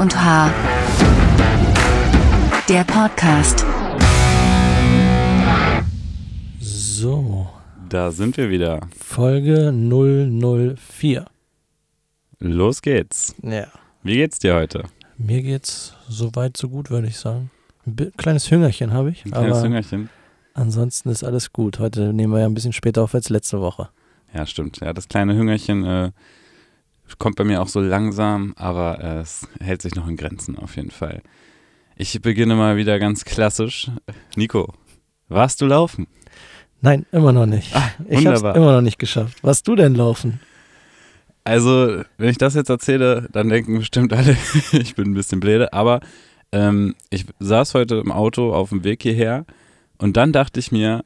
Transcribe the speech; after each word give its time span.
Und 0.00 0.16
H. 0.16 0.50
Der 2.68 2.84
Podcast. 2.84 3.64
So, 6.60 7.48
Da 7.88 8.10
sind 8.10 8.36
wir 8.36 8.48
wieder. 8.50 8.80
Folge 8.98 9.72
004. 9.72 11.26
Los 12.38 12.82
geht's. 12.82 13.34
Ja. 13.42 13.66
Wie 14.02 14.14
geht's 14.16 14.38
dir 14.38 14.54
heute? 14.54 14.84
Mir 15.18 15.42
geht's 15.42 15.94
so 16.08 16.34
weit, 16.34 16.56
so 16.56 16.68
gut, 16.68 16.90
würde 16.90 17.08
ich 17.08 17.18
sagen. 17.18 17.50
Ein 17.86 18.12
kleines 18.16 18.50
Hüngerchen 18.50 18.92
habe 18.92 19.10
ich, 19.10 19.24
Ein 19.24 19.32
kleines 19.32 19.58
aber 19.58 19.66
Hüngerchen? 19.66 20.08
ansonsten 20.54 21.08
ist 21.10 21.24
alles 21.24 21.52
gut. 21.52 21.78
Heute 21.78 22.12
nehmen 22.12 22.32
wir 22.32 22.40
ja 22.40 22.46
ein 22.46 22.54
bisschen 22.54 22.72
später 22.72 23.02
auf 23.02 23.14
als 23.14 23.28
letzte 23.28 23.60
Woche. 23.60 23.88
Ja, 24.34 24.46
stimmt. 24.46 24.80
Ja, 24.80 24.92
das 24.92 25.08
kleine 25.08 25.34
Hüngerchen 25.36 25.84
äh, 25.84 26.10
kommt 27.18 27.36
bei 27.36 27.44
mir 27.44 27.62
auch 27.62 27.68
so 27.68 27.80
langsam, 27.80 28.54
aber 28.56 29.00
äh, 29.00 29.20
es 29.20 29.48
hält 29.60 29.82
sich 29.82 29.94
noch 29.94 30.08
in 30.08 30.16
Grenzen 30.16 30.58
auf 30.58 30.76
jeden 30.76 30.90
Fall. 30.90 31.22
Ich 31.96 32.20
beginne 32.20 32.54
mal 32.54 32.76
wieder 32.76 32.98
ganz 32.98 33.24
klassisch. 33.24 33.90
Nico, 34.36 34.72
warst 35.28 35.60
du 35.60 35.66
laufen? 35.66 36.06
Nein, 36.80 37.06
immer 37.12 37.32
noch 37.32 37.46
nicht. 37.46 37.74
Ah, 37.76 37.90
ich 38.08 38.26
habe 38.26 38.36
es 38.36 38.42
immer 38.42 38.72
noch 38.72 38.80
nicht 38.80 38.98
geschafft. 38.98 39.38
Was 39.42 39.62
du 39.62 39.76
denn 39.76 39.94
laufen? 39.94 40.40
Also, 41.44 42.02
wenn 42.18 42.28
ich 42.28 42.38
das 42.38 42.54
jetzt 42.54 42.70
erzähle, 42.70 43.28
dann 43.32 43.48
denken 43.48 43.78
bestimmt 43.78 44.12
alle, 44.12 44.36
ich 44.72 44.94
bin 44.94 45.10
ein 45.10 45.14
bisschen 45.14 45.40
blöde. 45.40 45.72
Aber 45.72 46.00
ähm, 46.52 46.94
ich 47.10 47.24
saß 47.40 47.74
heute 47.74 47.96
im 47.96 48.12
Auto 48.12 48.52
auf 48.52 48.70
dem 48.70 48.84
Weg 48.84 49.02
hierher 49.02 49.44
und 49.98 50.16
dann 50.16 50.32
dachte 50.32 50.60
ich 50.60 50.72
mir, 50.72 51.04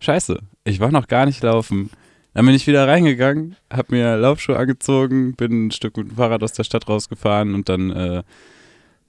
scheiße, 0.00 0.38
ich 0.64 0.80
war 0.80 0.90
noch 0.90 1.08
gar 1.08 1.26
nicht 1.26 1.42
laufen. 1.42 1.90
Dann 2.36 2.44
bin 2.44 2.54
ich 2.54 2.66
wieder 2.66 2.86
reingegangen, 2.86 3.56
habe 3.72 3.94
mir 3.94 4.14
Laufschuhe 4.18 4.58
angezogen, 4.58 5.32
bin 5.36 5.68
ein 5.68 5.70
Stück 5.70 5.96
mit 5.96 6.10
dem 6.10 6.16
Fahrrad 6.16 6.42
aus 6.42 6.52
der 6.52 6.64
Stadt 6.64 6.86
rausgefahren 6.86 7.54
und 7.54 7.70
dann 7.70 7.90
äh, 7.90 8.22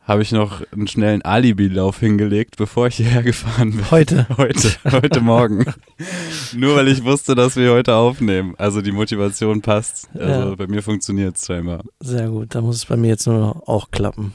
habe 0.04 0.22
ich 0.22 0.32
noch 0.32 0.62
einen 0.72 0.88
schnellen 0.88 1.22
Alibi-Lauf 1.24 2.00
hingelegt, 2.00 2.56
bevor 2.56 2.88
ich 2.88 2.96
hierher 2.96 3.24
gefahren 3.24 3.72
bin. 3.72 3.92
Heute. 3.92 4.28
Heute, 4.38 4.70
heute 4.90 5.20
Morgen. 5.20 5.66
Nur 6.56 6.78
weil 6.78 6.88
ich 6.88 7.04
wusste, 7.04 7.36
dass 7.36 7.58
wir 7.58 7.74
heute 7.74 7.96
aufnehmen. 7.96 8.56
Also 8.58 8.82
die 8.82 8.94
Motivation 8.94 9.62
passt. 9.62 10.08
Also 10.18 10.50
Ja. 10.52 10.56
bei 10.56 10.68
mir 10.68 10.82
funktioniert 10.82 11.36
es 11.36 11.46
scheinbar. 11.48 11.84
Sehr 12.00 12.30
gut, 12.30 12.56
da 12.56 12.62
muss 12.62 12.78
es 12.78 12.86
bei 12.86 12.96
mir 12.96 13.10
jetzt 13.10 13.28
nur 13.28 13.40
noch 13.40 13.68
auch 13.68 13.92
klappen. 13.92 14.34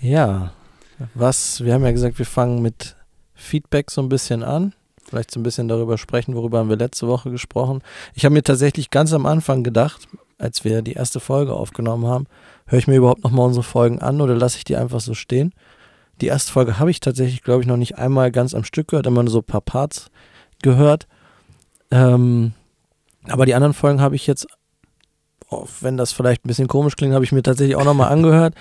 Ja, 0.00 0.54
was, 1.12 1.62
wir 1.62 1.74
haben 1.74 1.84
ja 1.84 1.92
gesagt, 1.92 2.18
wir 2.18 2.24
fangen 2.24 2.62
mit 2.62 2.96
Feedback 3.34 3.90
so 3.90 4.00
ein 4.00 4.08
bisschen 4.08 4.42
an. 4.42 4.72
Vielleicht 5.08 5.30
so 5.30 5.40
ein 5.40 5.42
bisschen 5.42 5.68
darüber 5.68 5.98
sprechen, 5.98 6.34
worüber 6.34 6.58
haben 6.58 6.68
wir 6.68 6.76
letzte 6.76 7.08
Woche 7.08 7.30
gesprochen. 7.30 7.82
Ich 8.14 8.24
habe 8.24 8.34
mir 8.34 8.42
tatsächlich 8.42 8.90
ganz 8.90 9.12
am 9.12 9.26
Anfang 9.26 9.62
gedacht, 9.62 10.06
als 10.38 10.64
wir 10.64 10.82
die 10.82 10.92
erste 10.92 11.20
Folge 11.20 11.54
aufgenommen 11.54 12.06
haben, 12.06 12.26
höre 12.66 12.78
ich 12.78 12.86
mir 12.86 12.96
überhaupt 12.96 13.24
nochmal 13.24 13.46
unsere 13.46 13.64
Folgen 13.64 14.00
an 14.00 14.20
oder 14.20 14.34
lasse 14.34 14.58
ich 14.58 14.64
die 14.64 14.76
einfach 14.76 15.00
so 15.00 15.14
stehen? 15.14 15.52
Die 16.20 16.26
erste 16.26 16.52
Folge 16.52 16.78
habe 16.78 16.90
ich 16.90 17.00
tatsächlich, 17.00 17.42
glaube 17.42 17.62
ich, 17.62 17.68
noch 17.68 17.76
nicht 17.76 17.96
einmal 17.96 18.30
ganz 18.30 18.54
am 18.54 18.64
Stück 18.64 18.88
gehört, 18.88 19.06
immer 19.06 19.22
nur 19.22 19.32
so 19.32 19.38
ein 19.38 19.44
paar 19.44 19.60
Parts 19.60 20.10
gehört. 20.62 21.06
Ähm, 21.90 22.52
aber 23.28 23.46
die 23.46 23.54
anderen 23.54 23.74
Folgen 23.74 24.00
habe 24.00 24.16
ich 24.16 24.26
jetzt 24.26 24.46
auch 25.50 25.68
wenn 25.80 25.96
das 25.96 26.12
vielleicht 26.12 26.44
ein 26.44 26.48
bisschen 26.48 26.68
komisch 26.68 26.96
klingt, 26.96 27.14
habe 27.14 27.24
ich 27.24 27.32
mir 27.32 27.42
tatsächlich 27.42 27.76
auch 27.76 27.84
nochmal 27.84 28.12
angehört. 28.12 28.54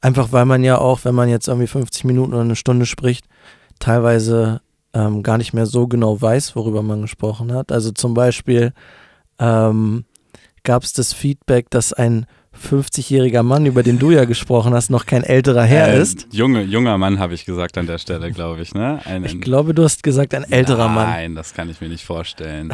Einfach 0.00 0.32
weil 0.32 0.46
man 0.46 0.64
ja 0.64 0.78
auch, 0.78 1.04
wenn 1.04 1.14
man 1.14 1.28
jetzt 1.28 1.48
irgendwie 1.48 1.66
50 1.66 2.04
Minuten 2.04 2.32
oder 2.32 2.42
eine 2.42 2.56
Stunde 2.56 2.86
spricht, 2.86 3.26
teilweise 3.78 4.62
ähm, 4.94 5.22
gar 5.22 5.38
nicht 5.38 5.52
mehr 5.52 5.66
so 5.66 5.86
genau 5.86 6.20
weiß, 6.20 6.56
worüber 6.56 6.82
man 6.82 7.02
gesprochen 7.02 7.52
hat. 7.52 7.70
Also 7.72 7.90
zum 7.92 8.14
Beispiel 8.14 8.72
ähm, 9.38 10.04
gab 10.64 10.82
es 10.82 10.92
das 10.92 11.12
Feedback, 11.12 11.70
dass 11.70 11.92
ein 11.92 12.26
50-jähriger 12.52 13.44
Mann, 13.44 13.64
über 13.64 13.84
den 13.84 14.00
du 14.00 14.10
ja 14.10 14.24
gesprochen 14.24 14.74
hast, 14.74 14.90
noch 14.90 15.06
kein 15.06 15.22
älterer 15.22 15.62
Herr 15.62 15.88
Äh, 15.94 16.02
ist. 16.02 16.26
Junge, 16.32 16.62
junger 16.62 16.98
Mann 16.98 17.20
habe 17.20 17.32
ich 17.32 17.44
gesagt 17.44 17.78
an 17.78 17.86
der 17.86 17.98
Stelle, 17.98 18.32
glaube 18.32 18.60
ich. 18.60 18.74
Ne? 18.74 19.00
Ein, 19.04 19.24
Ich 19.24 19.40
glaube, 19.40 19.72
du 19.72 19.84
hast 19.84 20.02
gesagt, 20.02 20.34
ein 20.34 20.42
älterer 20.50 20.88
Mann. 20.88 21.08
Nein, 21.08 21.34
das 21.36 21.54
kann 21.54 21.70
ich 21.70 21.80
mir 21.80 21.88
nicht 21.88 22.04
vorstellen. 22.04 22.72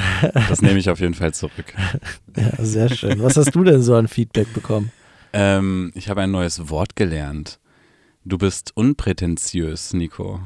Das 0.49 0.63
nehme 0.63 0.79
ich 0.79 0.89
auf 0.89 0.99
jeden 1.01 1.15
Fall 1.15 1.35
zurück. 1.35 1.75
Ja, 2.37 2.53
sehr 2.65 2.89
schön. 2.91 3.23
Was 3.23 3.37
hast 3.39 3.55
du 3.55 3.65
denn 3.65 3.81
so 3.81 3.95
an 3.95 4.09
Feedback 4.09 4.53
bekommen? 4.53 4.91
Ähm, 5.33 5.91
ich 5.95 6.11
habe 6.11 6.21
ein 6.23 6.31
neues 6.31 6.69
Wort 6.69 6.95
gelernt. 6.97 7.59
Du 8.27 8.37
bist 8.37 8.73
unprätentiös, 8.77 9.95
Nico. 9.95 10.41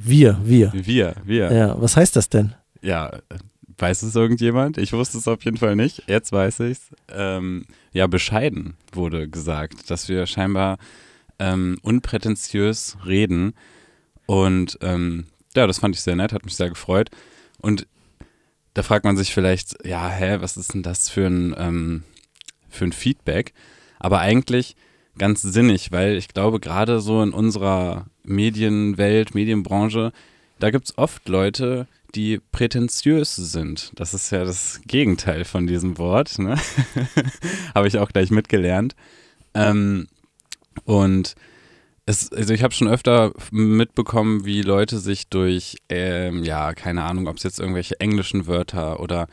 Wir, 0.00 0.38
wir. 0.44 0.72
Wir, 0.74 1.16
wir. 1.24 1.52
Ja, 1.52 1.80
was 1.80 1.96
heißt 1.96 2.14
das 2.16 2.28
denn? 2.28 2.54
Ja, 2.82 3.18
weiß 3.78 4.02
es 4.02 4.14
irgendjemand? 4.14 4.78
Ich 4.78 4.92
wusste 4.92 5.18
es 5.18 5.28
auf 5.28 5.44
jeden 5.44 5.56
Fall 5.56 5.76
nicht. 5.76 6.04
Jetzt 6.06 6.32
weiß 6.32 6.60
ich 6.60 6.78
es. 6.78 6.90
Ähm, 7.12 7.66
ja, 7.92 8.06
bescheiden 8.06 8.74
wurde 8.92 9.28
gesagt, 9.28 9.90
dass 9.90 10.08
wir 10.08 10.26
scheinbar 10.26 10.78
ähm, 11.38 11.78
unprätentiös 11.82 12.96
reden. 13.04 13.54
Und 14.26 14.78
ähm, 14.82 15.26
ja, 15.56 15.66
das 15.66 15.78
fand 15.78 15.94
ich 15.94 16.02
sehr 16.02 16.16
nett, 16.16 16.32
hat 16.32 16.44
mich 16.44 16.56
sehr 16.56 16.68
gefreut. 16.68 17.10
Und 17.60 17.86
da 18.74 18.82
fragt 18.82 19.04
man 19.04 19.16
sich 19.16 19.34
vielleicht, 19.34 19.84
ja, 19.84 20.08
hä, 20.08 20.36
was 20.40 20.56
ist 20.56 20.74
denn 20.74 20.82
das 20.82 21.08
für 21.08 21.26
ein, 21.26 21.54
ähm, 21.58 22.04
für 22.68 22.84
ein 22.84 22.92
Feedback? 22.92 23.52
Aber 23.98 24.20
eigentlich 24.20 24.76
ganz 25.16 25.42
sinnig, 25.42 25.90
weil 25.90 26.16
ich 26.16 26.28
glaube, 26.28 26.60
gerade 26.60 27.00
so 27.00 27.22
in 27.22 27.32
unserer 27.32 28.06
Medienwelt, 28.28 29.34
Medienbranche, 29.34 30.12
da 30.58 30.70
gibt 30.70 30.86
es 30.86 30.98
oft 30.98 31.28
Leute, 31.28 31.86
die 32.14 32.40
prätentiös 32.52 33.36
sind. 33.36 33.92
Das 33.94 34.14
ist 34.14 34.30
ja 34.30 34.44
das 34.44 34.80
Gegenteil 34.86 35.44
von 35.44 35.66
diesem 35.66 35.98
Wort. 35.98 36.38
Ne? 36.38 36.56
habe 37.74 37.88
ich 37.88 37.98
auch 37.98 38.10
gleich 38.10 38.30
mitgelernt. 38.30 38.96
Ähm, 39.54 40.08
und 40.84 41.34
es, 42.06 42.32
also 42.32 42.54
ich 42.54 42.62
habe 42.62 42.72
schon 42.72 42.88
öfter 42.88 43.32
mitbekommen, 43.50 44.44
wie 44.44 44.62
Leute 44.62 44.98
sich 44.98 45.28
durch, 45.28 45.76
ähm, 45.88 46.42
ja, 46.42 46.72
keine 46.72 47.04
Ahnung, 47.04 47.28
ob 47.28 47.36
es 47.36 47.42
jetzt 47.42 47.60
irgendwelche 47.60 48.00
englischen 48.00 48.46
Wörter 48.46 49.00
oder 49.00 49.28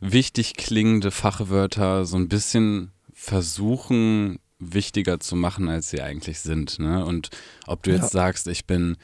wichtig 0.00 0.54
klingende 0.54 1.12
Fachwörter 1.12 2.04
so 2.04 2.16
ein 2.16 2.28
bisschen 2.28 2.90
versuchen, 3.14 4.40
wichtiger 4.62 5.20
zu 5.20 5.36
machen, 5.36 5.68
als 5.68 5.90
sie 5.90 6.00
eigentlich 6.02 6.40
sind. 6.40 6.78
Ne? 6.78 7.04
Und 7.04 7.30
ob 7.66 7.82
du 7.82 7.90
jetzt 7.90 8.02
Ja. 8.02 8.08
sagst, 8.08 8.46
ich 8.48 8.66
bin 8.66 8.96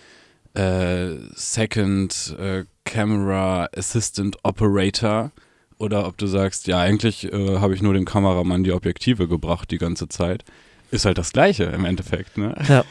äh, 0.55 1.15
Second 1.35 2.37
äh, 2.39 2.65
Camera 2.85 3.69
Assistant 3.77 4.37
Operator 4.45 5.31
oder 5.79 6.07
ob 6.07 6.17
du 6.19 6.27
sagst, 6.27 6.67
ja, 6.67 6.79
eigentlich 6.81 7.33
äh, 7.33 7.59
habe 7.59 7.75
ich 7.75 7.83
nur 7.83 7.95
dem 7.95 8.05
Kameramann 8.05 8.65
die 8.65 8.73
Objektive 8.73 9.29
gebracht 9.29 9.71
die 9.71 9.79
ganze 9.79 10.09
Zeit, 10.09 10.45
ist 10.91 11.05
halt 11.05 11.19
das 11.19 11.33
Gleiche 11.33 11.65
im 11.65 11.85
Endeffekt. 11.85 12.39
Ne? 12.39 12.55
Ja, 12.69 12.85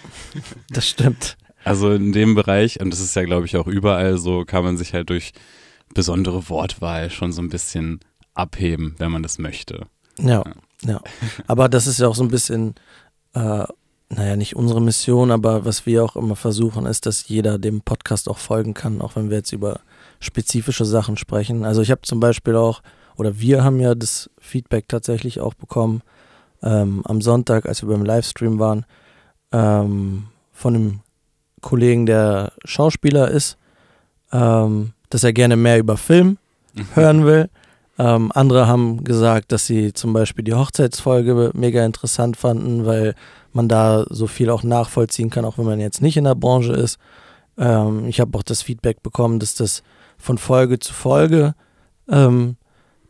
das 0.70 0.88
stimmt. 0.88 1.36
Also 1.64 1.92
in 1.92 2.14
dem 2.14 2.36
Bereich, 2.36 2.80
und 2.80 2.92
das 2.92 3.00
ist 3.02 3.16
ja, 3.16 3.24
glaube 3.24 3.46
ich, 3.46 3.58
auch 3.58 3.68
überall 3.68 4.18
so, 4.18 4.46
kann 4.46 4.64
man 4.64 4.78
sich 4.78 4.94
halt 4.94 5.10
durch 5.10 5.32
besondere 5.94 6.48
Wortwahl 6.50 7.10
schon 7.10 7.32
so 7.34 7.42
ein 7.42 7.50
bisschen 7.50 8.00
abheben, 8.36 8.96
wenn 9.00 9.12
man 9.12 9.24
das 9.24 9.38
möchte. 9.40 9.88
Ja, 10.20 10.44
ja. 10.46 10.54
Aber 11.48 11.70
das 11.70 11.88
ist 11.88 12.00
ja 12.00 12.08
auch 12.08 12.16
so 12.16 12.24
ein 12.24 12.30
bisschen, 12.30 12.76
äh, 13.34 13.66
naja, 14.10 14.36
nicht 14.36 14.56
unsere 14.56 14.82
Mission, 14.82 15.32
aber 15.32 15.66
was 15.66 15.86
wir 15.86 16.04
auch 16.04 16.16
immer 16.16 16.36
versuchen, 16.36 16.86
ist, 16.86 17.06
dass 17.06 17.28
jeder 17.28 17.58
dem 17.58 17.82
Podcast 17.82 18.30
auch 18.30 18.38
folgen 18.38 18.74
kann, 18.74 19.02
auch 19.02 19.16
wenn 19.16 19.30
wir 19.30 19.38
jetzt 19.38 19.52
über 19.52 19.82
spezifische 20.20 20.86
Sachen 20.86 21.18
sprechen. 21.18 21.66
Also 21.66 21.82
ich 21.82 21.92
habe 21.92 22.02
zum 22.02 22.20
Beispiel 22.20 22.56
auch, 22.56 22.82
oder 23.18 23.40
wir 23.40 23.64
haben 23.64 23.80
ja 23.80 23.96
das 23.96 24.30
Feedback 24.40 24.88
tatsächlich 24.88 25.40
auch 25.40 25.54
bekommen, 25.54 26.02
ähm, 26.64 27.02
am 27.06 27.22
Sonntag, 27.22 27.68
als 27.68 27.82
wir 27.82 27.90
beim 27.90 28.06
Livestream 28.06 28.60
waren, 28.60 28.86
ähm, 29.52 30.28
von 30.54 30.76
einem 30.76 31.00
Kollegen, 31.62 32.06
der 32.06 32.54
Schauspieler 32.66 33.30
ist, 33.30 33.58
ähm, 34.32 34.94
dass 35.10 35.24
er 35.24 35.34
gerne 35.34 35.56
mehr 35.56 35.80
über 35.80 35.98
Film 35.98 36.38
hören 36.94 37.26
will. 37.26 37.50
Ähm, 38.00 38.32
andere 38.34 38.68
haben 38.68 39.04
gesagt, 39.04 39.52
dass 39.52 39.66
sie 39.66 39.94
zum 39.94 40.14
Beispiel 40.14 40.44
die 40.44 40.54
Hochzeitsfolge 40.54 41.52
mega 41.54 41.84
interessant 41.84 42.38
fanden, 42.38 42.86
weil 42.86 43.16
man 43.54 43.68
da 43.68 44.06
so 44.10 44.28
viel 44.28 44.50
auch 44.50 44.64
nachvollziehen 44.64 45.30
kann, 45.30 45.46
auch 45.46 45.58
wenn 45.58 45.66
man 45.66 45.80
jetzt 45.80 46.02
nicht 46.02 46.18
in 46.18 46.26
der 46.26 46.36
Branche 46.36 46.74
ist. 46.74 47.00
Ähm, 47.58 48.06
ich 48.06 48.20
habe 48.20 48.38
auch 48.38 48.44
das 48.44 48.62
Feedback 48.62 49.02
bekommen, 49.02 49.40
dass 49.40 49.56
das 49.56 49.82
von 50.18 50.38
Folge 50.38 50.80
zu 50.80 50.94
Folge 50.94 51.56
ähm, 52.08 52.58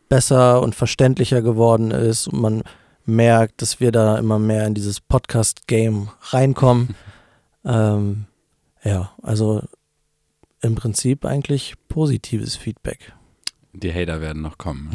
besser 0.08 0.62
und 0.62 0.74
verständlicher 0.74 1.42
geworden 1.42 1.90
ist 1.90 2.28
und 2.28 2.40
man 2.40 2.62
merkt, 3.04 3.62
dass 3.62 3.80
wir 3.80 3.92
da 3.92 4.18
immer 4.18 4.38
mehr 4.38 4.66
in 4.66 4.74
dieses 4.74 5.00
Podcast-Game 5.00 6.08
reinkommen. 6.30 6.94
ähm, 7.64 8.26
ja, 8.84 9.12
also 9.22 9.62
im 10.60 10.74
Prinzip 10.74 11.24
eigentlich 11.24 11.74
positives 11.88 12.56
Feedback. 12.56 13.12
Die 13.78 13.92
Hater 13.92 14.20
werden 14.20 14.42
noch 14.42 14.58
kommen. 14.58 14.90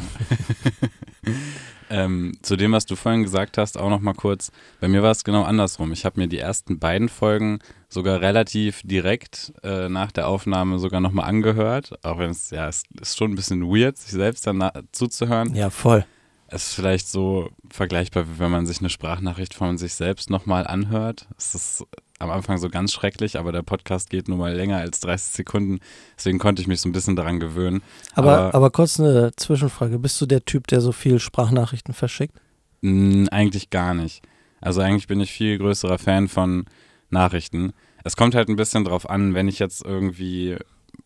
ähm, 1.90 2.38
zu 2.42 2.56
dem, 2.56 2.72
was 2.72 2.86
du 2.86 2.96
vorhin 2.96 3.24
gesagt 3.24 3.58
hast, 3.58 3.78
auch 3.78 3.90
noch 3.90 4.02
mal 4.02 4.14
kurz. 4.14 4.52
Bei 4.80 4.88
mir 4.88 5.04
war 5.04 5.12
es 5.12 5.24
genau 5.24 5.44
andersrum. 5.44 5.92
Ich 5.92 6.06
habe 6.06 6.20
mir 6.20 6.28
die 6.28 6.40
ersten 6.40 6.80
beiden 6.80 7.10
Folgen 7.10 7.60
sogar 7.90 8.22
relativ 8.22 8.82
direkt 8.84 9.54
äh, 9.64 9.90
nach 9.90 10.12
der 10.12 10.28
Aufnahme 10.28 10.80
sogar 10.80 11.02
noch 11.02 11.12
mal 11.12 11.24
angehört. 11.24 11.94
Auch 12.04 12.18
wenn 12.18 12.32
es, 12.32 12.50
ja, 12.50 12.68
es 12.68 12.84
ist 13.00 13.18
schon 13.18 13.32
ein 13.32 13.36
bisschen 13.36 13.64
weird, 13.64 13.98
sich 13.98 14.12
selbst 14.12 14.46
dann 14.48 14.70
zuzuhören. 14.92 15.56
Ja, 15.56 15.70
voll. 15.70 16.06
Es 16.48 16.68
ist 16.68 16.74
vielleicht 16.76 17.08
so 17.08 17.50
vergleichbar, 17.70 18.28
wie 18.28 18.40
wenn 18.40 18.52
man 18.52 18.66
sich 18.68 18.80
eine 18.80 18.90
Sprachnachricht 18.90 19.54
von 19.54 19.78
sich 19.78 19.96
selbst 19.96 20.30
nochmal 20.30 20.68
anhört. 20.68 21.28
Es 21.38 21.56
ist 21.56 21.86
am 22.24 22.32
Anfang 22.32 22.58
so 22.58 22.70
ganz 22.70 22.92
schrecklich, 22.94 23.38
aber 23.38 23.52
der 23.52 23.62
Podcast 23.62 24.10
geht 24.10 24.28
nun 24.28 24.40
mal 24.40 24.54
länger 24.54 24.78
als 24.78 25.00
30 25.02 25.34
Sekunden. 25.34 25.80
Deswegen 26.18 26.40
konnte 26.40 26.62
ich 26.62 26.68
mich 26.68 26.82
so 26.82 26.90
ein 26.90 26.94
bisschen 26.94 27.16
daran 27.16 27.40
gewöhnen. 27.40 27.84
Aber, 28.16 28.38
aber, 28.38 28.56
aber 28.56 28.72
kurz 28.72 29.00
eine 29.00 29.32
Zwischenfrage. 29.36 30.00
Bist 30.00 30.20
du 30.20 30.26
der 30.26 30.46
Typ, 30.46 30.68
der 30.68 30.82
so 30.82 30.92
viel 30.92 31.20
Sprachnachrichten 31.20 31.94
verschickt? 31.94 32.36
Mh, 32.82 33.30
eigentlich 33.32 33.70
gar 33.70 33.94
nicht. 33.94 34.24
Also 34.62 34.82
eigentlich 34.82 35.08
bin 35.08 35.20
ich 35.20 35.32
viel 35.32 35.58
größerer 35.58 35.98
Fan 36.00 36.28
von 36.28 36.66
Nachrichten. 37.10 37.74
Es 38.04 38.16
kommt 38.16 38.36
halt 38.36 38.50
ein 38.50 38.56
bisschen 38.56 38.86
drauf 38.86 39.10
an, 39.10 39.34
wenn 39.34 39.48
ich 39.48 39.60
jetzt 39.60 39.84
irgendwie, 39.86 40.58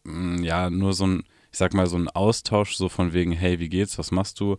mh, 0.04 0.44
ja, 0.44 0.70
nur 0.70 0.94
so 0.94 1.08
ein, 1.08 1.24
ich 1.52 1.58
sag 1.58 1.74
mal, 1.74 1.88
so 1.88 1.98
ein 1.98 2.10
Austausch, 2.10 2.76
so 2.76 2.90
von 2.90 3.14
wegen, 3.14 3.32
hey, 3.32 3.60
wie 3.60 3.70
geht's, 3.70 3.98
was 3.98 4.12
machst 4.12 4.40
du? 4.40 4.58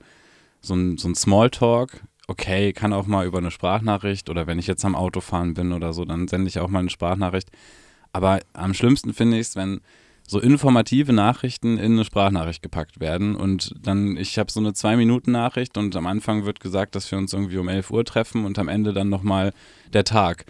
So 0.61 0.75
ein, 0.75 0.99
so 0.99 1.09
ein 1.09 1.15
Smalltalk, 1.15 2.03
okay, 2.29 2.73
kann 2.73 2.93
auch 2.93 3.07
mal 3.07 3.27
über 3.27 3.39
eine 3.39 3.51
Sprachnachricht 3.51 4.31
oder 4.31 4.47
wenn 4.47 4.59
ich 4.59 4.67
jetzt 4.67 4.85
am 4.85 4.95
Autofahren 4.95 5.55
bin 5.55 5.73
oder 5.73 5.93
so, 5.93 6.05
dann 6.05 6.29
sende 6.29 6.47
ich 6.47 6.61
auch 6.61 6.69
mal 6.69 6.81
eine 6.81 6.91
Sprachnachricht. 6.91 7.51
Aber 8.13 8.41
am 8.53 8.75
schlimmsten 8.75 9.13
finde 9.15 9.39
ich 9.39 9.49
es, 9.49 9.57
wenn 9.57 9.81
so 10.27 10.39
informative 10.39 11.15
Nachrichten 11.15 11.79
in 11.79 11.93
eine 11.93 12.05
Sprachnachricht 12.05 12.63
gepackt 12.63 13.01
werden 13.01 13.35
und 13.35 13.75
dann, 13.81 14.19
ich 14.19 14.39
habe 14.39 14.53
so 14.53 14.61
eine 14.61 14.75
Zwei-Minuten-Nachricht 14.75 15.79
und 15.79 15.97
am 15.97 16.07
Anfang 16.07 16.45
wird 16.45 16.61
gesagt, 16.61 16.95
dass 16.95 17.11
wir 17.11 17.19
uns 17.19 17.33
irgendwie 17.33 17.57
um 17.57 17.69
11 17.69 17.91
Uhr 17.91 18.05
treffen 18.05 18.45
und 18.45 18.59
am 18.59 18.69
Ende 18.69 18.93
dann 18.93 19.09
nochmal 19.09 19.55
der 19.95 20.05
Tag. 20.05 20.45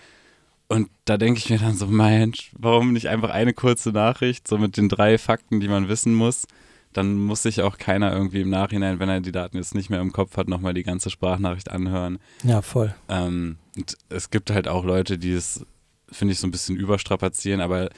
Und 0.66 0.90
da 1.04 1.16
denke 1.16 1.38
ich 1.38 1.48
mir 1.48 1.58
dann 1.58 1.75
so, 1.75 1.86
Mensch, 1.86 2.50
warum 2.58 2.92
nicht 2.92 3.08
einfach 3.08 3.30
eine 3.30 3.54
kurze 3.54 3.90
Nachricht, 3.90 4.48
so 4.48 4.58
mit 4.58 4.76
den 4.76 4.88
drei 4.88 5.16
Fakten, 5.16 5.60
die 5.60 5.69
man 5.69 5.88
wissen 5.88 6.12
muss? 6.12 6.46
Dann 6.93 7.17
muss 7.17 7.43
sich 7.43 7.62
auch 7.62 7.79
keiner 7.79 8.12
irgendwie 8.12 8.40
im 8.40 8.50
Nachhinein, 8.50 8.99
wenn 8.99 9.08
er 9.08 9.20
die 9.20 9.32
Daten 9.32 9.56
jetzt 9.56 9.75
nicht 9.75 9.90
mehr 9.90 10.00
im 10.00 10.12
Kopf 10.12 10.37
hat, 10.37 10.49
nochmal 10.49 10.75
die 10.75 10.82
ganze 10.82 11.11
Sprachnachricht 11.11 11.70
anhören. 11.70 12.19
Ja, 12.43 12.62
voll. 12.62 12.94
Ähm, 13.08 13.56
und 13.76 13.96
es 14.08 14.31
gibt 14.31 14.50
halt 14.50 14.69
auch 14.69 14.85
Leute, 14.85 15.19
die 15.19 15.32
es, 15.32 15.64
finde 16.11 16.32
ich, 16.32 16.40
so 16.40 16.46
ein 16.46 16.50
bisschen 16.50 16.76
überstrapazieren, 16.76 17.61
aber 17.61 17.90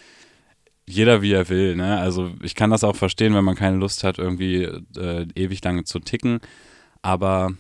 jeder 0.87 1.23
wie 1.23 1.33
er 1.33 1.49
will. 1.49 1.77
Ne? 1.77 1.99
Also 1.99 2.33
ich 2.43 2.55
kann 2.55 2.71
das 2.71 2.85
auch 2.85 2.97
verstehen, 2.97 3.35
wenn 3.35 3.45
man 3.45 3.55
keine 3.55 3.77
Lust 3.77 4.05
hat, 4.05 4.19
irgendwie 4.19 4.65
äh, 4.97 5.27
ewig 5.35 5.63
lange 5.63 5.85
zu 5.85 6.01
ticken. 6.01 6.41
Aber 7.03 7.53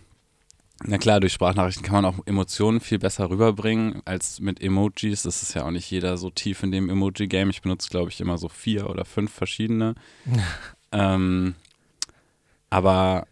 na 0.82 0.98
klar, 0.98 1.20
durch 1.20 1.34
Sprachnachrichten 1.34 1.84
kann 1.84 2.02
man 2.02 2.04
auch 2.06 2.26
Emotionen 2.26 2.80
viel 2.80 2.98
besser 2.98 3.28
rüberbringen 3.28 4.02
als 4.04 4.40
mit 4.40 4.62
Emojis. 4.62 5.22
Das 5.22 5.42
ist 5.42 5.54
ja 5.54 5.64
auch 5.64 5.70
nicht 5.70 5.90
jeder 5.90 6.16
so 6.16 6.30
tief 6.30 6.62
in 6.62 6.72
dem 6.72 6.88
Emoji-Game. 6.88 7.50
Ich 7.50 7.62
benutze, 7.62 7.90
glaube 7.90 8.10
ich, 8.10 8.20
immer 8.20 8.38
so 8.38 8.48
vier 8.48 8.88
oder 8.88 9.04
fünf 9.04 9.32
verschiedene. 9.32 9.94
ähm, 10.92 11.54
aber 12.70 13.26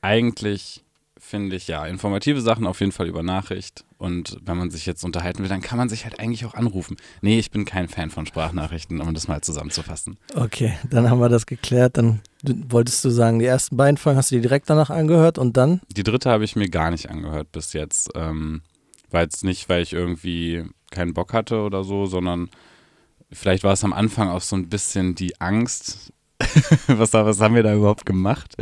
eigentlich 0.00 0.84
finde 1.24 1.56
ich 1.56 1.68
ja 1.68 1.86
informative 1.86 2.42
Sachen 2.42 2.66
auf 2.66 2.80
jeden 2.80 2.92
Fall 2.92 3.08
über 3.08 3.22
Nachricht. 3.22 3.84
Und 3.96 4.36
wenn 4.42 4.58
man 4.58 4.70
sich 4.70 4.84
jetzt 4.84 5.02
unterhalten 5.04 5.38
will, 5.42 5.48
dann 5.48 5.62
kann 5.62 5.78
man 5.78 5.88
sich 5.88 6.04
halt 6.04 6.20
eigentlich 6.20 6.44
auch 6.44 6.52
anrufen. 6.52 6.96
Nee, 7.22 7.38
ich 7.38 7.50
bin 7.50 7.64
kein 7.64 7.88
Fan 7.88 8.10
von 8.10 8.26
Sprachnachrichten, 8.26 9.00
um 9.00 9.14
das 9.14 9.26
mal 9.26 9.40
zusammenzufassen. 9.40 10.18
Okay, 10.34 10.76
dann 10.90 11.08
haben 11.08 11.20
wir 11.20 11.30
das 11.30 11.46
geklärt. 11.46 11.96
Dann 11.96 12.20
wolltest 12.42 13.02
du 13.04 13.10
sagen, 13.10 13.38
die 13.38 13.46
ersten 13.46 13.78
beiden 13.78 13.96
Folgen 13.96 14.18
hast 14.18 14.30
du 14.30 14.34
dir 14.34 14.42
direkt 14.42 14.68
danach 14.68 14.90
angehört 14.90 15.38
und 15.38 15.56
dann? 15.56 15.80
Die 15.96 16.02
dritte 16.02 16.30
habe 16.30 16.44
ich 16.44 16.56
mir 16.56 16.68
gar 16.68 16.90
nicht 16.90 17.08
angehört 17.08 17.50
bis 17.52 17.72
jetzt. 17.72 18.10
Ähm, 18.14 18.60
war 19.10 19.22
jetzt 19.22 19.44
nicht, 19.44 19.70
weil 19.70 19.82
ich 19.82 19.94
irgendwie 19.94 20.64
keinen 20.90 21.14
Bock 21.14 21.32
hatte 21.32 21.62
oder 21.62 21.84
so, 21.84 22.04
sondern 22.04 22.50
vielleicht 23.32 23.64
war 23.64 23.72
es 23.72 23.84
am 23.84 23.94
Anfang 23.94 24.28
auch 24.28 24.42
so 24.42 24.56
ein 24.56 24.68
bisschen 24.68 25.14
die 25.14 25.40
Angst. 25.40 26.12
was, 26.86 27.12
was 27.12 27.40
haben 27.40 27.54
wir 27.54 27.62
da 27.62 27.74
überhaupt 27.74 28.06
gemacht? 28.06 28.56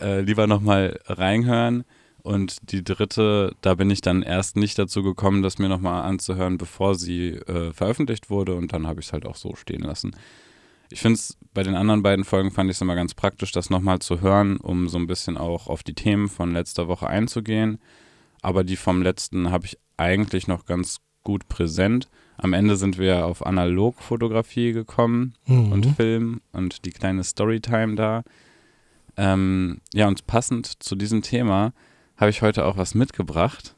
äh, 0.00 0.20
lieber 0.20 0.46
nochmal 0.46 0.98
reinhören. 1.06 1.84
Und 2.22 2.72
die 2.72 2.84
dritte, 2.84 3.54
da 3.62 3.74
bin 3.74 3.90
ich 3.90 4.00
dann 4.00 4.22
erst 4.22 4.56
nicht 4.56 4.78
dazu 4.78 5.02
gekommen, 5.02 5.42
das 5.42 5.58
mir 5.58 5.68
nochmal 5.68 6.02
anzuhören, 6.02 6.58
bevor 6.58 6.94
sie 6.94 7.30
äh, 7.30 7.72
veröffentlicht 7.72 8.28
wurde. 8.28 8.54
Und 8.54 8.72
dann 8.72 8.86
habe 8.86 9.00
ich 9.00 9.06
es 9.06 9.12
halt 9.12 9.24
auch 9.24 9.36
so 9.36 9.54
stehen 9.54 9.82
lassen. 9.82 10.14
Ich 10.90 11.00
finde 11.00 11.18
es 11.18 11.38
bei 11.54 11.62
den 11.62 11.74
anderen 11.74 12.02
beiden 12.02 12.24
Folgen 12.24 12.50
fand 12.50 12.70
ich 12.70 12.76
es 12.76 12.80
immer 12.80 12.94
ganz 12.94 13.14
praktisch, 13.14 13.52
das 13.52 13.70
nochmal 13.70 13.98
zu 14.00 14.20
hören, 14.20 14.58
um 14.58 14.88
so 14.88 14.98
ein 14.98 15.06
bisschen 15.06 15.36
auch 15.36 15.68
auf 15.68 15.82
die 15.82 15.94
Themen 15.94 16.28
von 16.28 16.52
letzter 16.52 16.88
Woche 16.88 17.06
einzugehen. 17.06 17.78
Aber 18.42 18.64
die 18.64 18.76
vom 18.76 19.02
letzten 19.02 19.50
habe 19.50 19.66
ich 19.66 19.78
eigentlich 19.96 20.48
noch 20.48 20.64
ganz 20.66 20.98
gut 21.24 21.48
präsent. 21.48 22.08
Am 22.38 22.52
Ende 22.52 22.76
sind 22.76 22.98
wir 22.98 23.26
auf 23.26 23.44
Analogfotografie 23.44 24.72
gekommen 24.72 25.34
mhm. 25.46 25.72
und 25.72 25.86
Film 25.96 26.40
und 26.52 26.84
die 26.84 26.92
kleine 26.92 27.24
Storytime 27.24 27.96
da. 27.96 28.22
Ähm, 29.16 29.80
ja, 29.92 30.06
und 30.06 30.26
passend 30.28 30.82
zu 30.82 30.94
diesem 30.94 31.22
Thema 31.22 31.72
habe 32.16 32.30
ich 32.30 32.40
heute 32.40 32.64
auch 32.64 32.76
was 32.76 32.94
mitgebracht. 32.94 33.74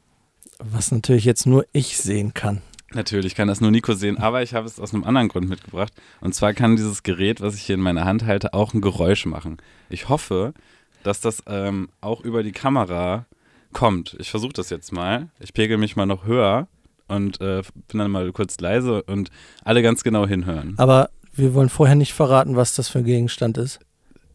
Was 0.59 0.91
natürlich 0.91 1.25
jetzt 1.25 1.47
nur 1.47 1.65
ich 1.73 1.97
sehen 1.97 2.35
kann. 2.35 2.61
Natürlich 2.93 3.33
kann 3.33 3.47
das 3.47 3.61
nur 3.61 3.71
Nico 3.71 3.93
sehen, 3.93 4.17
aber 4.17 4.43
ich 4.43 4.53
habe 4.53 4.67
es 4.67 4.79
aus 4.79 4.93
einem 4.93 5.05
anderen 5.05 5.29
Grund 5.29 5.49
mitgebracht. 5.49 5.93
Und 6.19 6.35
zwar 6.35 6.53
kann 6.53 6.75
dieses 6.75 7.01
Gerät, 7.01 7.41
was 7.41 7.55
ich 7.55 7.63
hier 7.63 7.75
in 7.75 7.81
meiner 7.81 8.05
Hand 8.05 8.25
halte, 8.25 8.53
auch 8.53 8.73
ein 8.73 8.81
Geräusch 8.81 9.25
machen. 9.25 9.57
Ich 9.89 10.07
hoffe, 10.07 10.53
dass 11.01 11.19
das 11.19 11.41
ähm, 11.47 11.89
auch 12.01 12.21
über 12.21 12.43
die 12.43 12.51
Kamera 12.51 13.25
kommt. 13.73 14.15
Ich 14.19 14.29
versuche 14.29 14.53
das 14.53 14.69
jetzt 14.69 14.91
mal. 14.91 15.29
Ich 15.39 15.53
pegel 15.53 15.77
mich 15.77 15.95
mal 15.95 16.05
noch 16.05 16.25
höher 16.25 16.67
und 17.11 17.39
äh, 17.41 17.61
bin 17.87 17.99
dann 17.99 18.11
mal 18.11 18.31
kurz 18.31 18.59
leise 18.59 19.03
und 19.03 19.29
alle 19.63 19.81
ganz 19.81 20.03
genau 20.03 20.27
hinhören. 20.27 20.75
Aber 20.77 21.09
wir 21.33 21.53
wollen 21.53 21.69
vorher 21.69 21.95
nicht 21.95 22.13
verraten, 22.13 22.55
was 22.55 22.75
das 22.75 22.89
für 22.89 22.99
ein 22.99 23.05
Gegenstand 23.05 23.57
ist. 23.57 23.79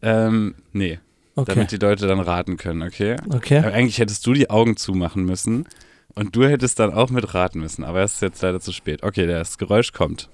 Ähm, 0.01 0.55
nee. 0.71 0.99
Okay. 1.35 1.53
Damit 1.53 1.71
die 1.71 1.77
Leute 1.77 2.07
dann 2.07 2.19
raten 2.19 2.57
können, 2.57 2.81
okay? 2.81 3.15
Okay. 3.29 3.59
Aber 3.59 3.73
eigentlich 3.73 3.99
hättest 3.99 4.25
du 4.25 4.33
die 4.33 4.49
Augen 4.49 4.75
zumachen 4.75 5.23
müssen 5.23 5.67
und 6.15 6.35
du 6.35 6.45
hättest 6.45 6.79
dann 6.79 6.91
auch 6.93 7.11
mit 7.11 7.33
raten 7.35 7.59
müssen, 7.59 7.83
aber 7.83 8.01
es 8.01 8.15
ist 8.15 8.21
jetzt 8.21 8.41
leider 8.41 8.59
zu 8.59 8.71
spät. 8.71 9.03
Okay, 9.03 9.27
das 9.27 9.59
Geräusch 9.59 9.93
kommt. 9.93 10.29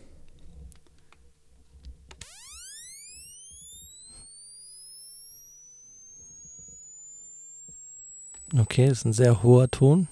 Okay, 8.55 8.87
das 8.87 8.99
ist 8.99 9.05
ein 9.05 9.13
sehr 9.13 9.43
hoher 9.43 9.69
Ton. 9.69 10.07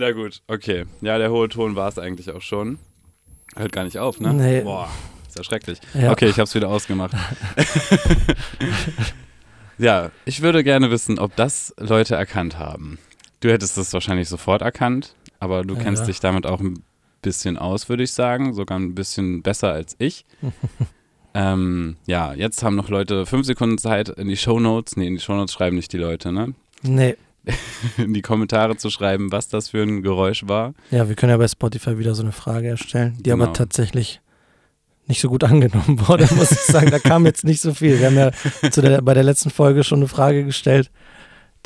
Na 0.00 0.12
gut, 0.12 0.42
okay. 0.46 0.84
Ja, 1.00 1.18
der 1.18 1.32
hohe 1.32 1.48
Ton 1.48 1.74
war 1.74 1.88
es 1.88 1.98
eigentlich 1.98 2.30
auch 2.30 2.40
schon. 2.40 2.78
Hört 3.56 3.72
gar 3.72 3.82
nicht 3.82 3.98
auf, 3.98 4.20
ne? 4.20 4.32
Nee. 4.32 4.60
Boah, 4.60 4.88
ist 5.26 5.36
ja 5.36 5.42
schrecklich. 5.42 5.80
Ja. 5.92 6.12
Okay, 6.12 6.28
ich 6.28 6.38
hab's 6.38 6.54
wieder 6.54 6.68
ausgemacht. 6.68 7.16
ja, 9.78 10.12
ich 10.24 10.40
würde 10.40 10.62
gerne 10.62 10.92
wissen, 10.92 11.18
ob 11.18 11.34
das 11.34 11.74
Leute 11.80 12.14
erkannt 12.14 12.60
haben. 12.60 13.00
Du 13.40 13.50
hättest 13.50 13.76
es 13.76 13.92
wahrscheinlich 13.92 14.28
sofort 14.28 14.62
erkannt, 14.62 15.16
aber 15.40 15.64
du 15.64 15.74
ja, 15.74 15.80
kennst 15.80 16.06
dich 16.06 16.20
damit 16.20 16.46
auch 16.46 16.60
ein 16.60 16.84
bisschen 17.20 17.58
aus, 17.58 17.88
würde 17.88 18.04
ich 18.04 18.12
sagen. 18.12 18.54
Sogar 18.54 18.78
ein 18.78 18.94
bisschen 18.94 19.42
besser 19.42 19.72
als 19.72 19.96
ich. 19.98 20.24
ähm, 21.34 21.96
ja, 22.06 22.34
jetzt 22.34 22.62
haben 22.62 22.76
noch 22.76 22.88
Leute 22.88 23.26
fünf 23.26 23.46
Sekunden 23.46 23.78
Zeit 23.78 24.10
in 24.10 24.28
die 24.28 24.36
Shownotes. 24.36 24.96
Nee, 24.96 25.08
in 25.08 25.16
die 25.16 25.20
Shownotes 25.20 25.54
schreiben 25.54 25.74
nicht 25.74 25.92
die 25.92 25.98
Leute, 25.98 26.30
ne? 26.30 26.54
Nee. 26.82 27.16
in 27.96 28.14
die 28.14 28.22
Kommentare 28.22 28.76
zu 28.76 28.90
schreiben, 28.90 29.32
was 29.32 29.48
das 29.48 29.70
für 29.70 29.82
ein 29.82 30.02
Geräusch 30.02 30.46
war. 30.46 30.74
Ja, 30.90 31.08
wir 31.08 31.16
können 31.16 31.30
ja 31.30 31.36
bei 31.36 31.48
Spotify 31.48 31.98
wieder 31.98 32.14
so 32.14 32.22
eine 32.22 32.32
Frage 32.32 32.68
erstellen, 32.68 33.16
die 33.18 33.30
genau. 33.30 33.44
aber 33.44 33.52
tatsächlich 33.52 34.20
nicht 35.06 35.20
so 35.20 35.28
gut 35.28 35.44
angenommen 35.44 36.06
wurde, 36.06 36.28
muss 36.34 36.52
ich 36.52 36.60
sagen. 36.60 36.90
Da 36.90 36.98
kam 36.98 37.26
jetzt 37.26 37.44
nicht 37.44 37.60
so 37.60 37.74
viel. 37.74 37.98
Wir 37.98 38.06
haben 38.06 38.16
ja 38.16 38.30
der, 38.76 39.02
bei 39.02 39.14
der 39.14 39.24
letzten 39.24 39.50
Folge 39.50 39.84
schon 39.84 40.00
eine 40.00 40.08
Frage 40.08 40.44
gestellt. 40.44 40.90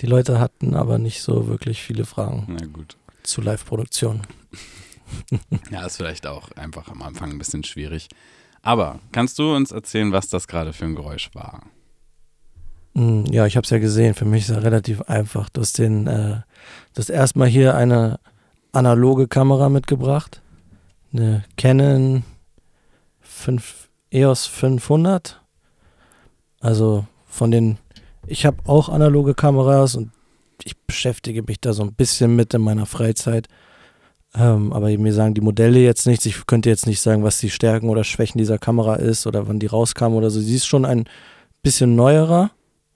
Die 0.01 0.07
Leute 0.07 0.41
hatten 0.41 0.75
aber 0.75 0.99
nicht 0.99 1.23
so 1.23 1.49
wirklich 1.49 1.83
viele 1.83 2.05
Fragen 2.05 2.47
Na 2.49 2.67
gut. 2.67 2.97
zu 3.23 3.43
Live-Produktion. 3.43 4.23
ja, 5.71 5.85
ist 5.85 5.99
vielleicht 5.99 6.27
auch 6.27 6.51
einfach 6.53 6.89
am 6.89 7.03
Anfang 7.03 7.31
ein 7.31 7.39
bisschen 7.39 7.63
schwierig. 7.63 8.09
Aber 8.63 9.01
kannst 9.11 9.39
du 9.39 9.55
uns 9.55 9.73
erzählen, 9.73 10.13
was 10.13 10.29
das 10.29 10.47
gerade 10.47 10.73
für 10.73 10.87
ein 10.87 10.95
Geräusch 10.95 11.31
war? 11.35 11.65
Hm, 12.95 13.25
ja, 13.27 13.47
ich 13.47 13.57
habe 13.57 13.65
es 13.65 13.71
ja 13.71 13.79
gesehen. 13.79 14.15
Für 14.15 14.25
mich 14.25 14.45
ist 14.45 14.57
es 14.57 14.63
relativ 14.63 15.03
einfach. 15.03 15.49
Du 15.49 15.61
hast 15.61 15.79
den, 15.79 16.07
äh, 16.07 16.41
das 16.95 17.09
erstmal 17.09 17.49
hier 17.49 17.75
eine 17.75 18.19
analoge 18.73 19.29
Kamera 19.29 19.69
mitgebracht, 19.69 20.43
eine 21.13 21.45
Canon 21.57 22.25
5, 23.21 23.89
EOS 24.11 24.47
500. 24.47 25.41
Also 26.61 27.07
von 27.27 27.51
den, 27.51 27.79
ich 28.27 28.47
habe 28.47 28.59
auch 28.67 28.89
analoge 28.89 29.35
Kameras 29.35 29.95
und 29.97 30.11
ich 30.65 30.79
beschäftige 30.79 31.43
mich 31.43 31.61
da 31.61 31.73
so 31.73 31.83
ein 31.83 31.95
bisschen 31.95 32.37
mit 32.37 32.55
in 32.55 32.63
meiner 32.63 32.87
Freizeit. 32.87 33.49
Ähm, 34.35 34.73
aber 34.73 34.97
mir 34.97 35.13
sagen 35.13 35.35
die 35.35 35.41
Modelle 35.41 35.81
jetzt 35.81 36.07
nichts. 36.07 36.25
Ich 36.25 36.47
könnte 36.47 36.71
jetzt 36.71 36.87
nicht 36.87 37.01
sagen, 37.01 37.25
was 37.25 37.39
die 37.39 37.51
Stärken 37.51 37.89
oder 37.89 38.05
Schwächen 38.05 38.39
dieser 38.39 38.59
Kamera 38.59 38.97
ist 38.97 39.27
oder 39.27 39.49
wann 39.49 39.59
die 39.59 39.67
rauskam 39.67 40.15
oder 40.15 40.31
so. 40.31 40.41
Sie 40.41 40.55
ist 40.55 40.67
schon 40.67 40.85
ein 40.85 41.05
bisschen 41.63 41.97
neuerer 41.97 42.51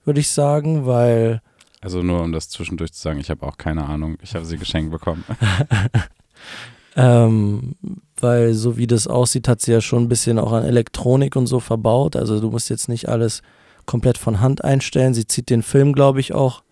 würde 0.07 0.19
ich 0.19 0.31
sagen, 0.31 0.85
weil. 0.85 1.41
Also 1.81 2.01
nur 2.01 2.23
um 2.23 2.31
das 2.31 2.49
zwischendurch 2.49 2.93
zu 2.93 3.01
sagen, 3.01 3.19
ich 3.19 3.29
habe 3.29 3.45
auch 3.45 3.57
keine 3.57 3.85
Ahnung. 3.85 4.17
Ich 4.23 4.33
habe 4.33 4.45
sie 4.45 4.57
geschenkt 4.57 4.91
bekommen. 4.91 5.23
Ähm, 6.97 7.75
weil 8.19 8.55
so 8.55 8.75
wie 8.75 8.87
das 8.87 9.05
aussieht, 9.05 9.47
hat 9.47 9.61
sie 9.61 9.71
ja 9.71 9.81
schon 9.81 10.03
ein 10.03 10.09
bisschen 10.09 10.39
auch 10.39 10.51
an 10.51 10.65
Elektronik 10.65 11.35
und 11.35 11.45
so 11.45 11.59
verbaut. 11.59 12.15
Also 12.15 12.39
du 12.39 12.49
musst 12.49 12.71
jetzt 12.71 12.89
nicht 12.89 13.07
alles 13.07 13.43
komplett 13.85 14.17
von 14.17 14.41
Hand 14.41 14.63
einstellen. 14.63 15.13
Sie 15.13 15.27
zieht 15.27 15.51
den 15.51 15.61
Film, 15.61 15.93
glaube 15.93 16.19
ich, 16.19 16.33
auch 16.33 16.63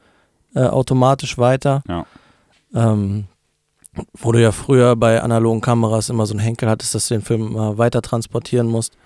äh, 0.55 0.63
automatisch 0.63 1.37
weiter. 1.37 1.83
Ja. 1.87 2.07
Ähm, 2.73 3.25
wo 4.13 4.31
du 4.31 4.41
ja 4.41 4.51
früher 4.51 4.95
bei 4.95 5.21
analogen 5.21 5.61
Kameras 5.61 6.09
immer 6.09 6.25
so 6.25 6.33
einen 6.33 6.41
Henkel 6.41 6.69
hattest, 6.69 6.95
dass 6.95 7.07
du 7.07 7.13
den 7.13 7.21
Film 7.21 7.47
immer 7.47 7.77
weiter 7.77 8.01
transportieren 8.01 8.67
musst. 8.67 8.97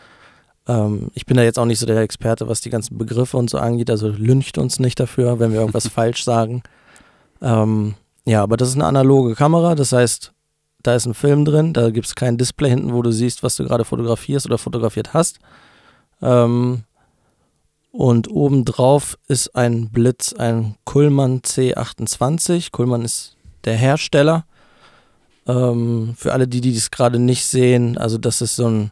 Ähm, 0.69 1.09
ich 1.15 1.25
bin 1.25 1.35
da 1.35 1.43
jetzt 1.43 1.57
auch 1.57 1.65
nicht 1.65 1.79
so 1.79 1.87
der 1.87 1.97
Experte, 1.97 2.47
was 2.47 2.61
die 2.61 2.69
ganzen 2.69 2.97
Begriffe 2.97 3.37
und 3.37 3.49
so 3.49 3.57
angeht, 3.57 3.89
also 3.89 4.07
lüncht 4.07 4.59
uns 4.59 4.79
nicht 4.79 4.99
dafür, 4.99 5.39
wenn 5.39 5.51
wir 5.51 5.61
irgendwas 5.61 5.87
falsch 5.95 6.23
sagen. 6.23 6.61
Ähm, 7.41 7.95
ja, 8.25 8.43
aber 8.43 8.55
das 8.55 8.69
ist 8.69 8.75
eine 8.75 8.85
analoge 8.85 9.33
Kamera, 9.33 9.73
das 9.73 9.91
heißt, 9.91 10.31
da 10.83 10.95
ist 10.95 11.07
ein 11.07 11.15
Film 11.15 11.43
drin, 11.43 11.73
da 11.73 11.89
gibt 11.89 12.05
es 12.05 12.15
kein 12.15 12.37
Display 12.37 12.69
hinten, 12.69 12.93
wo 12.93 13.01
du 13.01 13.11
siehst, 13.11 13.41
was 13.41 13.55
du 13.55 13.65
gerade 13.65 13.83
fotografierst 13.83 14.45
oder 14.45 14.59
fotografiert 14.59 15.13
hast. 15.13 15.39
Ähm, 16.21 16.83
und 17.91 18.29
obendrauf 18.29 19.17
ist 19.27 19.55
ein 19.55 19.89
Blitz, 19.89 20.33
ein 20.33 20.75
Kullmann 20.85 21.39
C28. 21.39 22.71
Kullmann 22.71 23.03
ist 23.03 23.35
der 23.65 23.75
Hersteller. 23.75 24.45
Ähm, 25.47 26.13
für 26.15 26.31
alle, 26.31 26.47
die, 26.47 26.61
die 26.61 26.75
das 26.75 26.91
gerade 26.91 27.17
nicht 27.17 27.45
sehen, 27.45 27.97
also 27.97 28.19
das 28.19 28.41
ist 28.41 28.55
so 28.55 28.67
ein 28.69 28.91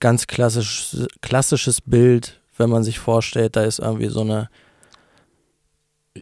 ganz 0.00 0.26
klassisch, 0.26 0.96
klassisches 1.20 1.80
Bild, 1.80 2.40
wenn 2.56 2.70
man 2.70 2.84
sich 2.84 2.98
vorstellt, 2.98 3.56
da 3.56 3.64
ist 3.64 3.78
irgendwie 3.78 4.08
so 4.08 4.20
eine 4.20 4.48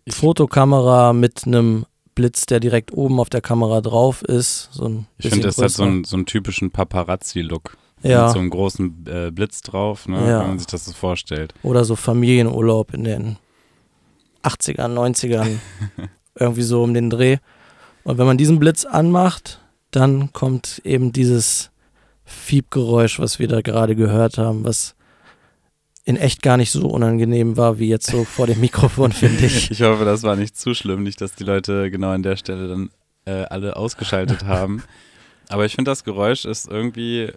Ich, 0.05 0.15
Fotokamera 0.15 1.13
mit 1.13 1.47
einem 1.47 1.87
Blitz, 2.15 2.47
der 2.47 2.61
direkt 2.61 2.93
oben 2.93 3.21
auf 3.21 3.29
der 3.29 3.43
Kamera 3.43 3.81
drauf 3.81 4.23
ist. 4.23 4.71
So 4.73 4.87
ein 4.87 5.07
ich 5.19 5.29
finde, 5.29 5.47
das 5.47 5.59
hat 5.59 5.71
so 5.71 5.83
größer. 5.83 5.85
einen, 5.85 6.05
so 6.05 6.17
einen 6.17 6.27
typischen 6.27 6.71
Paparazzi-Look. 6.71 7.77
Ja. 8.03 8.25
Mit 8.25 8.33
so 8.33 8.39
einem 8.39 8.51
großen 8.51 9.05
äh, 9.07 9.31
Blitz 9.31 9.63
drauf, 9.63 10.07
ne? 10.07 10.19
Ja. 10.29 10.41
wenn 10.41 10.49
man 10.49 10.59
sich 10.59 10.67
das 10.67 10.85
so 10.85 10.93
vorstellt. 10.93 11.55
Oder 11.63 11.85
so 11.85 11.97
Familienurlaub 11.97 12.93
in 12.95 13.05
den 13.05 13.37
80ern, 14.43 14.95
90ern, 14.95 15.59
irgendwie 16.35 16.63
so 16.63 16.83
um 16.83 16.95
den 16.95 17.11
Dreh. 17.11 17.39
Und 18.05 18.19
wenn 18.19 18.27
man 18.27 18.39
diesen 18.39 18.59
Blitz 18.59 18.85
anmacht, 18.85 19.61
dann 19.91 20.33
kommt 20.33 20.81
eben 20.85 21.13
dieses 21.13 21.71
Fiebgeräusch, 22.27 23.19
was 23.19 23.39
wir 23.39 23.49
da 23.49 23.61
gerade 23.63 23.97
gehört 23.97 24.37
haben, 24.37 24.65
was 24.65 24.95
in 26.05 26.17
echt 26.17 26.43
gar 26.43 26.57
nicht 26.57 26.71
so 26.71 26.89
unangenehm 26.89 27.57
war, 27.57 27.79
wie 27.79 27.89
jetzt 27.89 28.11
so 28.11 28.25
vor 28.25 28.47
dem 28.47 28.61
Mikrofon, 28.61 29.13
finde 29.13 29.47
ich. 29.47 29.71
Ich 29.71 29.83
hoffe, 29.83 30.05
das 30.05 30.23
war 30.23 30.37
nicht 30.37 30.57
zu 30.57 30.75
schlimm, 30.75 31.03
nicht, 31.03 31.21
dass 31.21 31.35
die 31.35 31.45
Leute 31.45 31.91
genau 31.91 32.11
an 32.11 32.23
der 32.23 32.37
Stelle 32.37 32.69
dann 32.69 32.91
äh, 33.25 33.45
alle 33.45 33.77
ausgeschaltet 33.77 34.45
haben. 34.47 34.83
Aber 35.49 35.65
ich 35.65 35.75
finde, 35.75 35.91
das 35.91 36.05
Geräusch 36.05 36.45
ist 36.45 36.69
irgendwie 36.69 37.33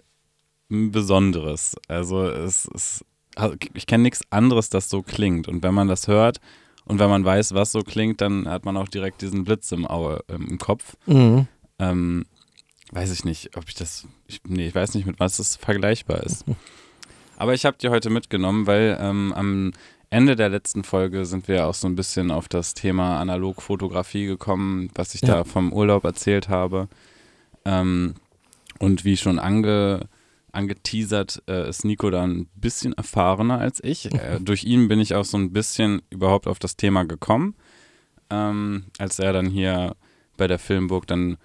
ein 0.70 0.92
besonderes. 0.92 1.76
Also 1.88 2.28
es 2.28 2.64
ist, 2.66 3.04
also 3.36 3.54
ich 3.74 3.86
kenne 3.86 4.02
nichts 4.02 4.22
anderes, 4.30 4.70
das 4.70 4.88
so 4.88 5.02
klingt. 5.02 5.48
Und 5.48 5.62
wenn 5.62 5.74
man 5.74 5.88
das 5.88 6.08
hört 6.08 6.38
und 6.84 6.98
wenn 6.98 7.10
man 7.10 7.24
weiß, 7.24 7.54
was 7.54 7.72
so 7.72 7.82
klingt, 7.82 8.20
dann 8.20 8.48
hat 8.48 8.64
man 8.64 8.76
auch 8.76 8.88
direkt 8.88 9.22
diesen 9.22 9.44
Blitz 9.44 9.70
im, 9.72 9.86
Auge, 9.86 10.24
im 10.28 10.58
Kopf. 10.58 10.96
Mhm. 11.06 11.46
Ähm, 11.78 12.24
weiß 12.92 13.12
ich 13.12 13.24
nicht, 13.24 13.56
ob 13.56 13.68
ich 13.68 13.74
das, 13.74 14.06
ich, 14.26 14.40
nee, 14.46 14.66
ich 14.68 14.74
weiß 14.74 14.94
nicht, 14.94 15.06
mit 15.06 15.20
was 15.20 15.36
das 15.36 15.56
vergleichbar 15.56 16.22
ist. 16.22 16.44
Aber 17.36 17.54
ich 17.54 17.64
habe 17.64 17.76
die 17.80 17.88
heute 17.88 18.10
mitgenommen, 18.10 18.66
weil 18.66 18.98
ähm, 19.00 19.32
am 19.34 19.72
Ende 20.10 20.36
der 20.36 20.48
letzten 20.48 20.82
Folge 20.84 21.24
sind 21.24 21.48
wir 21.48 21.66
auch 21.66 21.74
so 21.74 21.86
ein 21.86 21.94
bisschen 21.96 22.30
auf 22.30 22.48
das 22.48 22.74
Thema 22.74 23.18
Analogfotografie 23.20 24.26
gekommen, 24.26 24.90
was 24.94 25.14
ich 25.14 25.22
Ja. 25.22 25.28
da 25.36 25.44
vom 25.44 25.72
Urlaub 25.72 26.04
erzählt 26.04 26.48
habe. 26.48 26.88
Ähm, 27.64 28.14
und 28.78 29.04
wie 29.04 29.16
schon 29.16 29.38
ange, 29.38 30.08
angeteasert, 30.52 31.42
äh, 31.48 31.68
ist 31.68 31.84
Nico 31.84 32.10
da 32.10 32.24
ein 32.24 32.48
bisschen 32.56 32.92
erfahrener 32.92 33.58
als 33.58 33.82
ich. 33.82 34.04
Äh, 34.14 34.40
durch 34.40 34.64
ihn 34.64 34.88
bin 34.88 35.00
ich 35.00 35.14
auch 35.14 35.24
so 35.24 35.38
ein 35.38 35.52
bisschen 35.52 36.02
überhaupt 36.10 36.46
auf 36.46 36.58
das 36.58 36.76
Thema 36.76 37.04
gekommen, 37.04 37.54
ähm, 38.30 38.84
als 38.98 39.18
er 39.18 39.32
dann 39.32 39.46
hier 39.46 39.94
bei 40.36 40.46
der 40.46 40.58
Filmburg 40.58 41.06
dann 41.06 41.36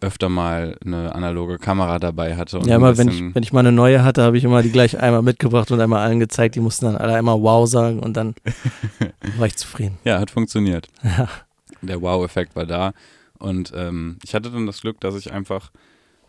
öfter 0.00 0.28
mal 0.28 0.76
eine 0.84 1.14
analoge 1.14 1.58
Kamera 1.58 1.98
dabei 1.98 2.36
hatte. 2.36 2.58
Und 2.58 2.66
Ja, 2.66 2.76
immer 2.76 2.96
wenn 2.98 3.08
ich, 3.08 3.34
wenn 3.34 3.42
ich 3.42 3.52
mal 3.52 3.60
eine 3.60 3.72
neue 3.72 4.04
hatte, 4.04 4.22
habe 4.22 4.38
ich 4.38 4.44
immer 4.44 4.62
die 4.62 4.70
gleich 4.72 4.98
einmal 4.98 5.22
mitgebracht 5.22 5.70
und 5.70 5.80
einmal 5.80 6.00
allen 6.06 6.20
gezeigt. 6.20 6.54
Die 6.54 6.60
mussten 6.60 6.86
dann 6.86 6.96
alle 6.96 7.14
einmal 7.14 7.40
wow 7.40 7.68
sagen 7.68 8.00
und 8.00 8.16
dann 8.16 8.34
war 9.38 9.46
ich 9.46 9.56
zufrieden. 9.56 9.98
Ja, 10.04 10.20
hat 10.20 10.30
funktioniert. 10.30 10.88
Der 11.82 12.00
Wow-Effekt 12.00 12.54
war 12.54 12.64
da. 12.64 12.92
Und 13.38 13.72
ähm, 13.74 14.18
ich 14.24 14.34
hatte 14.34 14.50
dann 14.50 14.66
das 14.66 14.82
Glück, 14.82 15.00
dass 15.00 15.16
ich 15.16 15.32
einfach 15.32 15.72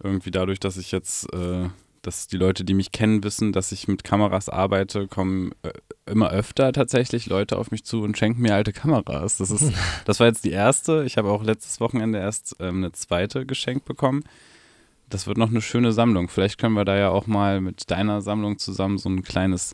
irgendwie 0.04 0.32
dadurch, 0.32 0.60
dass 0.60 0.78
ich 0.78 0.92
jetzt, 0.92 1.32
äh, 1.32 1.70
dass 2.04 2.28
die 2.28 2.38
Leute, 2.38 2.64
die 2.64 2.74
mich 2.74 2.92
kennen, 2.92 3.24
wissen, 3.24 3.54
dass 3.54 3.72
ich 3.72 3.88
mit 3.88 4.04
Kameras 4.04 4.50
arbeite, 4.50 5.08
kommen 5.08 5.52
äh, 5.64 5.72
immer 6.06 6.30
öfter 6.30 6.72
tatsächlich 6.74 7.28
Leute 7.28 7.58
auf 7.58 7.72
mich 7.72 7.86
zu 7.86 8.04
und 8.04 8.18
schenken 8.18 8.42
mir 8.42 8.54
alte 8.54 8.74
Kameras. 8.74 9.38
Das 9.38 9.50
ist, 9.50 9.72
das 10.06 10.20
war 10.20 10.28
jetzt 10.28 10.44
die 10.44 10.52
erste. 10.52 11.04
Ich 11.06 11.18
habe 11.18 11.32
auch 11.32 11.44
letztes 11.44 11.80
Wochenende 11.80 12.20
erst 12.20 12.58
ähm, 12.60 12.78
eine 12.78 12.92
zweite 12.92 13.46
geschenkt 13.46 13.86
bekommen. 13.86 14.24
Das 15.10 15.28
wird 15.28 15.38
noch 15.38 15.50
eine 15.50 15.62
schöne 15.62 15.94
Sammlung. 15.94 16.28
Vielleicht 16.28 16.60
können 16.60 16.76
wir 16.76 16.86
da 16.86 16.98
ja 16.98 17.10
auch 17.10 17.26
mal 17.26 17.62
mit 17.62 17.90
deiner 17.90 18.22
Sammlung 18.22 18.60
zusammen 18.60 18.98
so 18.98 19.10
ein 19.10 19.24
kleines 19.24 19.74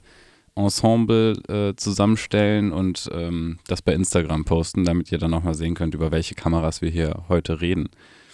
Ensemble 0.55 1.33
äh, 1.47 1.75
zusammenstellen 1.75 2.71
und 2.71 3.09
ähm, 3.11 3.59
das 3.67 3.81
bei 3.81 3.93
Instagram 3.93 4.45
posten, 4.45 4.85
damit 4.85 5.11
ihr 5.11 5.17
dann 5.17 5.33
auch 5.33 5.43
mal 5.43 5.55
sehen 5.55 5.73
könnt, 5.73 5.95
über 5.95 6.11
welche 6.11 6.35
Kameras 6.35 6.81
wir 6.81 6.89
hier 6.89 7.23
heute 7.27 7.61
reden. 7.61 7.89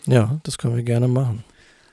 Ja, 0.05 0.39
das 0.43 0.57
können 0.57 0.75
wir 0.75 0.83
gerne 0.83 1.07
machen. 1.07 1.43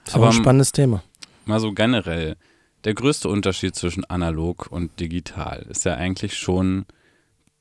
Das 0.05 0.15
ist 0.15 0.17
Aber, 0.17 0.27
ein 0.27 0.33
spannendes 0.33 0.73
Thema. 0.73 1.03
Mal 1.45 1.61
so 1.61 1.73
generell, 1.73 2.37
der 2.85 2.95
größte 2.95 3.29
Unterschied 3.29 3.75
zwischen 3.75 4.05
analog 4.05 4.67
und 4.71 4.99
digital 5.01 5.67
ist 5.69 5.85
ja 5.85 5.95
eigentlich 5.95 6.37
schon 6.37 6.85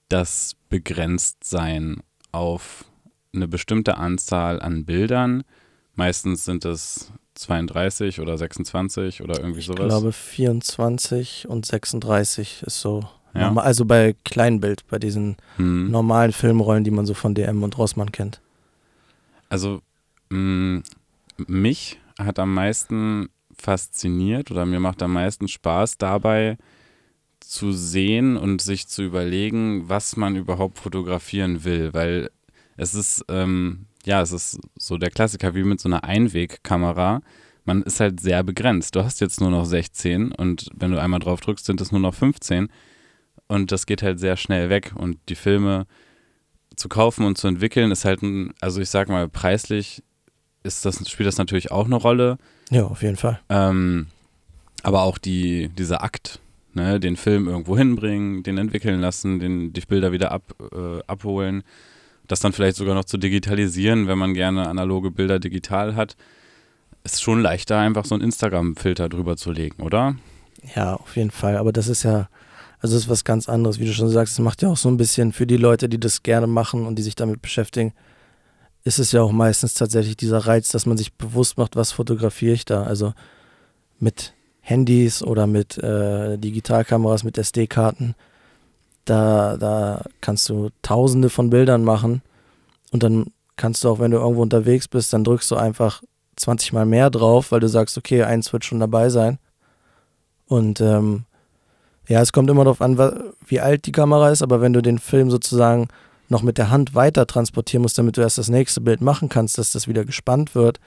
das 0.10 0.56
Begrenztsein 0.70 2.02
auf 2.32 2.86
eine 3.34 3.48
bestimmte 3.48 3.98
Anzahl 3.98 4.62
an 4.62 4.86
Bildern. 4.86 5.44
Meistens 5.96 6.44
sind 6.46 6.66
es 6.66 7.12
32 7.36 8.20
oder 8.20 8.38
26 8.38 9.22
oder 9.22 9.40
irgendwie 9.40 9.60
Ich 9.60 9.66
sowas. 9.66 9.88
glaube 9.88 10.12
24 10.12 11.48
und 11.48 11.66
36 11.66 12.64
ist 12.64 12.82
so. 12.82 13.08
Ja. 13.34 13.46
normal. 13.48 13.64
Also 13.66 13.86
bei 13.86 14.16
Kleinbild, 14.26 14.86
bei 14.90 15.00
diesen 15.00 15.38
Hm. 15.56 15.90
normalen 15.90 16.34
Filmrollen, 16.34 16.84
die 16.84 16.92
man 16.92 17.06
so 17.06 17.14
von 17.14 17.34
DM 17.34 17.64
und 17.64 17.78
Rossmann 17.78 18.12
kennt. 18.12 18.42
Also 19.50 19.82
mh, 20.30 20.82
mich 21.48 22.00
hat 22.20 22.40
am 22.40 22.54
meisten 22.54 23.30
fasziniert 23.62 24.52
oder 24.52 24.66
mir 24.66 24.80
macht 24.80 25.02
am 25.04 25.14
meisten 25.14 25.48
Spaß 25.48 25.98
dabei 25.98 26.58
zu 27.40 27.72
sehen 27.72 28.38
und 28.38 28.62
sich 28.62 28.88
zu 28.88 29.04
überlegen, 29.04 29.90
was 29.90 30.16
man 30.16 30.36
überhaupt 30.36 30.80
fotografieren 30.80 31.64
will, 31.64 31.94
weil 31.94 32.30
es 32.78 32.94
ist 32.94 33.26
ähm, 33.30 33.88
ja 34.06 34.22
es 34.22 34.32
ist 34.32 34.60
so 34.78 34.98
der 34.98 35.12
Klassiker 35.12 35.54
wie 35.56 35.64
mit 35.64 35.80
so 35.80 35.90
einer 35.90 36.04
Einwegkamera. 36.04 37.22
Man 37.64 37.84
ist 37.84 38.00
halt 38.00 38.20
sehr 38.20 38.44
begrenzt. 38.44 38.96
Du 38.96 39.04
hast 39.04 39.22
jetzt 39.22 39.40
nur 39.40 39.52
noch 39.52 39.66
16 39.66 40.32
und 40.32 40.70
wenn 40.74 40.92
du 40.92 41.00
einmal 41.00 41.20
drauf 41.20 41.42
drückst, 41.42 41.66
sind 41.66 41.80
es 41.82 41.92
nur 41.92 42.02
noch 42.02 42.16
15 42.16 42.70
und 43.48 43.72
das 43.72 43.86
geht 43.86 44.02
halt 44.02 44.20
sehr 44.20 44.38
schnell 44.38 44.70
weg 44.70 44.94
und 44.96 45.18
die 45.30 45.36
Filme 45.36 45.86
zu 46.76 46.90
kaufen 46.90 47.26
und 47.26 47.38
zu 47.38 47.48
entwickeln 47.48 47.92
ist 47.92 48.06
halt 48.06 48.22
ein, 48.24 48.54
also 48.62 48.82
ich 48.82 48.90
sag 48.90 49.10
mal, 49.10 49.30
preislich 49.30 50.04
ist 50.64 50.86
das, 50.86 51.10
spielt 51.10 51.28
das 51.28 51.38
natürlich 51.38 51.72
auch 51.72 51.86
eine 51.86 51.96
Rolle. 51.96 52.38
Ja, 52.70 52.86
auf 52.86 53.02
jeden 53.02 53.18
Fall. 53.18 53.40
Ähm, 53.50 54.08
aber 54.84 55.04
auch 55.04 55.18
die, 55.18 55.70
dieser 55.70 56.04
Akt, 56.04 56.40
ne, 56.74 57.00
den 57.00 57.18
Film 57.18 57.48
irgendwo 57.48 57.78
hinbringen, 57.78 58.44
den 58.44 58.58
entwickeln 58.58 59.00
lassen, 59.00 59.40
den, 59.40 59.74
die 59.74 59.82
Bilder 59.82 60.12
wieder 60.12 60.32
ab, 60.32 60.44
äh, 60.72 61.02
abholen, 61.08 61.64
das 62.28 62.40
dann 62.40 62.54
vielleicht 62.54 62.78
sogar 62.78 62.96
noch 62.96 63.06
zu 63.06 63.18
digitalisieren, 63.18 64.08
wenn 64.08 64.18
man 64.18 64.34
gerne 64.34 64.68
analoge 64.68 65.12
Bilder 65.12 65.40
digital 65.40 65.96
hat, 65.96 66.16
ist 67.04 67.22
schon 67.22 67.42
leichter, 67.42 67.80
einfach 67.80 68.06
so 68.06 68.16
einen 68.16 68.24
Instagram-Filter 68.24 69.10
drüber 69.10 69.36
zu 69.36 69.52
legen, 69.52 69.82
oder? 69.82 70.16
Ja, 70.76 70.96
auf 70.96 71.16
jeden 71.16 71.32
Fall. 71.32 71.58
Aber 71.58 71.74
das 71.74 71.88
ist 71.88 72.04
ja, 72.04 72.30
also 72.80 72.96
das 72.96 73.04
ist 73.04 73.10
was 73.10 73.24
ganz 73.24 73.50
anderes, 73.50 73.80
wie 73.80 73.86
du 73.86 73.94
schon 73.94 74.10
sagst. 74.10 74.34
Es 74.34 74.40
macht 74.40 74.62
ja 74.62 74.70
auch 74.70 74.78
so 74.78 74.90
ein 74.90 74.98
bisschen 74.98 75.34
für 75.34 75.48
die 75.48 75.58
Leute, 75.58 75.90
die 75.90 76.00
das 76.00 76.24
gerne 76.24 76.48
machen 76.48 76.86
und 76.86 76.96
die 76.96 77.04
sich 77.04 77.16
damit 77.16 77.42
beschäftigen, 77.42 77.94
ist 78.84 79.00
es 79.00 79.12
ja 79.12 79.22
auch 79.22 79.32
meistens 79.32 79.74
tatsächlich 79.74 80.18
dieser 80.18 80.40
Reiz, 80.40 80.70
dass 80.70 80.86
man 80.86 80.98
sich 80.98 81.14
bewusst 81.14 81.58
macht, 81.58 81.76
was 81.76 81.92
fotografiere 81.92 82.54
ich 82.54 82.66
da. 82.66 82.84
Also 82.84 83.14
mit 84.00 84.34
Handys 84.62 85.22
oder 85.22 85.48
mit 85.48 85.78
äh, 85.78 86.38
Digitalkameras, 86.38 87.24
mit 87.24 87.38
SD-Karten. 87.38 88.16
Da, 89.06 89.58
da 89.58 90.04
kannst 90.22 90.48
du 90.50 90.70
tausende 90.82 91.30
von 91.30 91.50
Bildern 91.50 91.84
machen 91.84 92.22
und 92.92 93.04
dann 93.04 93.32
kannst 93.56 93.84
du 93.84 93.90
auch, 93.90 94.00
wenn 94.00 94.12
du 94.12 94.18
irgendwo 94.18 94.42
unterwegs 94.42 94.88
bist, 94.88 95.14
dann 95.14 95.24
drückst 95.24 95.50
du 95.52 95.56
einfach 95.56 96.02
20 96.36 96.74
Mal 96.74 96.86
mehr 96.86 97.10
drauf, 97.10 97.52
weil 97.52 97.60
du 97.60 97.68
sagst, 97.68 97.98
okay, 97.98 98.24
eins 98.24 98.54
wird 98.54 98.66
schon 98.66 98.80
dabei 98.80 99.10
sein. 99.10 99.38
Und 100.48 100.82
ähm, 100.82 101.26
ja, 102.08 102.22
es 102.22 102.34
kommt 102.34 102.50
immer 102.50 102.64
darauf 102.64 102.82
an, 102.82 102.98
wie 103.46 103.60
alt 103.60 103.86
die 103.86 103.92
Kamera 103.92 104.32
ist, 104.32 104.42
aber 104.42 104.62
wenn 104.62 104.74
du 104.74 104.82
den 104.82 105.00
Film 105.00 105.30
sozusagen 105.32 105.88
noch 106.32 106.42
mit 106.42 106.58
der 106.58 106.70
Hand 106.72 106.96
weiter 106.96 107.28
transportieren 107.28 107.82
musst, 107.84 107.98
damit 107.98 108.18
du 108.18 108.22
erst 108.22 108.38
das 108.40 108.50
nächste 108.50 108.82
Bild 108.82 109.02
machen 109.02 109.30
kannst, 109.30 109.58
dass 109.58 109.72
das 109.72 109.88
wieder 109.88 110.06
gespannt 110.06 110.56
wird, 110.56 110.80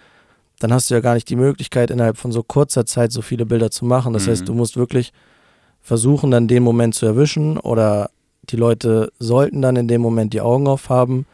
dann 0.59 0.73
hast 0.73 0.91
du 0.91 0.95
ja 0.95 1.01
gar 1.01 1.15
nicht 1.15 1.29
die 1.29 1.37
Möglichkeit, 1.37 1.91
innerhalb 1.91 2.17
von 2.17 2.33
so 2.33 2.43
kurzer 2.43 2.87
Zeit 2.87 3.13
so 3.13 3.23
viele 3.23 3.45
Bilder 3.47 3.71
zu 3.71 3.85
machen. 3.85 4.13
Das 4.13 4.27
Mhm. 4.27 4.31
heißt, 4.31 4.49
du 4.49 4.55
musst 4.55 4.77
wirklich 4.77 5.13
versuchen, 5.83 6.31
dann 6.31 6.49
den 6.49 6.63
Moment 6.63 6.95
zu 6.95 7.07
erwischen 7.07 7.59
oder 7.59 8.11
die 8.51 8.57
Leute 8.57 9.13
sollten 9.19 9.63
dann 9.63 9.77
in 9.77 9.89
dem 9.89 10.01
Moment 10.01 10.33
die 10.33 10.41
Augen 10.41 10.67
aufhaben, 10.67 11.27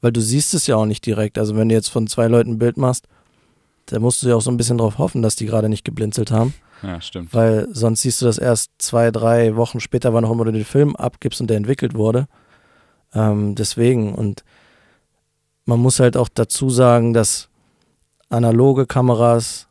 weil 0.00 0.12
du 0.12 0.20
siehst 0.20 0.54
es 0.54 0.66
ja 0.66 0.76
auch 0.76 0.86
nicht 0.86 1.04
direkt. 1.06 1.38
Also 1.38 1.56
wenn 1.56 1.68
du 1.68 1.74
jetzt 1.74 1.88
von 1.88 2.06
zwei 2.06 2.26
Leuten 2.26 2.52
ein 2.52 2.58
Bild 2.58 2.76
machst, 2.76 3.06
da 3.86 3.98
musst 3.98 4.22
du 4.22 4.28
ja 4.28 4.36
auch 4.36 4.40
so 4.42 4.50
ein 4.50 4.56
bisschen 4.56 4.78
drauf 4.78 4.98
hoffen, 4.98 5.22
dass 5.22 5.36
die 5.36 5.46
gerade 5.46 5.68
nicht 5.68 5.84
geblinzelt 5.84 6.30
haben, 6.30 6.54
Ja, 6.82 7.00
stimmt. 7.00 7.32
weil 7.34 7.68
sonst 7.70 8.02
siehst 8.02 8.20
du 8.22 8.26
das 8.26 8.38
erst 8.38 8.70
zwei, 8.78 9.10
drei 9.10 9.56
Wochen 9.56 9.78
später, 9.80 10.12
wann 10.14 10.24
auch 10.24 10.32
immer 10.32 10.44
du 10.46 10.52
den 10.52 10.64
Film 10.64 10.96
abgibst 10.96 11.40
und 11.40 11.48
der 11.48 11.56
entwickelt 11.58 11.94
wurde. 11.94 12.26
Ähm, 13.14 13.54
deswegen 13.54 14.14
und 14.14 14.44
man 15.66 15.80
muss 15.80 16.00
halt 16.00 16.16
auch 16.16 16.28
dazu 16.28 16.70
sagen, 16.70 17.14
dass 17.14 17.48
analoge 18.28 18.86
Kameras 18.86 19.68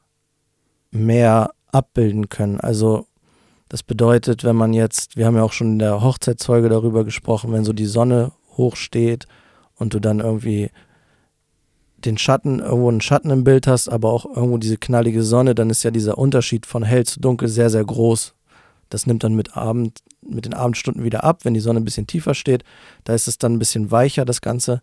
mehr 0.92 1.52
abbilden 1.72 2.30
können. 2.30 2.60
Also 2.60 3.08
das 3.70 3.84
bedeutet, 3.84 4.44
wenn 4.44 4.56
man 4.56 4.74
jetzt, 4.74 5.18
wir 5.18 5.26
haben 5.26 5.36
ja 5.36 5.44
auch 5.44 5.52
schon 5.52 5.74
in 5.74 5.80
der 5.80 6.02
Hochzeitszeuge 6.02 6.70
darüber 6.70 7.04
gesprochen, 7.04 7.52
wenn 7.52 7.66
so 7.66 7.74
die 7.74 7.86
Sonne 7.86 8.32
hoch 8.56 8.76
steht 8.76 9.28
und 9.76 9.94
du 9.94 10.00
dann 10.00 10.20
irgendwie 10.20 10.70
den 11.98 12.18
Schatten, 12.18 12.60
irgendwo 12.60 12.90
einen 12.90 13.02
Schatten 13.02 13.30
im 13.30 13.44
Bild 13.44 13.66
hast, 13.66 13.90
aber 13.90 14.12
auch 14.12 14.26
irgendwo 14.26 14.58
diese 14.58 14.78
knallige 14.78 15.24
Sonne, 15.24 15.56
dann 15.56 15.70
ist 15.70 15.84
ja 15.84 15.92
dieser 15.92 16.18
Unterschied 16.18 16.66
von 16.66 16.84
hell 16.84 17.06
zu 17.06 17.20
dunkel 17.20 17.48
sehr, 17.48 17.70
sehr 17.70 17.84
groß. 17.84 18.34
Das 18.94 19.08
nimmt 19.08 19.24
dann 19.24 19.34
mit 19.34 19.58
Abend, 19.58 20.04
mit 20.22 20.46
den 20.46 20.54
Abendstunden 20.54 21.04
wieder 21.04 21.24
ab, 21.24 21.46
wenn 21.46 21.54
die 21.54 21.60
Sonne 21.60 21.80
ein 21.80 21.86
bisschen 21.86 22.08
tiefer 22.08 22.36
steht. 22.36 22.64
Da 23.04 23.14
ist 23.14 23.28
es 23.28 23.38
dann 23.38 23.54
ein 23.54 23.60
bisschen 23.60 23.90
weicher, 23.90 24.24
das 24.24 24.42
Ganze. 24.42 24.82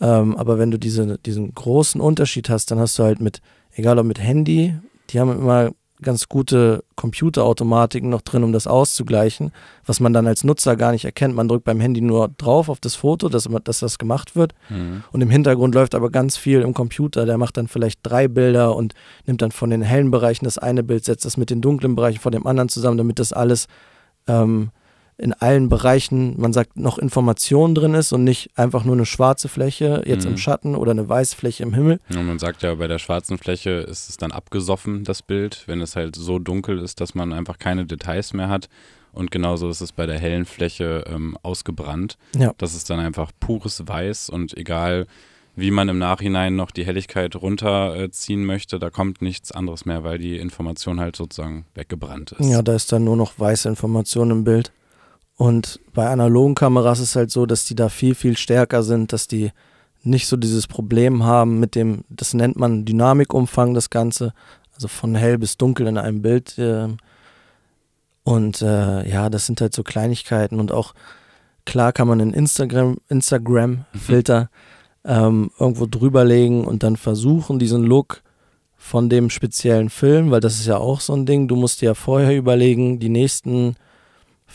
Ähm, 0.00 0.36
aber 0.36 0.58
wenn 0.58 0.70
du 0.70 0.78
diese, 0.78 1.18
diesen 1.18 1.54
großen 1.54 2.00
Unterschied 2.00 2.50
hast, 2.50 2.70
dann 2.70 2.78
hast 2.78 2.98
du 2.98 3.04
halt 3.04 3.20
mit, 3.20 3.40
egal 3.72 3.98
ob 3.98 4.04
mit 4.04 4.20
Handy, 4.20 4.74
die 5.10 5.18
haben 5.18 5.32
immer 5.32 5.70
ganz 6.02 6.28
gute 6.28 6.84
Computerautomatiken 6.96 8.08
noch 8.08 8.22
drin, 8.22 8.44
um 8.44 8.52
das 8.52 8.66
auszugleichen, 8.66 9.52
was 9.84 10.00
man 10.00 10.12
dann 10.12 10.26
als 10.26 10.44
Nutzer 10.44 10.76
gar 10.76 10.92
nicht 10.92 11.04
erkennt. 11.04 11.34
Man 11.34 11.48
drückt 11.48 11.64
beim 11.64 11.80
Handy 11.80 12.00
nur 12.00 12.28
drauf 12.38 12.68
auf 12.68 12.80
das 12.80 12.94
Foto, 12.94 13.28
dass, 13.28 13.48
dass 13.64 13.80
das 13.80 13.98
gemacht 13.98 14.36
wird. 14.36 14.54
Mhm. 14.68 15.02
Und 15.12 15.20
im 15.20 15.30
Hintergrund 15.30 15.74
läuft 15.74 15.94
aber 15.94 16.10
ganz 16.10 16.36
viel 16.36 16.60
im 16.60 16.74
Computer. 16.74 17.26
Der 17.26 17.38
macht 17.38 17.56
dann 17.56 17.68
vielleicht 17.68 18.00
drei 18.02 18.28
Bilder 18.28 18.76
und 18.76 18.94
nimmt 19.26 19.42
dann 19.42 19.50
von 19.50 19.70
den 19.70 19.82
hellen 19.82 20.10
Bereichen 20.10 20.44
das 20.44 20.58
eine 20.58 20.82
Bild, 20.82 21.04
setzt 21.04 21.24
das 21.24 21.36
mit 21.36 21.50
den 21.50 21.60
dunklen 21.60 21.96
Bereichen 21.96 22.20
von 22.20 22.32
dem 22.32 22.46
anderen 22.46 22.68
zusammen, 22.68 22.98
damit 22.98 23.18
das 23.18 23.32
alles 23.32 23.66
ähm, 24.26 24.70
in 25.18 25.32
allen 25.32 25.68
Bereichen, 25.68 26.40
man 26.40 26.52
sagt, 26.52 26.76
noch 26.76 26.96
Information 26.98 27.74
drin 27.74 27.94
ist 27.94 28.12
und 28.12 28.22
nicht 28.24 28.50
einfach 28.56 28.84
nur 28.84 28.94
eine 28.94 29.04
schwarze 29.04 29.48
Fläche 29.48 30.02
jetzt 30.06 30.24
Mhm. 30.24 30.32
im 30.32 30.36
Schatten 30.38 30.74
oder 30.76 30.92
eine 30.92 31.08
weiße 31.08 31.34
Fläche 31.36 31.64
im 31.64 31.74
Himmel. 31.74 31.98
Und 32.10 32.24
man 32.26 32.38
sagt 32.38 32.62
ja, 32.62 32.74
bei 32.76 32.86
der 32.86 32.98
schwarzen 33.00 33.36
Fläche 33.36 33.70
ist 33.70 34.08
es 34.08 34.16
dann 34.16 34.30
abgesoffen, 34.30 35.02
das 35.04 35.22
Bild, 35.22 35.64
wenn 35.66 35.80
es 35.80 35.96
halt 35.96 36.14
so 36.14 36.38
dunkel 36.38 36.78
ist, 36.78 37.00
dass 37.00 37.14
man 37.16 37.32
einfach 37.32 37.58
keine 37.58 37.84
Details 37.84 38.32
mehr 38.32 38.48
hat. 38.48 38.68
Und 39.12 39.30
genauso 39.32 39.68
ist 39.68 39.80
es 39.80 39.90
bei 39.90 40.06
der 40.06 40.18
hellen 40.20 40.44
Fläche 40.44 41.02
ähm, 41.08 41.36
ausgebrannt. 41.42 42.16
Ja. 42.38 42.52
Das 42.58 42.74
ist 42.76 42.88
dann 42.88 43.00
einfach 43.00 43.32
pures 43.40 43.82
Weiß 43.88 44.30
und 44.30 44.56
egal, 44.56 45.06
wie 45.56 45.72
man 45.72 45.88
im 45.88 45.98
Nachhinein 45.98 46.54
noch 46.54 46.70
die 46.70 46.86
Helligkeit 46.86 47.34
runterziehen 47.34 48.44
möchte, 48.44 48.78
da 48.78 48.90
kommt 48.90 49.22
nichts 49.22 49.50
anderes 49.50 49.84
mehr, 49.84 50.04
weil 50.04 50.18
die 50.18 50.36
Information 50.36 51.00
halt 51.00 51.16
sozusagen 51.16 51.64
weggebrannt 51.74 52.32
ist. 52.32 52.48
Ja, 52.48 52.62
da 52.62 52.74
ist 52.76 52.92
dann 52.92 53.02
nur 53.04 53.16
noch 53.16 53.32
weiße 53.38 53.68
Information 53.68 54.30
im 54.30 54.44
Bild. 54.44 54.70
Und 55.38 55.78
bei 55.94 56.08
analogen 56.08 56.56
Kameras 56.56 56.98
ist 56.98 57.10
es 57.10 57.16
halt 57.16 57.30
so, 57.30 57.46
dass 57.46 57.64
die 57.64 57.76
da 57.76 57.88
viel, 57.88 58.16
viel 58.16 58.36
stärker 58.36 58.82
sind, 58.82 59.12
dass 59.12 59.28
die 59.28 59.52
nicht 60.02 60.26
so 60.26 60.36
dieses 60.36 60.66
Problem 60.66 61.22
haben 61.22 61.60
mit 61.60 61.76
dem, 61.76 62.04
das 62.08 62.34
nennt 62.34 62.56
man 62.56 62.84
Dynamikumfang, 62.84 63.72
das 63.72 63.88
Ganze, 63.88 64.34
also 64.74 64.88
von 64.88 65.14
hell 65.14 65.38
bis 65.38 65.56
dunkel 65.56 65.86
in 65.86 65.96
einem 65.96 66.22
Bild. 66.22 66.56
ähm. 66.58 66.98
Und 68.24 68.62
äh, 68.62 69.08
ja, 69.08 69.30
das 69.30 69.46
sind 69.46 69.60
halt 69.60 69.72
so 69.72 69.84
Kleinigkeiten 69.84 70.58
und 70.58 70.72
auch 70.72 70.92
klar 71.64 71.92
kann 71.92 72.08
man 72.08 72.20
einen 72.20 72.34
Instagram, 72.34 72.98
Instagram-Filter 73.08 74.50
ähm, 75.04 75.50
irgendwo 75.58 75.86
drüberlegen 75.86 76.64
und 76.64 76.82
dann 76.82 76.96
versuchen, 76.96 77.60
diesen 77.60 77.84
Look 77.84 78.22
von 78.76 79.08
dem 79.08 79.30
speziellen 79.30 79.88
Film, 79.88 80.32
weil 80.32 80.40
das 80.40 80.56
ist 80.56 80.66
ja 80.66 80.78
auch 80.78 81.00
so 81.00 81.14
ein 81.14 81.26
Ding, 81.26 81.46
du 81.46 81.54
musst 81.54 81.80
dir 81.80 81.86
ja 81.86 81.94
vorher 81.94 82.36
überlegen, 82.36 82.98
die 82.98 83.08
nächsten 83.08 83.76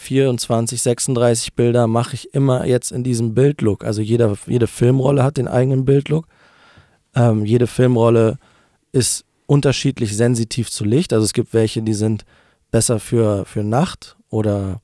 24, 0.04 0.82
36 0.82 1.54
Bilder 1.54 1.88
mache 1.88 2.16
ich 2.16 2.34
immer 2.34 2.66
jetzt 2.66 2.92
in 2.92 3.04
diesem 3.04 3.34
Bildlook. 3.34 3.84
Also 3.86 4.02
jeder, 4.02 4.38
jede 4.48 4.68
Filmrolle 4.68 5.24
hat 5.24 5.38
den 5.38 5.48
eigenen 5.48 5.86
Bildlook. 5.86 6.28
Ähm, 7.16 7.46
jede 7.46 7.68
Filmrolle 7.68 8.38
ist 8.92 9.26
unterschiedlich 9.46 10.16
sensitiv 10.16 10.70
zu 10.70 10.84
Licht. 10.84 11.14
Also 11.14 11.26
es 11.26 11.34
gibt 11.34 11.54
welche, 11.54 11.82
die 11.82 11.94
sind 11.94 12.26
besser 12.72 13.00
für, 13.00 13.46
für 13.46 13.64
Nacht 13.64 14.18
oder 14.30 14.82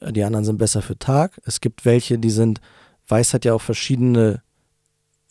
die 0.00 0.24
anderen 0.24 0.44
sind 0.44 0.58
besser 0.58 0.82
für 0.82 0.98
Tag. 0.98 1.40
Es 1.44 1.60
gibt 1.60 1.84
welche, 1.84 2.18
die 2.18 2.30
sind, 2.30 2.60
Weiß 3.08 3.34
hat 3.34 3.44
ja 3.44 3.54
auch 3.54 3.60
verschiedene 3.60 4.40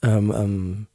ähm, 0.04 0.34
ähm, 0.36 0.88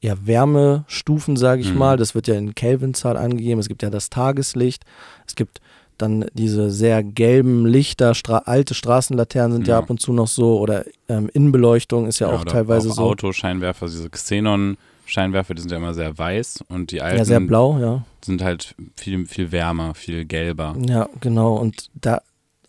ja, 0.00 0.14
Wärmestufen, 0.24 1.36
sage 1.36 1.62
ich 1.62 1.72
Mhm. 1.72 1.78
mal. 1.78 1.96
Das 1.96 2.14
wird 2.14 2.26
ja 2.28 2.34
in 2.34 2.54
Kelvinzahl 2.54 3.16
angegeben. 3.16 3.60
Es 3.60 3.68
gibt 3.68 3.82
ja 3.82 3.90
das 3.90 4.10
Tageslicht. 4.10 4.84
Es 5.26 5.34
gibt 5.34 5.60
dann 6.02 6.26
diese 6.32 6.70
sehr 6.70 7.02
gelben 7.02 7.66
Lichter, 7.66 8.14
Stra 8.14 8.38
alte 8.38 8.74
Straßenlaternen 8.74 9.52
sind 9.52 9.68
ja. 9.68 9.74
Ja. 9.74 9.78
ab 9.80 9.90
und 9.90 10.00
zu 10.00 10.12
noch 10.12 10.28
so 10.28 10.58
oder 10.58 10.84
ähm, 11.08 11.28
Innenbeleuchtung 11.32 12.06
ist 12.06 12.18
ja, 12.18 12.28
auch 12.28 12.42
oder 12.42 12.50
teilweise 12.50 12.90
auch 12.90 12.94
so. 12.94 13.02
Autoscheinwerfer, 13.02 13.86
diese 13.86 14.08
Xenon-Scheinwerfer, 14.08 15.54
die 15.54 15.62
sind 15.62 15.70
ja 15.70 15.76
immer 15.76 15.94
sehr 15.94 16.16
weiß 16.16 16.64
und 16.68 16.90
die 16.90 17.00
alten 17.00 17.18
Ja, 17.18 17.24
sehr 17.24 17.40
blau, 17.40 17.78
ja. 17.78 18.04
sind 18.24 18.42
halt 18.42 18.74
viel, 18.96 19.26
viel 19.26 19.52
wärmer, 19.52 19.94
viel 19.94 20.24
gelber. 20.24 20.76
Ja, 20.86 21.08
genau. 21.20 21.56
Und 21.56 21.90
da 21.94 22.22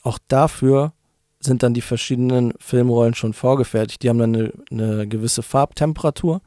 auch 0.04 0.18
dafür 0.28 0.94
sind 1.40 1.64
dann 1.64 1.74
die 1.74 1.82
verschiedenen 1.82 2.54
Filmrollen 2.60 3.16
schon 3.16 3.34
vorgefertigt. 3.34 4.04
Die 4.04 4.10
haben 4.10 4.20
dann 4.20 4.36
eine, 4.36 4.52
eine 4.70 5.08
gewisse 5.08 5.42
Farbtemperatur, 5.42 6.42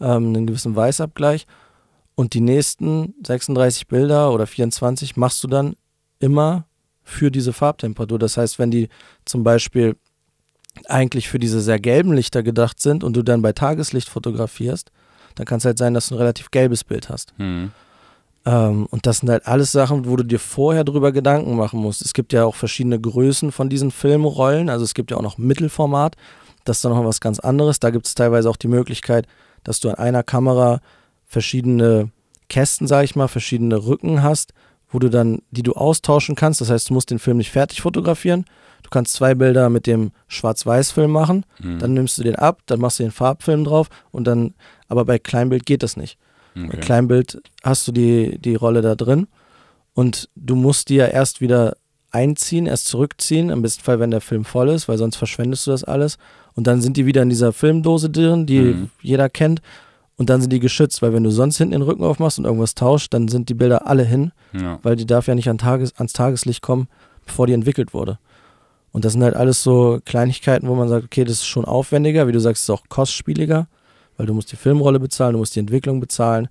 ähm, 0.00 0.28
einen 0.28 0.46
gewissen 0.46 0.74
Weißabgleich. 0.74 1.46
Und 2.14 2.32
die 2.34 2.40
nächsten 2.40 3.14
36 3.24 3.88
Bilder 3.88 4.32
oder 4.32 4.46
24 4.46 5.16
machst 5.16 5.44
du 5.44 5.48
dann 5.48 5.76
immer 6.18 6.66
für 7.02 7.30
diese 7.30 7.52
Farbtemperatur. 7.52 8.18
Das 8.18 8.36
heißt, 8.36 8.58
wenn 8.58 8.70
die 8.70 8.88
zum 9.24 9.44
Beispiel 9.44 9.96
eigentlich 10.88 11.28
für 11.28 11.38
diese 11.38 11.60
sehr 11.60 11.78
gelben 11.78 12.12
Lichter 12.12 12.42
gedacht 12.42 12.80
sind 12.80 13.04
und 13.04 13.16
du 13.16 13.22
dann 13.22 13.42
bei 13.42 13.52
Tageslicht 13.52 14.08
fotografierst, 14.08 14.90
dann 15.36 15.46
kann 15.46 15.58
es 15.58 15.64
halt 15.64 15.78
sein, 15.78 15.94
dass 15.94 16.08
du 16.08 16.14
ein 16.14 16.18
relativ 16.18 16.50
gelbes 16.50 16.84
Bild 16.84 17.08
hast. 17.08 17.32
Hm. 17.38 17.70
Ähm, 18.44 18.86
und 18.90 19.06
das 19.06 19.18
sind 19.18 19.30
halt 19.30 19.46
alles 19.46 19.72
Sachen, 19.72 20.06
wo 20.06 20.16
du 20.16 20.24
dir 20.24 20.38
vorher 20.38 20.84
drüber 20.84 21.12
Gedanken 21.12 21.56
machen 21.56 21.80
musst. 21.80 22.02
Es 22.02 22.14
gibt 22.14 22.32
ja 22.32 22.44
auch 22.44 22.54
verschiedene 22.54 23.00
Größen 23.00 23.52
von 23.52 23.68
diesen 23.68 23.90
Filmrollen. 23.90 24.70
Also 24.70 24.84
es 24.84 24.94
gibt 24.94 25.10
ja 25.10 25.16
auch 25.16 25.22
noch 25.22 25.38
Mittelformat. 25.38 26.16
Das 26.64 26.78
ist 26.78 26.84
dann 26.84 26.92
noch 26.92 27.04
was 27.04 27.20
ganz 27.20 27.38
anderes. 27.38 27.80
Da 27.80 27.90
gibt 27.90 28.06
es 28.06 28.14
teilweise 28.14 28.48
auch 28.48 28.56
die 28.56 28.68
Möglichkeit, 28.68 29.26
dass 29.64 29.80
du 29.80 29.88
an 29.88 29.96
einer 29.96 30.22
Kamera 30.22 30.80
verschiedene 31.26 32.10
Kästen, 32.48 32.86
sag 32.86 33.04
ich 33.04 33.16
mal, 33.16 33.28
verschiedene 33.28 33.84
Rücken 33.84 34.22
hast, 34.22 34.52
wo 34.90 34.98
du 34.98 35.08
dann, 35.10 35.42
die 35.50 35.62
du 35.62 35.72
austauschen 35.72 36.34
kannst. 36.36 36.60
Das 36.60 36.70
heißt, 36.70 36.90
du 36.90 36.94
musst 36.94 37.10
den 37.10 37.18
Film 37.18 37.38
nicht 37.38 37.50
fertig 37.50 37.80
fotografieren. 37.80 38.44
Du 38.82 38.90
kannst 38.90 39.14
zwei 39.14 39.34
Bilder 39.34 39.68
mit 39.68 39.86
dem 39.86 40.12
Schwarz-Weiß-Film 40.28 41.10
machen, 41.10 41.44
Hm. 41.60 41.78
dann 41.80 41.94
nimmst 41.94 42.18
du 42.18 42.22
den 42.22 42.36
ab, 42.36 42.60
dann 42.66 42.78
machst 42.80 42.98
du 43.00 43.02
den 43.02 43.10
Farbfilm 43.12 43.64
drauf 43.64 43.88
und 44.12 44.24
dann, 44.26 44.54
aber 44.88 45.04
bei 45.04 45.18
Kleinbild 45.18 45.66
geht 45.66 45.82
das 45.82 45.96
nicht. 45.96 46.18
Bei 46.54 46.68
okay. 46.68 46.76
Kleinbild 46.80 47.42
hast 47.64 47.86
du 47.88 47.92
die, 47.92 48.38
die 48.38 48.54
Rolle 48.54 48.80
da 48.82 48.94
drin 48.94 49.26
und 49.94 50.28
du 50.36 50.54
musst 50.54 50.88
die 50.88 50.94
ja 50.96 51.06
erst 51.06 51.40
wieder 51.40 51.76
einziehen, 52.12 52.66
erst 52.66 52.86
zurückziehen, 52.86 53.50
im 53.50 53.60
besten 53.60 53.82
Fall, 53.82 53.98
wenn 54.00 54.10
der 54.10 54.20
Film 54.22 54.44
voll 54.44 54.68
ist, 54.70 54.88
weil 54.88 54.96
sonst 54.98 55.16
verschwendest 55.16 55.66
du 55.66 55.72
das 55.72 55.84
alles. 55.84 56.16
Und 56.54 56.66
dann 56.66 56.80
sind 56.80 56.96
die 56.96 57.04
wieder 57.04 57.20
in 57.22 57.28
dieser 57.28 57.52
Filmdose 57.52 58.08
drin, 58.08 58.46
die 58.46 58.60
Mhm. 58.60 58.90
jeder 59.02 59.28
kennt. 59.28 59.60
Und 60.18 60.30
dann 60.30 60.40
sind 60.40 60.50
die 60.52 60.60
geschützt, 60.60 61.02
weil 61.02 61.12
wenn 61.12 61.24
du 61.24 61.30
sonst 61.30 61.58
hinten 61.58 61.72
den 61.72 61.82
Rücken 61.82 62.02
aufmachst 62.04 62.38
und 62.38 62.46
irgendwas 62.46 62.74
tauscht, 62.74 63.12
dann 63.12 63.28
sind 63.28 63.48
die 63.50 63.54
Bilder 63.54 63.86
alle 63.86 64.02
hin, 64.04 64.32
Ja. 64.52 64.78
weil 64.82 64.96
die 64.96 65.04
darf 65.06 65.26
ja 65.26 65.34
nicht 65.34 65.48
an 65.50 65.58
Tages, 65.58 65.94
ans 65.96 66.14
Tageslicht 66.14 66.62
kommen, 66.62 66.88
bevor 67.26 67.46
die 67.46 67.52
entwickelt 67.52 67.92
wurde. 67.92 68.18
Und 68.92 69.04
das 69.04 69.12
sind 69.12 69.22
halt 69.22 69.36
alles 69.36 69.62
so 69.62 70.00
Kleinigkeiten, 70.06 70.68
wo 70.68 70.74
man 70.74 70.88
sagt, 70.88 71.04
okay, 71.04 71.24
das 71.24 71.34
ist 71.34 71.46
schon 71.46 71.66
aufwendiger, 71.66 72.26
wie 72.26 72.32
du 72.32 72.40
sagst, 72.40 72.62
es 72.62 72.68
ist 72.68 72.70
auch 72.70 72.84
kostspieliger, 72.88 73.68
weil 74.16 74.26
du 74.26 74.32
musst 74.32 74.50
die 74.52 74.56
Filmrolle 74.56 74.98
bezahlen, 74.98 75.34
du 75.34 75.38
musst 75.38 75.54
die 75.54 75.60
Entwicklung 75.60 76.00
bezahlen. 76.00 76.48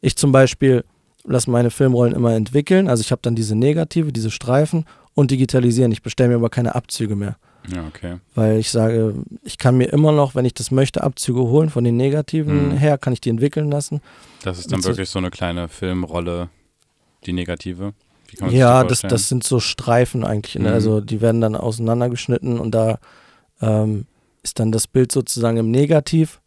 Ich 0.00 0.16
zum 0.16 0.30
Beispiel 0.30 0.84
lasse 1.24 1.50
meine 1.50 1.70
Filmrollen 1.70 2.14
immer 2.14 2.32
entwickeln, 2.34 2.88
also 2.88 3.00
ich 3.00 3.10
habe 3.10 3.22
dann 3.22 3.34
diese 3.34 3.56
Negative, 3.56 4.12
diese 4.12 4.30
Streifen 4.30 4.84
und 5.14 5.32
digitalisieren. 5.32 5.90
Ich 5.90 6.02
bestelle 6.02 6.28
mir 6.30 6.36
aber 6.36 6.48
keine 6.48 6.76
Abzüge 6.76 7.16
mehr, 7.16 7.36
ja, 7.68 7.86
okay. 7.86 8.16
weil 8.34 8.58
ich 8.58 8.70
sage, 8.70 9.14
ich 9.42 9.58
kann 9.58 9.76
mir 9.76 9.86
immer 9.92 10.12
noch, 10.12 10.34
wenn 10.34 10.44
ich 10.44 10.54
das 10.54 10.70
möchte, 10.70 11.02
Abzüge 11.02 11.40
holen 11.40 11.70
von 11.70 11.84
den 11.84 11.96
Negativen 11.96 12.70
Mhm. 12.70 12.76
her, 12.78 12.98
kann 12.98 13.12
ich 13.12 13.20
die 13.20 13.30
entwickeln 13.30 13.70
lassen. 13.70 14.00
Das 14.42 14.58
ist 14.58 14.72
dann 14.72 14.80
du- 14.80 14.88
wirklich 14.88 15.10
so 15.10 15.18
eine 15.18 15.30
kleine 15.30 15.68
Filmrolle, 15.68 16.48
die 17.26 17.32
negative. 17.32 17.92
Wie 18.28 18.36
kann 18.36 18.50
Ja, 18.52 18.82
das, 18.82 19.00
vorstellen? 19.00 19.10
das 19.10 19.28
sind 19.28 19.44
so 19.44 19.60
Streifen 19.60 20.24
eigentlich. 20.24 20.54
Ne? 20.54 20.68
Mhm. 20.68 20.74
Also 20.74 21.00
die 21.00 21.20
werden 21.20 21.40
dann 21.40 21.56
auseinandergeschnitten 21.56 22.58
und 22.58 22.72
da 22.74 22.98
ähm, 23.60 24.06
ist 24.42 24.58
dann 24.58 24.72
das 24.72 24.86
Bild 24.86 25.12
sozusagen 25.12 25.58
im 25.58 25.70
Negativ 25.70 26.40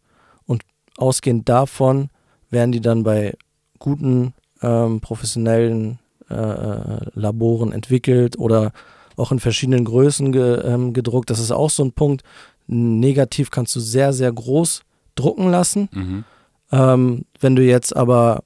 und 0.46 0.62
ausgehend 0.96 1.48
davon 1.48 2.08
werden 2.50 2.72
die 2.72 2.80
dann 2.80 3.04
bei 3.04 3.36
guten 3.78 4.34
ähm, 4.62 5.00
professionellen 5.00 5.98
äh, 6.30 6.34
äh, 6.34 6.98
Laboren 7.14 7.70
entwickelt 7.72 8.38
oder 8.38 8.72
auch 9.16 9.32
in 9.32 9.40
verschiedenen 9.40 9.84
Größen 9.84 10.32
ge, 10.32 10.60
ähm, 10.64 10.92
gedruckt. 10.92 11.30
Das 11.30 11.38
ist 11.38 11.50
auch 11.50 11.70
so 11.70 11.84
ein 11.84 11.92
Punkt. 11.92 12.22
Negativ 12.66 13.50
kannst 13.50 13.74
du 13.76 13.80
sehr, 13.80 14.12
sehr 14.12 14.32
groß 14.32 14.82
drucken 15.14 15.50
lassen. 15.50 15.88
Mhm. 15.92 16.24
Ähm, 16.72 17.24
wenn 17.40 17.56
du 17.56 17.62
jetzt 17.62 17.94
aber 17.94 18.42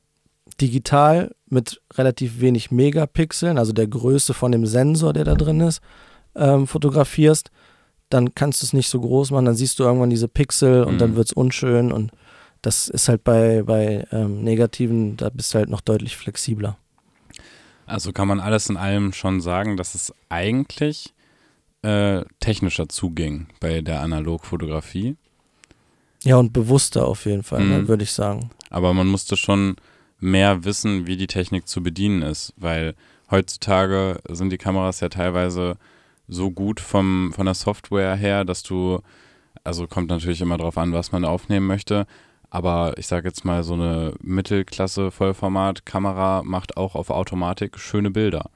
digital 0.60 1.34
mit 1.48 1.80
relativ 1.94 2.40
wenig 2.40 2.70
Megapixeln, 2.70 3.58
also 3.58 3.72
der 3.72 3.86
Größe 3.86 4.34
von 4.34 4.52
dem 4.52 4.66
Sensor, 4.66 5.12
der 5.12 5.24
da 5.24 5.34
drin 5.34 5.60
ist, 5.60 5.80
ähm, 6.34 6.66
fotografierst, 6.66 7.50
dann 8.10 8.34
kannst 8.34 8.62
du 8.62 8.66
es 8.66 8.72
nicht 8.72 8.88
so 8.88 9.00
groß 9.00 9.30
machen, 9.30 9.44
dann 9.44 9.54
siehst 9.54 9.78
du 9.78 9.84
irgendwann 9.84 10.10
diese 10.10 10.28
Pixel 10.28 10.84
und 10.84 10.94
Mhm. 10.94 10.98
dann 10.98 11.16
wird 11.16 11.26
es 11.28 11.32
unschön 11.32 11.92
und 11.92 12.10
das 12.62 12.88
ist 12.88 13.08
halt 13.08 13.22
bei, 13.22 13.62
bei 13.62 14.06
ähm, 14.10 14.42
Negativen, 14.42 15.16
da 15.16 15.30
bist 15.30 15.54
du 15.54 15.58
halt 15.58 15.68
noch 15.68 15.80
deutlich 15.80 16.16
flexibler. 16.16 16.76
Also 17.88 18.12
kann 18.12 18.28
man 18.28 18.40
alles 18.40 18.68
in 18.68 18.76
allem 18.76 19.12
schon 19.12 19.40
sagen, 19.40 19.76
dass 19.76 19.94
es 19.94 20.12
eigentlich 20.28 21.14
äh, 21.82 22.22
technischer 22.40 22.88
zuging 22.88 23.46
bei 23.60 23.80
der 23.80 24.00
Analogfotografie. 24.00 25.16
Ja, 26.24 26.36
und 26.36 26.52
bewusster 26.52 27.06
auf 27.06 27.24
jeden 27.26 27.42
Fall, 27.44 27.60
Mhm. 27.62 27.70
ne, 27.70 27.88
würde 27.88 28.02
ich 28.04 28.12
sagen. 28.12 28.50
Aber 28.70 28.92
man 28.92 29.06
musste 29.06 29.36
schon 29.36 29.76
mehr 30.20 30.64
wissen, 30.64 31.06
wie 31.06 31.16
die 31.16 31.28
Technik 31.28 31.68
zu 31.68 31.82
bedienen 31.82 32.22
ist, 32.22 32.52
weil 32.56 32.94
heutzutage 33.30 34.20
sind 34.28 34.50
die 34.50 34.58
Kameras 34.58 35.00
ja 35.00 35.08
teilweise 35.08 35.76
so 36.26 36.50
gut 36.50 36.80
vom, 36.80 37.32
von 37.34 37.46
der 37.46 37.54
Software 37.54 38.16
her, 38.16 38.44
dass 38.44 38.62
du, 38.64 39.00
also 39.64 39.86
kommt 39.86 40.10
natürlich 40.10 40.40
immer 40.40 40.58
drauf 40.58 40.76
an, 40.76 40.92
was 40.92 41.12
man 41.12 41.24
aufnehmen 41.24 41.66
möchte, 41.66 42.06
aber 42.50 42.94
ich 42.96 43.06
sage 43.06 43.28
jetzt 43.28 43.44
mal, 43.44 43.62
so 43.62 43.74
eine 43.74 44.14
Mittelklasse 44.22 45.10
Vollformat-Kamera 45.10 46.42
macht 46.44 46.76
auch 46.76 46.94
auf 46.94 47.10
Automatik 47.10 47.78
schöne 47.78 48.10
Bilder. 48.10 48.50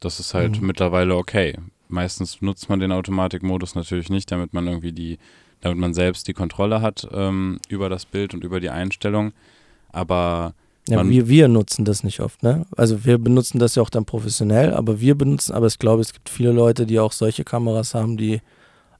Das 0.00 0.20
ist 0.20 0.34
halt 0.34 0.60
Mhm. 0.60 0.66
mittlerweile 0.68 1.16
okay. 1.16 1.56
Meistens 1.88 2.40
nutzt 2.40 2.68
man 2.68 2.80
den 2.80 2.92
Automatikmodus 2.92 3.74
natürlich 3.74 4.08
nicht, 4.08 4.30
damit 4.30 4.54
man 4.54 4.66
irgendwie 4.66 4.92
die, 4.92 5.18
damit 5.60 5.78
man 5.78 5.92
selbst 5.94 6.26
die 6.28 6.32
Kontrolle 6.32 6.80
hat 6.80 7.06
ähm, 7.12 7.58
über 7.68 7.88
das 7.88 8.06
Bild 8.06 8.32
und 8.34 8.44
über 8.44 8.60
die 8.60 8.70
Einstellung. 8.70 9.32
Aber 9.92 10.54
Ja, 10.88 11.06
wir, 11.06 11.28
wir 11.28 11.48
nutzen 11.48 11.84
das 11.84 12.02
nicht 12.02 12.20
oft, 12.20 12.42
ne? 12.42 12.66
Also 12.76 13.04
wir 13.04 13.18
benutzen 13.18 13.58
das 13.58 13.74
ja 13.74 13.82
auch 13.82 13.90
dann 13.90 14.04
professionell, 14.04 14.72
aber 14.72 15.00
wir 15.00 15.14
benutzen, 15.16 15.52
aber 15.54 15.66
ich 15.66 15.78
glaube, 15.78 16.00
es 16.00 16.12
gibt 16.12 16.28
viele 16.28 16.50
Leute, 16.52 16.86
die 16.86 16.98
auch 16.98 17.12
solche 17.12 17.44
Kameras 17.44 17.94
haben, 17.94 18.16
die 18.16 18.40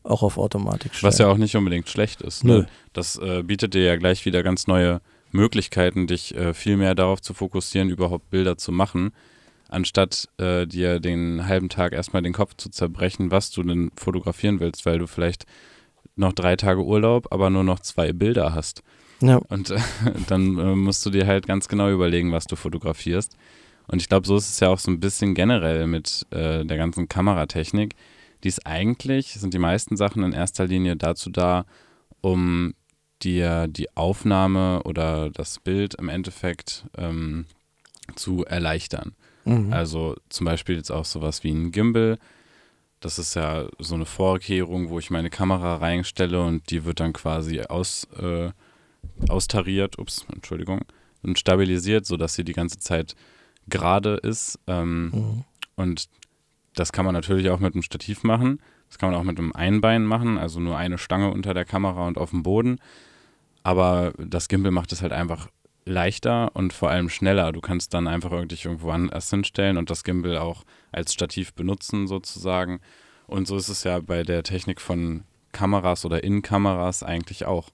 auch 0.04 0.22
auf 0.22 0.38
Automatik 0.38 0.94
stellen. 0.94 1.08
was 1.08 1.18
ja 1.18 1.28
auch 1.28 1.36
nicht 1.36 1.56
unbedingt 1.56 1.88
schlecht 1.88 2.22
ist. 2.22 2.44
Nö. 2.44 2.60
Ne? 2.60 2.66
Das 2.92 3.16
äh, 3.18 3.42
bietet 3.42 3.74
dir 3.74 3.82
ja 3.84 3.96
gleich 3.96 4.24
wieder 4.24 4.42
ganz 4.42 4.66
neue 4.66 5.00
Möglichkeiten, 5.30 6.06
dich 6.06 6.34
äh, 6.34 6.54
viel 6.54 6.76
mehr 6.76 6.94
darauf 6.94 7.20
zu 7.20 7.34
fokussieren, 7.34 7.88
überhaupt 7.88 8.30
Bilder 8.30 8.56
zu 8.58 8.72
machen, 8.72 9.12
anstatt 9.68 10.28
äh, 10.38 10.66
dir 10.66 11.00
den 11.00 11.46
halben 11.46 11.68
Tag 11.68 11.92
erstmal 11.92 12.22
den 12.22 12.34
Kopf 12.34 12.54
zu 12.56 12.68
zerbrechen, 12.70 13.30
was 13.30 13.50
du 13.50 13.62
denn 13.62 13.90
fotografieren 13.96 14.60
willst, 14.60 14.84
weil 14.84 14.98
du 14.98 15.06
vielleicht 15.06 15.46
noch 16.16 16.32
drei 16.32 16.56
Tage 16.56 16.84
Urlaub, 16.84 17.28
aber 17.30 17.48
nur 17.48 17.64
noch 17.64 17.80
zwei 17.80 18.12
Bilder 18.12 18.54
hast. 18.54 18.82
ja. 19.20 19.36
Und 19.36 19.70
äh, 19.70 19.78
dann 20.28 20.58
äh, 20.58 20.74
musst 20.74 21.04
du 21.06 21.10
dir 21.10 21.26
halt 21.26 21.46
ganz 21.46 21.68
genau 21.68 21.90
überlegen, 21.90 22.32
was 22.32 22.46
du 22.46 22.56
fotografierst. 22.56 23.36
Und 23.88 24.00
ich 24.00 24.08
glaube, 24.08 24.26
so 24.26 24.36
ist 24.36 24.48
es 24.48 24.60
ja 24.60 24.68
auch 24.68 24.78
so 24.78 24.90
ein 24.90 25.00
bisschen 25.00 25.34
generell 25.34 25.86
mit 25.86 26.26
äh, 26.30 26.64
der 26.64 26.76
ganzen 26.76 27.08
Kameratechnik. 27.08 27.94
Die 28.44 28.48
ist 28.48 28.66
eigentlich, 28.66 29.34
sind 29.34 29.54
die 29.54 29.58
meisten 29.58 29.96
Sachen 29.96 30.22
in 30.22 30.32
erster 30.32 30.66
Linie 30.66 30.96
dazu 30.96 31.30
da, 31.30 31.64
um 32.20 32.74
dir 33.22 33.68
die 33.68 33.96
Aufnahme 33.96 34.82
oder 34.82 35.30
das 35.30 35.60
Bild 35.60 35.94
im 35.94 36.08
Endeffekt 36.08 36.84
ähm, 36.96 37.46
zu 38.16 38.44
erleichtern. 38.44 39.14
Mhm. 39.44 39.72
Also 39.72 40.16
zum 40.28 40.44
Beispiel 40.46 40.76
jetzt 40.76 40.90
auch 40.90 41.04
sowas 41.04 41.44
wie 41.44 41.52
ein 41.52 41.70
Gimbal. 41.72 42.18
Das 43.00 43.18
ist 43.18 43.34
ja 43.34 43.66
so 43.78 43.94
eine 43.94 44.06
Vorkehrung, 44.06 44.88
wo 44.88 44.98
ich 44.98 45.10
meine 45.10 45.30
Kamera 45.30 45.76
reinstelle 45.76 46.40
und 46.42 46.70
die 46.70 46.84
wird 46.84 47.00
dann 47.00 47.12
quasi 47.12 47.60
aus, 47.62 48.06
äh, 48.20 48.50
austariert, 49.28 49.98
ups, 49.98 50.24
Entschuldigung, 50.32 50.80
und 51.22 51.38
stabilisiert, 51.38 52.06
sodass 52.06 52.34
sie 52.34 52.44
die 52.44 52.52
ganze 52.52 52.78
Zeit 52.78 53.14
gerade 53.68 54.14
ist. 54.16 54.58
Ähm, 54.66 55.10
Mhm. 55.10 55.44
und 55.76 56.08
das 56.74 56.92
kann 56.92 57.04
man 57.04 57.14
natürlich 57.14 57.50
auch 57.50 57.60
mit 57.60 57.74
einem 57.74 57.82
Stativ 57.82 58.22
machen. 58.24 58.60
Das 58.88 58.98
kann 58.98 59.10
man 59.10 59.18
auch 59.18 59.24
mit 59.24 59.38
einem 59.38 59.52
Einbein 59.52 60.04
machen, 60.04 60.38
also 60.38 60.60
nur 60.60 60.76
eine 60.76 60.98
Stange 60.98 61.30
unter 61.30 61.54
der 61.54 61.64
Kamera 61.64 62.06
und 62.06 62.18
auf 62.18 62.30
dem 62.30 62.42
Boden. 62.42 62.78
Aber 63.62 64.12
das 64.18 64.48
Gimbal 64.48 64.72
macht 64.72 64.92
es 64.92 65.02
halt 65.02 65.12
einfach 65.12 65.48
leichter 65.84 66.54
und 66.54 66.72
vor 66.72 66.90
allem 66.90 67.08
schneller. 67.08 67.52
Du 67.52 67.60
kannst 67.60 67.94
dann 67.94 68.06
einfach 68.06 68.44
dich 68.46 68.64
irgendwo 68.64 68.90
anders 68.90 69.30
hinstellen 69.30 69.76
und 69.76 69.90
das 69.90 70.04
Gimbal 70.04 70.38
auch 70.38 70.64
als 70.90 71.12
Stativ 71.12 71.54
benutzen 71.54 72.06
sozusagen. 72.06 72.80
Und 73.26 73.46
so 73.46 73.56
ist 73.56 73.68
es 73.68 73.84
ja 73.84 74.00
bei 74.00 74.22
der 74.22 74.42
Technik 74.42 74.80
von 74.80 75.24
Kameras 75.52 76.04
oder 76.04 76.22
in 76.24 76.42
Kameras 76.42 77.02
eigentlich 77.02 77.46
auch. 77.46 77.70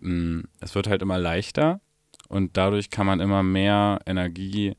Mm, 0.00 0.42
Es 0.60 0.74
wird 0.74 0.88
halt 0.88 1.02
immer 1.02 1.18
leichter 1.18 1.80
und 2.28 2.56
dadurch 2.56 2.90
kann 2.90 3.06
man 3.06 3.20
immer 3.20 3.42
mehr 3.42 4.00
Energie 4.06 4.76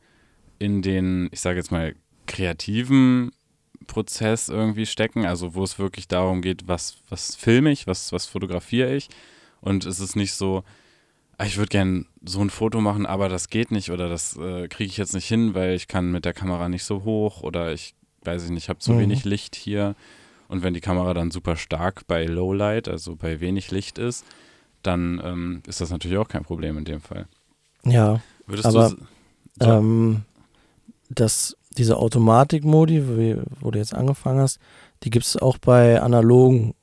in 0.60 0.82
den, 0.82 1.30
ich 1.32 1.42
sage 1.42 1.58
jetzt 1.58 1.72
mal, 1.72 1.96
kreativen 2.26 3.32
Prozess 3.88 4.50
irgendwie 4.50 4.86
stecken, 4.86 5.26
also 5.26 5.56
wo 5.56 5.64
es 5.64 5.80
wirklich 5.80 6.08
darum 6.08 6.42
geht, 6.42 6.68
was, 6.68 6.98
was 7.10 7.36
filme 7.36 7.72
ich, 7.72 7.88
was, 7.88 8.12
was 8.12 8.26
fotografiere 8.26 8.96
ich. 8.96 9.10
Und 9.62 9.86
es 9.86 10.00
ist 10.00 10.16
nicht 10.16 10.34
so, 10.34 10.64
ah, 11.38 11.46
ich 11.46 11.58
würde 11.58 11.70
gern 11.70 12.06
so 12.24 12.42
ein 12.42 12.50
Foto 12.50 12.82
machen, 12.82 13.06
aber 13.06 13.30
das 13.30 13.50
geht 13.50 13.72
nicht 13.72 13.90
oder 13.92 14.10
das 14.10 14.38
äh, 14.38 14.68
kriege 14.68 14.90
ich 14.90 14.98
jetzt 14.98 15.14
nicht 15.14 15.28
hin, 15.28 15.54
weil 15.56 15.74
ich 15.74 15.88
kann 15.88 16.12
mit 16.12 16.26
der 16.26 16.34
Kamera 16.34 16.70
nicht 16.70 16.84
so 16.84 17.04
hoch 17.04 17.42
oder 17.42 17.74
ich 17.74 17.96
weiß 18.24 18.44
ich 18.44 18.50
nicht, 18.52 18.70
habe 18.70 18.80
zu 18.80 18.92
Mhm. 18.94 19.00
wenig 19.00 19.24
Licht 19.26 19.56
hier. 19.56 19.96
Und 20.50 20.64
wenn 20.64 20.74
die 20.74 20.82
Kamera 20.82 21.14
dann 21.14 21.32
super 21.32 21.56
stark 21.56 22.08
bei 22.08 22.26
Lowlight, 22.26 22.88
also 22.88 23.16
bei 23.16 23.40
wenig 23.40 23.72
Licht 23.72 23.98
ist, 23.98 24.26
dann 24.84 25.22
ähm, 25.24 25.64
ist 25.68 25.82
das 25.82 25.90
natürlich 25.90 26.18
auch 26.18 26.28
kein 26.28 26.44
Problem 26.44 26.78
in 26.78 26.86
dem 26.86 27.02
Fall. 27.02 27.28
Ja, 27.86 28.22
Würdest 28.46 28.66
Aber, 28.68 28.90
du 28.90 28.98
so, 29.60 29.72
ähm, 29.72 30.22
das, 31.10 31.58
diese 31.78 31.98
Automatikmodi, 31.98 33.44
wo 33.60 33.72
du 33.72 33.80
jetzt 33.80 33.94
angefangen 33.94 34.40
hast, 34.40 34.60
die 35.04 35.10
gibt 35.10 35.26
es 35.26 35.38
auch 35.38 35.58
bei 35.58 36.02
analogen 36.02 36.74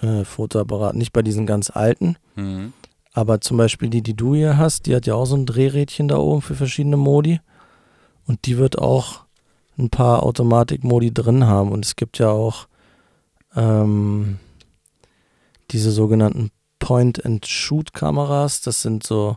äh, 0.00 0.24
Fotoapparaten, 0.24 0.98
nicht 0.98 1.12
bei 1.12 1.22
diesen 1.22 1.46
ganz 1.46 1.70
alten. 1.70 2.16
mhm. 2.36 2.72
Aber 3.16 3.40
zum 3.40 3.56
Beispiel 3.56 3.90
die, 3.90 4.02
die 4.02 4.14
du 4.14 4.34
hier 4.34 4.58
hast, 4.58 4.86
die 4.86 4.94
hat 4.96 5.06
ja 5.06 5.14
auch 5.14 5.24
so 5.24 5.36
ein 5.36 5.46
Drehrädchen 5.46 6.08
da 6.08 6.16
oben 6.16 6.42
für 6.42 6.56
verschiedene 6.56 6.96
Modi. 6.96 7.40
Und 8.26 8.46
die 8.46 8.58
wird 8.58 8.76
auch 8.76 9.20
ein 9.78 9.88
paar 9.88 10.24
Automatikmodi 10.24 11.14
drin 11.14 11.46
haben. 11.46 11.70
Und 11.70 11.84
es 11.84 11.94
gibt 11.94 12.18
ja 12.18 12.30
auch 12.30 12.66
ähm, 13.54 14.40
diese 15.70 15.92
sogenannten 15.92 16.50
Point-and-Shoot-Kameras. 16.80 18.62
Das 18.62 18.82
sind 18.82 19.06
so, 19.06 19.36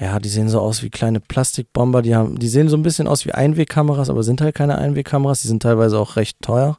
ja, 0.00 0.18
die 0.18 0.30
sehen 0.30 0.48
so 0.48 0.60
aus 0.60 0.82
wie 0.82 0.88
kleine 0.88 1.20
Plastikbomber. 1.20 2.00
Die, 2.00 2.16
haben, 2.16 2.38
die 2.38 2.48
sehen 2.48 2.70
so 2.70 2.76
ein 2.76 2.82
bisschen 2.82 3.06
aus 3.06 3.26
wie 3.26 3.32
Einwegkameras, 3.32 4.08
aber 4.08 4.22
sind 4.22 4.40
halt 4.40 4.54
keine 4.54 4.78
Einwegkameras. 4.78 5.42
Die 5.42 5.48
sind 5.48 5.62
teilweise 5.62 5.98
auch 5.98 6.16
recht 6.16 6.40
teuer. 6.40 6.78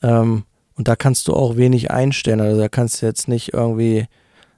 Ähm, 0.00 0.44
und 0.76 0.86
da 0.86 0.94
kannst 0.94 1.26
du 1.26 1.34
auch 1.34 1.56
wenig 1.56 1.90
einstellen. 1.90 2.40
Also 2.40 2.60
da 2.60 2.68
kannst 2.68 3.02
du 3.02 3.06
jetzt 3.06 3.26
nicht 3.26 3.52
irgendwie 3.52 4.06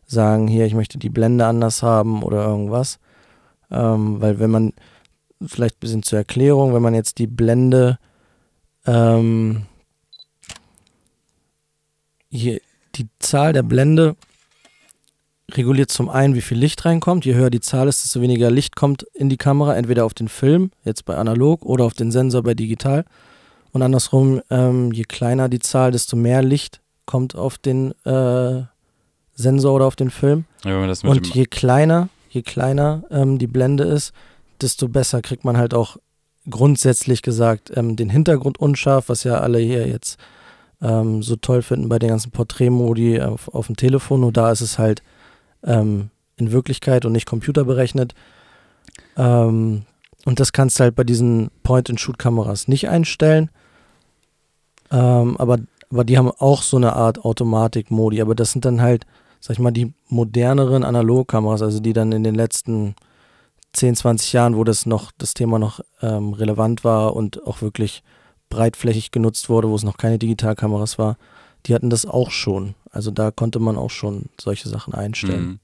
sagen, 0.06 0.48
hier, 0.48 0.66
ich 0.66 0.74
möchte 0.74 0.98
die 0.98 1.08
Blende 1.08 1.46
anders 1.46 1.82
haben 1.82 2.22
oder 2.22 2.44
irgendwas. 2.44 2.98
Ähm, 3.70 4.20
weil 4.20 4.38
wenn 4.38 4.50
man, 4.50 4.72
vielleicht 5.46 5.76
ein 5.76 5.80
bisschen 5.80 6.02
zur 6.02 6.18
Erklärung, 6.18 6.74
wenn 6.74 6.82
man 6.82 6.94
jetzt 6.94 7.18
die 7.18 7.26
Blende, 7.26 7.98
ähm, 8.84 9.62
hier, 12.28 12.60
die 12.96 13.08
Zahl 13.18 13.54
der 13.54 13.62
Blende 13.62 14.14
reguliert 15.56 15.90
zum 15.90 16.08
einen, 16.08 16.34
wie 16.34 16.40
viel 16.40 16.58
Licht 16.58 16.84
reinkommt. 16.84 17.24
Je 17.24 17.34
höher 17.34 17.50
die 17.50 17.60
Zahl 17.60 17.88
ist, 17.88 18.04
desto 18.04 18.20
weniger 18.20 18.50
Licht 18.50 18.76
kommt 18.76 19.04
in 19.14 19.28
die 19.28 19.36
Kamera, 19.36 19.74
entweder 19.74 20.04
auf 20.04 20.14
den 20.14 20.28
Film, 20.28 20.70
jetzt 20.84 21.04
bei 21.04 21.16
analog, 21.16 21.64
oder 21.64 21.84
auf 21.84 21.94
den 21.94 22.10
Sensor 22.10 22.42
bei 22.42 22.54
digital. 22.54 23.04
Und 23.72 23.82
andersrum, 23.82 24.42
ähm, 24.50 24.92
je 24.92 25.04
kleiner 25.04 25.48
die 25.48 25.58
Zahl, 25.58 25.92
desto 25.92 26.16
mehr 26.16 26.42
Licht 26.42 26.80
kommt 27.06 27.34
auf 27.34 27.58
den 27.58 27.92
äh, 28.04 28.62
Sensor 29.34 29.74
oder 29.74 29.86
auf 29.86 29.96
den 29.96 30.10
Film. 30.10 30.44
ja, 30.64 30.86
Und 31.10 31.34
je 31.34 31.46
kleiner, 31.46 32.08
je 32.30 32.42
kleiner 32.42 33.04
ähm, 33.10 33.38
die 33.38 33.46
Blende 33.46 33.84
ist, 33.84 34.12
desto 34.60 34.88
besser 34.88 35.22
kriegt 35.22 35.44
man 35.44 35.56
halt 35.56 35.74
auch 35.74 35.96
grundsätzlich 36.48 37.22
gesagt 37.22 37.72
ähm, 37.74 37.96
den 37.96 38.10
Hintergrund 38.10 38.58
unscharf, 38.58 39.08
was 39.08 39.24
ja 39.24 39.38
alle 39.38 39.58
hier 39.58 39.86
jetzt 39.88 40.18
ähm, 40.80 41.22
so 41.22 41.36
toll 41.36 41.62
finden 41.62 41.88
bei 41.88 41.98
den 41.98 42.10
ganzen 42.10 42.30
Porträtmodi 42.30 43.20
auf, 43.20 43.48
auf 43.48 43.66
dem 43.66 43.76
Telefon. 43.76 44.20
Nur 44.20 44.32
da 44.32 44.50
ist 44.50 44.60
es 44.60 44.78
halt 44.78 45.02
ähm, 45.64 46.10
in 46.36 46.52
Wirklichkeit 46.52 47.04
und 47.04 47.12
nicht 47.12 47.26
computerberechnet. 47.26 48.14
Ähm, 49.16 49.82
und 50.24 50.40
das 50.40 50.52
kannst 50.52 50.78
du 50.78 50.84
halt 50.84 50.94
bei 50.94 51.04
diesen 51.04 51.50
Point-and-Shoot-Kameras 51.62 52.68
nicht 52.68 52.88
einstellen. 52.88 53.50
Ähm, 54.90 55.36
aber, 55.38 55.58
aber 55.90 56.04
die 56.04 56.18
haben 56.18 56.30
auch 56.30 56.62
so 56.62 56.76
eine 56.76 56.94
Art 56.94 57.24
Automatik-Modi. 57.24 58.20
Aber 58.20 58.34
das 58.34 58.52
sind 58.52 58.64
dann 58.64 58.80
halt, 58.80 59.06
sag 59.40 59.54
ich 59.54 59.60
mal, 59.60 59.72
die 59.72 59.92
moderneren 60.08 60.84
Analogkameras, 60.84 61.62
also 61.62 61.80
die 61.80 61.92
dann 61.92 62.12
in 62.12 62.22
den 62.22 62.34
letzten 62.34 62.94
10, 63.72 63.96
20 63.96 64.32
Jahren, 64.32 64.56
wo 64.56 64.64
das 64.64 64.86
noch, 64.86 65.12
das 65.16 65.34
Thema 65.34 65.58
noch 65.58 65.80
ähm, 66.02 66.34
relevant 66.34 66.84
war 66.84 67.16
und 67.16 67.46
auch 67.46 67.62
wirklich 67.62 68.02
breitflächig 68.50 69.10
genutzt 69.10 69.48
wurde, 69.48 69.70
wo 69.70 69.74
es 69.74 69.82
noch 69.82 69.96
keine 69.96 70.18
Digitalkameras 70.18 70.98
war, 70.98 71.16
die 71.66 71.74
hatten 71.74 71.90
das 71.90 72.06
auch 72.06 72.30
schon. 72.30 72.74
Also 72.90 73.10
da 73.10 73.30
konnte 73.30 73.58
man 73.58 73.76
auch 73.76 73.90
schon 73.90 74.26
solche 74.40 74.68
Sachen 74.68 74.94
einstellen. 74.94 75.46
Mhm. 75.46 75.58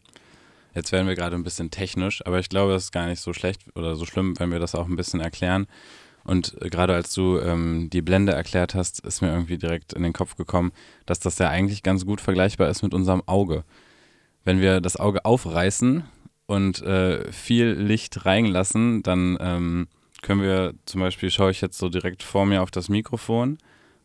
Jetzt 0.75 0.93
werden 0.93 1.09
wir 1.09 1.17
gerade 1.17 1.35
ein 1.35 1.43
bisschen 1.43 1.71
technisch, 1.71 2.25
aber 2.25 2.39
ich 2.39 2.49
glaube, 2.49 2.75
es 2.75 2.85
ist 2.85 2.93
gar 2.93 3.07
nicht 3.07 3.21
so 3.21 3.33
schlecht 3.33 3.63
oder 3.75 3.97
so 3.97 4.05
schlimm, 4.05 4.39
wenn 4.39 4.53
wir 4.53 4.59
das 4.59 4.75
auch 4.75 4.87
ein 4.87 4.97
bisschen 4.97 5.21
erklären. 5.21 5.67
Und 6.25 6.61
äh, 6.61 6.69
gerade 6.69 6.95
als 6.95 7.15
du 7.15 7.39
ähm, 7.39 7.89
die 7.91 8.03
Blende 8.03 8.33
erklärt 8.33 8.75
hast, 8.75 9.01
ist 9.01 9.23
mir 9.23 9.33
irgendwie 9.33 9.59
direkt 9.59 9.95
in 9.95 10.03
den 10.03 10.13
Kopf 10.13 10.37
gekommen, 10.37 10.73
dass 11.07 11.21
das 11.21 11.39
ja 11.39 11.49
eigentlich 11.49 11.83
ganz 11.83 12.05
gut 12.05 12.21
vergleichbar 12.21 12.69
ist 12.69 12.83
mit 12.83 12.95
unserem 12.95 13.23
Auge. 13.27 13.65
Wenn 14.45 14.61
wir 14.61 14.81
das 14.81 14.97
Auge 14.97 15.25
aufreißen 15.25 16.05
und 16.47 16.83
äh, 16.83 17.33
viel 17.33 17.71
Licht 17.71 18.25
reinlassen, 18.25 19.03
dann 19.03 19.37
ähm, 19.41 19.89
können 20.23 20.43
wir 20.43 20.75
zum 20.87 21.01
Beispiel, 21.01 21.31
schaue 21.31 21.51
ich 21.51 21.61
jetzt 21.61 21.79
so 21.79 21.89
direkt 21.89 22.23
vor 22.23 22.47
mir 22.47 22.63
auf 22.63 22.71
das 22.71 22.89
Mikrofon 22.89 23.59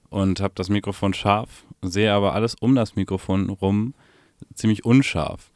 und 0.10 0.40
habe 0.40 0.54
das 0.56 0.70
Mikrofon 0.70 1.14
scharf, 1.14 1.66
sehe 1.84 2.14
aber 2.14 2.34
alles 2.34 2.56
um 2.56 2.76
das 2.76 2.96
Mikrofon 2.96 3.50
rum 3.50 3.94
ziemlich 4.54 4.86
unscharf. 4.86 5.52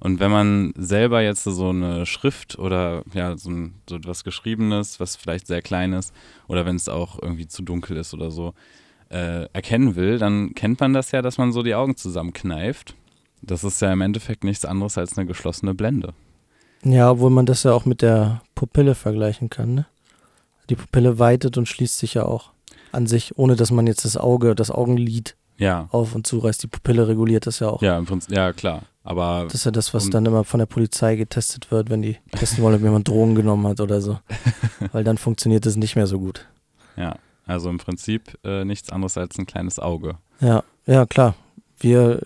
Und 0.00 0.20
wenn 0.20 0.30
man 0.30 0.72
selber 0.76 1.22
jetzt 1.22 1.42
so 1.44 1.70
eine 1.70 2.06
Schrift 2.06 2.58
oder 2.58 3.02
ja, 3.14 3.36
so, 3.36 3.50
ein, 3.50 3.74
so 3.88 3.96
etwas 3.96 4.22
Geschriebenes, 4.22 5.00
was 5.00 5.16
vielleicht 5.16 5.48
sehr 5.48 5.60
klein 5.60 5.92
ist, 5.92 6.14
oder 6.46 6.64
wenn 6.64 6.76
es 6.76 6.88
auch 6.88 7.20
irgendwie 7.20 7.48
zu 7.48 7.62
dunkel 7.62 7.96
ist 7.96 8.14
oder 8.14 8.30
so, 8.30 8.54
äh, 9.10 9.46
erkennen 9.52 9.96
will, 9.96 10.18
dann 10.18 10.54
kennt 10.54 10.80
man 10.80 10.92
das 10.92 11.10
ja, 11.10 11.22
dass 11.22 11.38
man 11.38 11.52
so 11.52 11.62
die 11.62 11.74
Augen 11.74 11.96
zusammenkneift. 11.96 12.94
Das 13.42 13.64
ist 13.64 13.80
ja 13.80 13.92
im 13.92 14.00
Endeffekt 14.00 14.44
nichts 14.44 14.64
anderes 14.64 14.98
als 14.98 15.16
eine 15.16 15.26
geschlossene 15.26 15.74
Blende. 15.74 16.14
Ja, 16.84 17.10
obwohl 17.10 17.30
man 17.30 17.46
das 17.46 17.64
ja 17.64 17.72
auch 17.72 17.84
mit 17.84 18.02
der 18.02 18.42
Pupille 18.54 18.94
vergleichen 18.94 19.50
kann, 19.50 19.74
ne? 19.74 19.86
Die 20.70 20.76
Pupille 20.76 21.18
weitet 21.18 21.56
und 21.56 21.66
schließt 21.66 21.98
sich 21.98 22.14
ja 22.14 22.24
auch 22.24 22.52
an 22.92 23.06
sich, 23.06 23.38
ohne 23.38 23.56
dass 23.56 23.70
man 23.70 23.86
jetzt 23.86 24.04
das 24.04 24.16
Auge, 24.16 24.54
das 24.54 24.70
Augenlid 24.70 25.34
Ja, 25.58 25.88
auf 25.90 26.14
und 26.14 26.26
zureißt. 26.26 26.62
Die 26.62 26.66
Pupille 26.68 27.08
reguliert 27.08 27.46
das 27.46 27.58
ja 27.58 27.68
auch. 27.68 27.82
ja, 27.82 27.98
im 27.98 28.06
Prinzip, 28.06 28.34
ja 28.34 28.52
klar. 28.52 28.82
Aber 29.02 29.44
Das 29.44 29.54
ist 29.54 29.64
ja 29.64 29.70
das, 29.70 29.94
was 29.94 30.10
dann 30.10 30.26
immer 30.26 30.44
von 30.44 30.58
der 30.58 30.66
Polizei 30.66 31.16
getestet 31.16 31.70
wird, 31.70 31.88
wenn 31.90 32.02
die 32.02 32.16
testen 32.32 32.62
wollen, 32.62 32.76
ob 32.76 32.82
jemand 32.82 33.08
Drogen 33.08 33.34
genommen 33.34 33.66
hat 33.66 33.80
oder 33.80 34.00
so. 34.00 34.18
Weil 34.92 35.02
dann 35.04 35.18
funktioniert 35.18 35.64
das 35.66 35.76
nicht 35.76 35.96
mehr 35.96 36.06
so 36.06 36.18
gut. 36.18 36.46
ja, 36.96 37.16
also 37.46 37.70
im 37.70 37.78
Prinzip 37.78 38.38
äh, 38.44 38.64
nichts 38.66 38.90
anderes 38.90 39.16
als 39.16 39.38
ein 39.38 39.46
kleines 39.46 39.78
Auge. 39.78 40.18
Ja, 40.40 40.62
ja, 40.86 41.06
klar. 41.06 41.34
Wir 41.80 42.20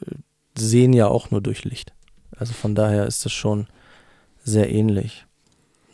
sehen 0.59 0.93
ja 0.93 1.07
auch 1.07 1.31
nur 1.31 1.41
durch 1.41 1.65
Licht. 1.65 1.93
Also 2.37 2.53
von 2.55 2.75
daher 2.75 3.07
ist 3.07 3.25
das 3.25 3.33
schon 3.33 3.69
sehr 4.43 4.71
ähnlich. 4.73 5.25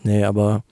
Nee, 0.02 0.24
aber 0.24 0.62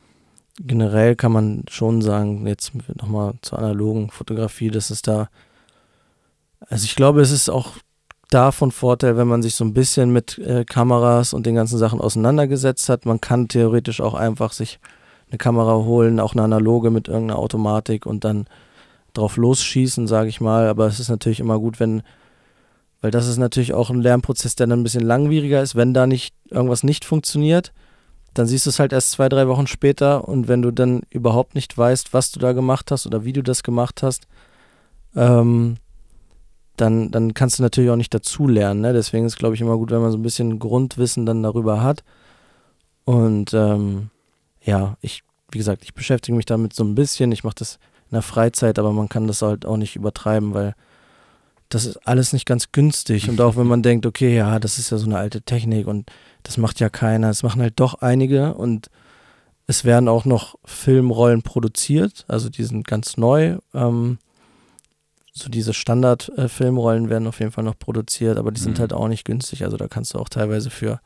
generell 0.58 1.16
kann 1.16 1.32
man 1.32 1.64
schon 1.68 2.00
sagen, 2.00 2.46
jetzt 2.46 2.72
nochmal 2.96 3.34
zur 3.42 3.58
analogen 3.58 4.08
Fotografie, 4.10 4.70
dass 4.70 4.88
es 4.88 5.02
da, 5.02 5.28
also 6.60 6.84
ich 6.84 6.96
glaube, 6.96 7.20
es 7.20 7.30
ist 7.30 7.48
auch 7.48 7.72
da 8.30 8.50
von 8.50 8.72
Vorteil, 8.72 9.16
wenn 9.16 9.28
man 9.28 9.42
sich 9.42 9.54
so 9.54 9.64
ein 9.64 9.74
bisschen 9.74 10.12
mit 10.12 10.38
äh, 10.38 10.64
Kameras 10.64 11.32
und 11.32 11.46
den 11.46 11.54
ganzen 11.54 11.78
Sachen 11.78 12.00
auseinandergesetzt 12.00 12.88
hat. 12.88 13.06
Man 13.06 13.20
kann 13.20 13.48
theoretisch 13.48 14.00
auch 14.00 14.14
einfach 14.14 14.52
sich 14.52 14.80
eine 15.28 15.38
Kamera 15.38 15.74
holen, 15.76 16.20
auch 16.20 16.32
eine 16.32 16.42
analoge 16.42 16.90
mit 16.90 17.08
irgendeiner 17.08 17.38
Automatik 17.38 18.06
und 18.06 18.24
dann 18.24 18.46
drauf 19.12 19.36
losschießen, 19.36 20.06
sage 20.06 20.28
ich 20.28 20.40
mal. 20.40 20.68
Aber 20.68 20.86
es 20.86 21.00
ist 21.00 21.08
natürlich 21.08 21.40
immer 21.40 21.58
gut, 21.58 21.78
wenn, 21.78 22.02
weil 23.00 23.10
das 23.10 23.28
ist 23.28 23.38
natürlich 23.38 23.74
auch 23.74 23.90
ein 23.90 24.00
Lernprozess, 24.00 24.56
der 24.56 24.66
dann 24.66 24.80
ein 24.80 24.84
bisschen 24.84 25.04
langwieriger 25.04 25.62
ist. 25.62 25.76
Wenn 25.76 25.94
da 25.94 26.06
nicht 26.06 26.34
irgendwas 26.50 26.82
nicht 26.82 27.04
funktioniert, 27.04 27.72
dann 28.34 28.46
siehst 28.46 28.66
du 28.66 28.70
es 28.70 28.78
halt 28.78 28.92
erst 28.92 29.12
zwei, 29.12 29.28
drei 29.28 29.48
Wochen 29.48 29.66
später 29.66 30.28
und 30.28 30.48
wenn 30.48 30.62
du 30.62 30.70
dann 30.70 31.02
überhaupt 31.10 31.54
nicht 31.54 31.76
weißt, 31.76 32.12
was 32.12 32.32
du 32.32 32.40
da 32.40 32.52
gemacht 32.52 32.90
hast 32.90 33.06
oder 33.06 33.24
wie 33.24 33.32
du 33.32 33.42
das 33.42 33.62
gemacht 33.62 34.02
hast, 34.02 34.26
ähm, 35.14 35.76
dann, 36.76 37.10
dann 37.10 37.34
kannst 37.34 37.58
du 37.58 37.62
natürlich 37.62 37.90
auch 37.90 37.96
nicht 37.96 38.14
dazulernen. 38.14 38.80
Ne? 38.80 38.92
Deswegen 38.92 39.26
ist 39.26 39.34
es, 39.34 39.38
glaube 39.38 39.54
ich, 39.54 39.60
immer 39.60 39.76
gut, 39.76 39.90
wenn 39.90 40.00
man 40.00 40.12
so 40.12 40.18
ein 40.18 40.22
bisschen 40.22 40.58
Grundwissen 40.58 41.26
dann 41.26 41.42
darüber 41.42 41.82
hat. 41.82 42.04
Und 43.04 43.54
ähm, 43.54 44.10
ja, 44.62 44.96
ich, 45.00 45.22
wie 45.50 45.58
gesagt, 45.58 45.84
ich 45.84 45.94
beschäftige 45.94 46.36
mich 46.36 46.46
damit 46.46 46.74
so 46.74 46.84
ein 46.84 46.94
bisschen. 46.94 47.32
Ich 47.32 47.44
mache 47.44 47.56
das 47.58 47.78
in 48.10 48.14
der 48.14 48.22
Freizeit, 48.22 48.78
aber 48.78 48.92
man 48.92 49.08
kann 49.08 49.26
das 49.26 49.42
halt 49.42 49.66
auch 49.66 49.76
nicht 49.76 49.96
übertreiben, 49.96 50.54
weil 50.54 50.74
das 51.68 51.84
ist 51.84 51.96
alles 52.06 52.32
nicht 52.32 52.46
ganz 52.46 52.72
günstig. 52.72 53.28
Und 53.28 53.40
auch 53.40 53.56
wenn 53.56 53.66
man 53.66 53.82
denkt, 53.84 54.06
okay, 54.06 54.36
ja, 54.36 54.58
das 54.58 54.78
ist 54.78 54.90
ja 54.90 54.98
so 54.98 55.06
eine 55.06 55.18
alte 55.18 55.42
Technik 55.42 55.86
und 55.86 56.10
das 56.42 56.58
macht 56.58 56.80
ja 56.80 56.88
keiner, 56.88 57.28
das 57.28 57.42
machen 57.42 57.62
halt 57.62 57.74
doch 57.80 57.94
einige 57.94 58.54
und 58.54 58.88
es 59.66 59.84
werden 59.84 60.08
auch 60.08 60.24
noch 60.24 60.54
Filmrollen 60.64 61.42
produziert, 61.42 62.24
also 62.28 62.48
die 62.48 62.62
sind 62.62 62.86
ganz 62.86 63.16
neu. 63.16 63.58
Ähm, 63.74 64.18
so 65.38 65.50
diese 65.50 65.74
Standard-Filmrollen 65.74 67.10
werden 67.10 67.26
auf 67.28 67.40
jeden 67.40 67.52
Fall 67.52 67.64
noch 67.64 67.78
produziert, 67.78 68.38
aber 68.38 68.52
die 68.52 68.60
sind 68.60 68.78
Mhm. 68.78 68.80
halt 68.80 68.92
auch 68.94 69.08
nicht 69.08 69.24
günstig. 69.26 69.64
Also 69.64 69.76
da 69.76 69.86
kannst 69.86 70.14
du 70.14 70.18
auch 70.18 70.30
teilweise 70.30 70.70
für 70.70 71.00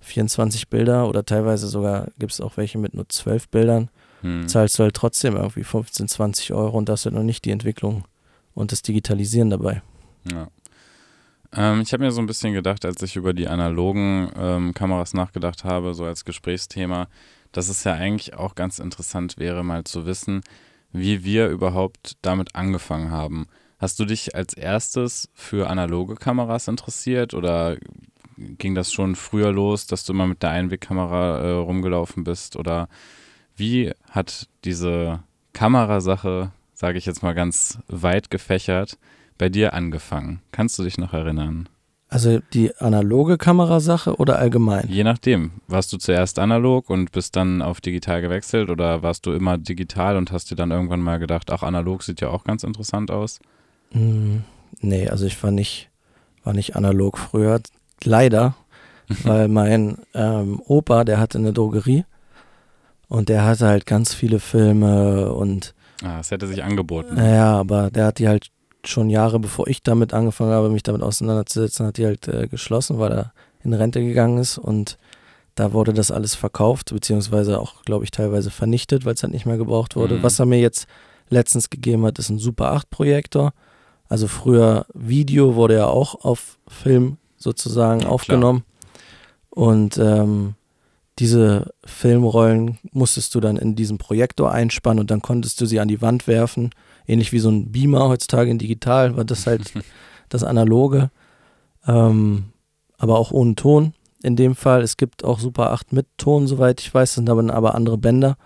24 0.00 0.68
Bilder 0.68 1.08
oder 1.08 1.24
teilweise 1.24 1.66
sogar 1.66 2.06
gibt 2.18 2.32
es 2.32 2.40
auch 2.40 2.56
welche 2.56 2.78
mit 2.78 2.94
nur 2.94 3.08
12 3.08 3.48
Bildern, 3.48 3.90
Hm. 4.22 4.46
zahlst 4.48 4.78
du 4.78 4.84
halt 4.84 4.94
trotzdem 4.94 5.34
irgendwie 5.36 5.64
15, 5.64 6.06
20 6.08 6.52
Euro 6.52 6.76
und 6.78 6.88
da 6.88 6.92
hast 6.92 7.06
du 7.06 7.10
noch 7.10 7.22
nicht 7.24 7.44
die 7.44 7.50
Entwicklung 7.50 8.04
und 8.54 8.70
das 8.72 8.82
Digitalisieren 8.82 9.50
dabei. 9.50 9.82
Ja. 10.30 10.48
Ähm, 11.52 11.80
ich 11.80 11.92
habe 11.92 12.04
mir 12.04 12.12
so 12.12 12.20
ein 12.20 12.26
bisschen 12.26 12.52
gedacht, 12.52 12.84
als 12.84 13.02
ich 13.02 13.16
über 13.16 13.32
die 13.32 13.48
analogen 13.48 14.30
ähm, 14.38 14.74
Kameras 14.74 15.14
nachgedacht 15.14 15.64
habe, 15.64 15.94
so 15.94 16.04
als 16.04 16.24
Gesprächsthema, 16.24 17.08
dass 17.52 17.68
es 17.68 17.82
ja 17.84 17.94
eigentlich 17.94 18.34
auch 18.34 18.54
ganz 18.54 18.78
interessant 18.78 19.38
wäre, 19.38 19.64
mal 19.64 19.82
zu 19.84 20.04
wissen, 20.06 20.42
wie 20.92 21.24
wir 21.24 21.48
überhaupt 21.48 22.16
damit 22.22 22.54
angefangen 22.54 23.10
haben. 23.10 23.46
Hast 23.78 24.00
du 24.00 24.04
dich 24.04 24.34
als 24.34 24.54
erstes 24.54 25.28
für 25.34 25.70
analoge 25.70 26.16
Kameras 26.16 26.68
interessiert 26.68 27.34
oder 27.34 27.76
ging 28.36 28.74
das 28.74 28.92
schon 28.92 29.14
früher 29.14 29.52
los, 29.52 29.86
dass 29.86 30.04
du 30.04 30.12
immer 30.12 30.26
mit 30.26 30.42
der 30.42 30.50
Einwegkamera 30.50 31.40
äh, 31.40 31.50
rumgelaufen 31.52 32.24
bist? 32.24 32.56
Oder 32.56 32.88
wie 33.56 33.92
hat 34.10 34.48
diese 34.64 35.22
Kamerasache, 35.52 36.52
sage 36.74 36.98
ich 36.98 37.06
jetzt 37.06 37.22
mal 37.22 37.34
ganz 37.34 37.78
weit 37.88 38.30
gefächert, 38.30 38.98
bei 39.36 39.48
dir 39.48 39.74
angefangen? 39.74 40.40
Kannst 40.52 40.78
du 40.78 40.84
dich 40.84 40.98
noch 40.98 41.12
erinnern? 41.12 41.68
Also 42.10 42.38
die 42.54 42.74
analoge 42.78 43.36
Kamerasache 43.36 44.16
oder 44.16 44.38
allgemein? 44.38 44.88
Je 44.88 45.04
nachdem. 45.04 45.50
Warst 45.66 45.92
du 45.92 45.98
zuerst 45.98 46.38
analog 46.38 46.88
und 46.88 47.12
bist 47.12 47.36
dann 47.36 47.60
auf 47.60 47.80
digital 47.82 48.22
gewechselt 48.22 48.70
oder 48.70 49.02
warst 49.02 49.26
du 49.26 49.32
immer 49.32 49.58
digital 49.58 50.16
und 50.16 50.32
hast 50.32 50.50
dir 50.50 50.56
dann 50.56 50.70
irgendwann 50.70 51.02
mal 51.02 51.18
gedacht, 51.18 51.50
ach, 51.50 51.62
analog 51.62 52.02
sieht 52.02 52.20
ja 52.22 52.28
auch 52.30 52.44
ganz 52.44 52.64
interessant 52.64 53.10
aus? 53.10 53.40
Hm, 53.92 54.44
nee, 54.80 55.06
also 55.08 55.26
ich 55.26 55.42
war 55.42 55.50
nicht, 55.50 55.90
war 56.44 56.54
nicht 56.54 56.76
analog 56.76 57.18
früher. 57.18 57.60
Leider, 58.02 58.54
weil 59.24 59.48
mein 59.48 59.98
ähm, 60.14 60.62
Opa, 60.66 61.04
der 61.04 61.18
hatte 61.20 61.36
eine 61.36 61.52
Drogerie 61.52 62.04
und 63.08 63.28
der 63.28 63.44
hatte 63.44 63.66
halt 63.66 63.84
ganz 63.84 64.14
viele 64.14 64.40
Filme 64.40 65.32
und 65.32 65.74
Ah, 66.02 66.20
es 66.20 66.30
hätte 66.30 66.46
sich 66.46 66.62
angeboten. 66.62 67.16
naja, 67.16 67.58
aber 67.58 67.90
der 67.90 68.06
hat 68.06 68.18
die 68.20 68.28
halt 68.28 68.48
schon 68.90 69.10
Jahre 69.10 69.38
bevor 69.38 69.68
ich 69.68 69.82
damit 69.82 70.14
angefangen 70.14 70.52
habe, 70.52 70.70
mich 70.70 70.82
damit 70.82 71.02
auseinanderzusetzen, 71.02 71.86
hat 71.86 71.96
die 71.98 72.06
halt 72.06 72.28
äh, 72.28 72.48
geschlossen, 72.48 72.98
weil 72.98 73.12
er 73.12 73.32
in 73.62 73.72
Rente 73.72 74.00
gegangen 74.00 74.38
ist 74.38 74.58
und 74.58 74.98
da 75.54 75.72
wurde 75.72 75.92
das 75.92 76.10
alles 76.12 76.36
verkauft, 76.36 76.92
beziehungsweise 76.92 77.58
auch, 77.58 77.82
glaube 77.82 78.04
ich, 78.04 78.12
teilweise 78.12 78.50
vernichtet, 78.50 79.04
weil 79.04 79.14
es 79.14 79.22
halt 79.24 79.32
nicht 79.32 79.44
mehr 79.46 79.56
gebraucht 79.56 79.96
wurde. 79.96 80.16
Mhm. 80.16 80.22
Was 80.22 80.38
er 80.38 80.46
mir 80.46 80.60
jetzt 80.60 80.86
letztens 81.30 81.68
gegeben 81.68 82.06
hat, 82.06 82.18
ist 82.20 82.28
ein 82.28 82.38
Super 82.38 82.72
8 82.72 82.88
Projektor. 82.90 83.52
Also 84.08 84.28
früher 84.28 84.86
Video 84.94 85.56
wurde 85.56 85.74
ja 85.74 85.86
auch 85.86 86.24
auf 86.24 86.58
Film 86.68 87.18
sozusagen 87.36 88.00
Ja, 88.00 88.04
klar. 88.06 88.14
aufgenommen. 88.14 88.62
Und 89.50 89.98
ähm, 89.98 90.54
diese 91.18 91.74
Filmrollen 91.84 92.78
musstest 92.92 93.34
du 93.34 93.40
dann 93.40 93.56
in 93.56 93.74
diesen 93.74 93.98
Projektor 93.98 94.52
einspannen 94.52 95.00
und 95.00 95.10
dann 95.10 95.20
konntest 95.22 95.60
du 95.60 95.66
sie 95.66 95.80
an 95.80 95.88
die 95.88 96.00
Wand 96.00 96.28
werfen. 96.28 96.70
Ähnlich 97.08 97.32
wie 97.32 97.40
so 97.40 97.50
ein 97.50 97.72
Beamer 97.72 98.08
heutzutage 98.08 98.50
in 98.50 98.58
digital, 98.58 99.16
war 99.16 99.24
das 99.24 99.46
halt 99.46 99.72
das 100.28 100.44
Analoge. 100.44 101.10
Ähm, 101.86 102.44
aber 102.98 103.18
auch 103.18 103.32
ohne 103.32 103.54
Ton 103.54 103.94
in 104.22 104.36
dem 104.36 104.54
Fall. 104.54 104.82
Es 104.82 104.96
gibt 104.96 105.24
auch 105.24 105.40
Super 105.40 105.72
8 105.72 105.92
mit 105.92 106.06
Ton, 106.18 106.46
soweit 106.46 106.80
ich 106.80 106.92
weiß, 106.92 107.10
das 107.10 107.14
sind 107.16 107.30
aber, 107.30 107.52
aber 107.52 107.74
andere 107.74 107.98
Bänder. 107.98 108.36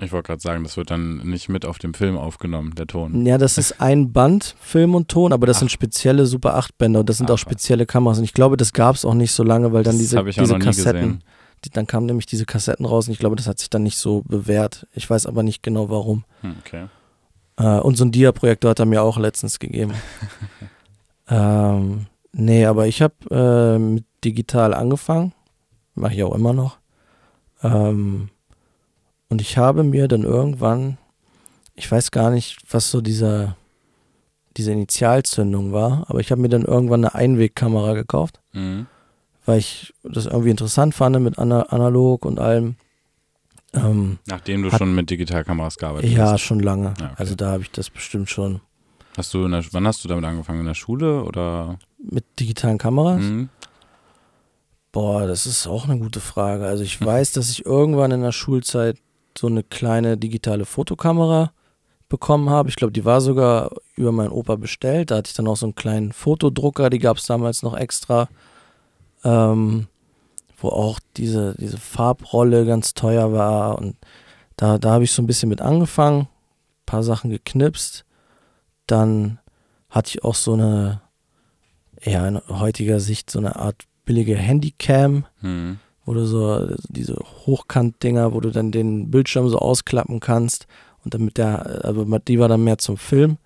Ich 0.00 0.12
wollte 0.12 0.28
gerade 0.28 0.40
sagen, 0.40 0.62
das 0.62 0.76
wird 0.76 0.92
dann 0.92 1.18
nicht 1.28 1.48
mit 1.48 1.64
auf 1.64 1.78
dem 1.78 1.92
Film 1.92 2.16
aufgenommen, 2.16 2.74
der 2.76 2.86
Ton. 2.86 3.26
Ja, 3.26 3.36
das 3.36 3.58
ist 3.58 3.80
ein 3.80 4.12
Band, 4.12 4.54
Film 4.60 4.94
und 4.94 5.08
Ton, 5.08 5.32
aber 5.32 5.46
das 5.46 5.56
Ach. 5.56 5.60
sind 5.60 5.72
spezielle 5.72 6.26
Super 6.26 6.54
8 6.54 6.78
Bänder 6.78 7.00
und 7.00 7.08
das 7.08 7.16
sind 7.16 7.28
Ach, 7.30 7.34
auch 7.34 7.38
spezielle 7.38 7.84
Kameras. 7.84 8.18
Und 8.18 8.24
ich 8.24 8.34
glaube, 8.34 8.56
das 8.56 8.72
gab 8.72 8.94
es 8.94 9.04
auch 9.04 9.14
nicht 9.14 9.32
so 9.32 9.42
lange, 9.42 9.72
weil 9.72 9.82
dann 9.82 9.94
das 9.94 10.02
diese, 10.02 10.18
habe 10.18 10.30
ich 10.30 10.40
auch 10.40 10.44
diese 10.44 10.58
Kassetten, 10.60 11.24
die, 11.64 11.70
dann 11.70 11.88
kamen 11.88 12.06
nämlich 12.06 12.26
diese 12.26 12.46
Kassetten 12.46 12.86
raus 12.86 13.08
und 13.08 13.12
ich 13.12 13.18
glaube, 13.18 13.34
das 13.34 13.48
hat 13.48 13.58
sich 13.58 13.70
dann 13.70 13.82
nicht 13.82 13.98
so 13.98 14.22
bewährt. 14.22 14.86
Ich 14.92 15.10
weiß 15.10 15.26
aber 15.26 15.42
nicht 15.42 15.64
genau 15.64 15.90
warum. 15.90 16.22
Hm, 16.42 16.54
okay. 16.64 16.86
Äh, 17.58 17.78
und 17.80 17.96
so 17.96 18.04
ein 18.04 18.12
Dia-Projektor 18.12 18.70
hat 18.70 18.78
er 18.78 18.86
mir 18.86 19.02
auch 19.02 19.18
letztens 19.18 19.58
gegeben. 19.58 19.92
ähm, 21.28 22.06
nee, 22.32 22.64
aber 22.64 22.86
ich 22.86 23.02
habe 23.02 23.14
äh, 23.30 23.78
mit 23.78 24.04
digital 24.24 24.74
angefangen. 24.74 25.32
Mache 25.94 26.14
ich 26.14 26.22
auch 26.22 26.34
immer 26.34 26.52
noch. 26.52 26.78
Ähm, 27.62 28.28
und 29.28 29.40
ich 29.40 29.58
habe 29.58 29.82
mir 29.82 30.08
dann 30.08 30.22
irgendwann, 30.22 30.96
ich 31.74 31.90
weiß 31.90 32.10
gar 32.12 32.30
nicht, 32.30 32.58
was 32.70 32.90
so 32.90 33.00
dieser, 33.00 33.56
diese 34.56 34.72
Initialzündung 34.72 35.72
war, 35.72 36.04
aber 36.08 36.20
ich 36.20 36.30
habe 36.30 36.40
mir 36.40 36.48
dann 36.48 36.64
irgendwann 36.64 37.04
eine 37.04 37.14
Einwegkamera 37.14 37.94
gekauft, 37.94 38.40
Mhm. 38.52 38.86
weil 39.44 39.58
ich 39.58 39.92
das 40.02 40.26
irgendwie 40.26 40.50
interessant 40.50 40.94
fand 40.94 41.20
mit 41.20 41.38
ana 41.38 41.62
analog 41.64 42.24
und 42.24 42.38
allem. 42.38 42.76
Ähm, 43.74 44.18
Nachdem 44.26 44.62
du 44.62 44.72
Hat- 44.72 44.78
schon 44.78 44.94
mit 44.94 45.10
Digitalkameras 45.10 45.76
gearbeitet 45.76 46.10
ja, 46.10 46.32
hast. 46.32 46.40
schon 46.40 46.60
lange. 46.60 46.94
Ja, 46.98 47.06
okay. 47.06 47.14
Also 47.16 47.34
da 47.34 47.50
habe 47.52 47.62
ich 47.62 47.70
das 47.70 47.90
bestimmt 47.90 48.30
schon 48.30 48.60
Hast 49.16 49.34
du 49.34 49.44
in 49.44 49.50
der, 49.50 49.64
wann 49.72 49.86
hast 49.86 50.04
du 50.04 50.08
damit 50.08 50.24
angefangen? 50.24 50.60
In 50.60 50.66
der 50.66 50.74
Schule 50.74 51.24
oder? 51.24 51.78
mit 51.98 52.24
digitalen 52.38 52.78
Kameras. 52.78 53.20
Mhm. 53.20 53.48
Boah, 54.92 55.26
das 55.26 55.44
ist 55.46 55.66
auch 55.66 55.84
eine 55.88 55.98
gute 55.98 56.20
Frage. 56.20 56.64
Also 56.66 56.82
ich 56.84 57.04
weiß, 57.04 57.32
dass 57.32 57.50
ich 57.50 57.66
irgendwann 57.66 58.10
in 58.12 58.22
der 58.22 58.32
Schulzeit 58.32 58.96
so 59.36 59.46
eine 59.48 59.62
kleine 59.62 60.16
digitale 60.16 60.64
Fotokamera 60.64 61.52
bekommen 62.08 62.48
habe. 62.48 62.68
Ich 62.70 62.76
glaube, 62.76 62.92
die 62.92 63.04
war 63.04 63.20
sogar 63.20 63.70
über 63.96 64.12
meinen 64.12 64.30
Opa 64.30 64.56
bestellt. 64.56 65.10
Da 65.10 65.16
hatte 65.16 65.28
ich 65.28 65.34
dann 65.34 65.46
auch 65.46 65.56
so 65.56 65.66
einen 65.66 65.74
kleinen 65.74 66.12
Fotodrucker, 66.12 66.88
die 66.88 66.98
gab 66.98 67.18
es 67.18 67.26
damals 67.26 67.62
noch 67.62 67.76
extra, 67.76 68.28
ähm, 69.24 69.88
wo 70.60 70.68
auch 70.68 70.98
diese, 71.16 71.54
diese 71.58 71.78
Farbrolle 71.78 72.66
ganz 72.66 72.94
teuer 72.94 73.32
war. 73.32 73.78
Und 73.78 73.96
da, 74.56 74.78
da 74.78 74.90
habe 74.92 75.04
ich 75.04 75.12
so 75.12 75.22
ein 75.22 75.26
bisschen 75.26 75.48
mit 75.48 75.60
angefangen, 75.60 76.22
ein 76.22 76.86
paar 76.86 77.02
Sachen 77.02 77.30
geknipst. 77.30 78.04
Dann 78.86 79.38
hatte 79.88 80.08
ich 80.10 80.24
auch 80.24 80.34
so 80.34 80.54
eine, 80.54 81.00
ja, 82.02 82.26
in 82.26 82.40
heutiger 82.48 83.00
Sicht 83.00 83.30
so 83.30 83.38
eine 83.38 83.56
Art 83.56 83.84
billige 84.04 84.36
Handycam, 84.36 85.26
Mhm. 85.42 85.78
wo 86.04 86.14
du 86.14 86.24
so 86.26 86.74
diese 86.88 87.14
Hochkant-Dinger, 87.46 88.32
wo 88.32 88.40
du 88.40 88.50
dann 88.50 88.72
den 88.72 89.10
Bildschirm 89.10 89.48
so 89.48 89.58
ausklappen 89.58 90.20
kannst 90.20 90.66
und 91.04 91.14
dann 91.14 91.24
mit 91.24 91.36
der, 91.38 91.84
also 91.84 92.04
die 92.04 92.38
war 92.40 92.48
dann 92.48 92.64
mehr 92.64 92.78
zum 92.78 92.96
Film. 92.96 93.36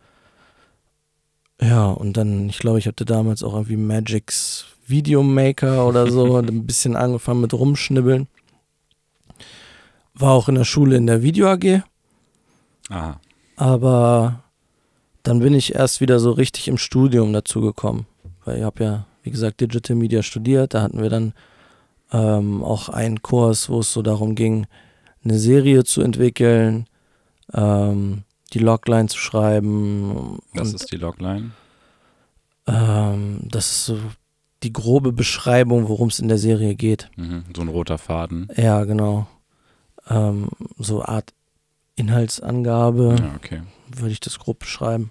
Ja, 1.61 1.91
und 1.91 2.17
dann, 2.17 2.49
ich 2.49 2.59
glaube, 2.59 2.79
ich 2.79 2.87
hatte 2.87 3.05
damals 3.05 3.43
auch 3.43 3.53
irgendwie 3.55 3.77
Magix 3.77 4.67
Videomaker 4.93 5.85
oder 5.89 6.09
so 6.09 6.23
und 6.39 6.49
ein 6.49 6.65
bisschen 6.65 6.95
angefangen 6.95 7.41
mit 7.41 7.53
rumschnibbeln. 7.53 8.29
War 10.15 10.31
auch 10.31 10.49
in 10.49 10.55
der 10.55 10.65
Schule 10.65 10.97
in 10.97 11.09
der 11.09 11.23
Video 11.23 11.49
AG, 11.49 11.83
Aha. 12.91 13.19
aber 13.57 14.45
dann 15.23 15.41
bin 15.41 15.55
ich 15.55 15.75
erst 15.75 16.01
wieder 16.01 16.21
so 16.21 16.33
richtig 16.33 16.69
im 16.69 16.79
Studium 16.79 17.33
dazu 17.33 17.61
gekommen. 17.61 18.07
Weil 18.45 18.59
ich 18.59 18.65
habe 18.65 18.85
ja, 18.85 19.07
wie 19.23 19.31
gesagt, 19.31 19.61
Digital 19.61 19.97
Media 19.97 20.23
studiert. 20.23 20.75
Da 20.75 20.83
hatten 20.83 21.01
wir 21.01 21.11
dann 21.11 21.33
ähm, 22.13 22.63
auch 22.63 22.89
einen 22.89 23.23
Kurs, 23.23 23.69
wo 23.69 23.81
es 23.81 23.93
so 23.93 24.03
darum 24.03 24.35
ging, 24.35 24.67
eine 25.25 25.39
Serie 25.39 25.85
zu 25.85 26.03
entwickeln, 26.03 26.87
ähm, 27.55 28.25
die 28.53 28.59
Logline 28.59 29.09
zu 29.09 29.19
schreiben. 29.19 30.41
Und, 30.55 30.75
ist 30.75 30.91
die 30.93 30.97
Logline. 30.97 31.53
ähm, 32.67 33.41
das 33.45 33.71
ist 33.71 33.87
so 33.87 33.99
die 34.63 34.73
grobe 34.73 35.13
Beschreibung, 35.13 35.89
worum 35.89 36.09
es 36.09 36.19
in 36.19 36.29
der 36.29 36.39
Serie 36.39 36.75
geht. 36.75 37.11
Mhm. 37.17 37.45
So 37.55 37.63
ein 37.63 37.69
roter 37.69 37.99
Faden. 37.99 38.49
Ja, 38.57 38.85
genau. 38.85 39.27
Ähm, 40.09 40.49
so 40.79 41.03
Art 41.03 41.33
Inhaltsangabe. 41.97 43.17
Ja, 43.19 43.35
okay. 43.37 43.63
würde 43.95 44.13
ich 44.13 44.21
das 44.21 44.39
grob 44.39 44.61
beschreiben. 44.61 45.11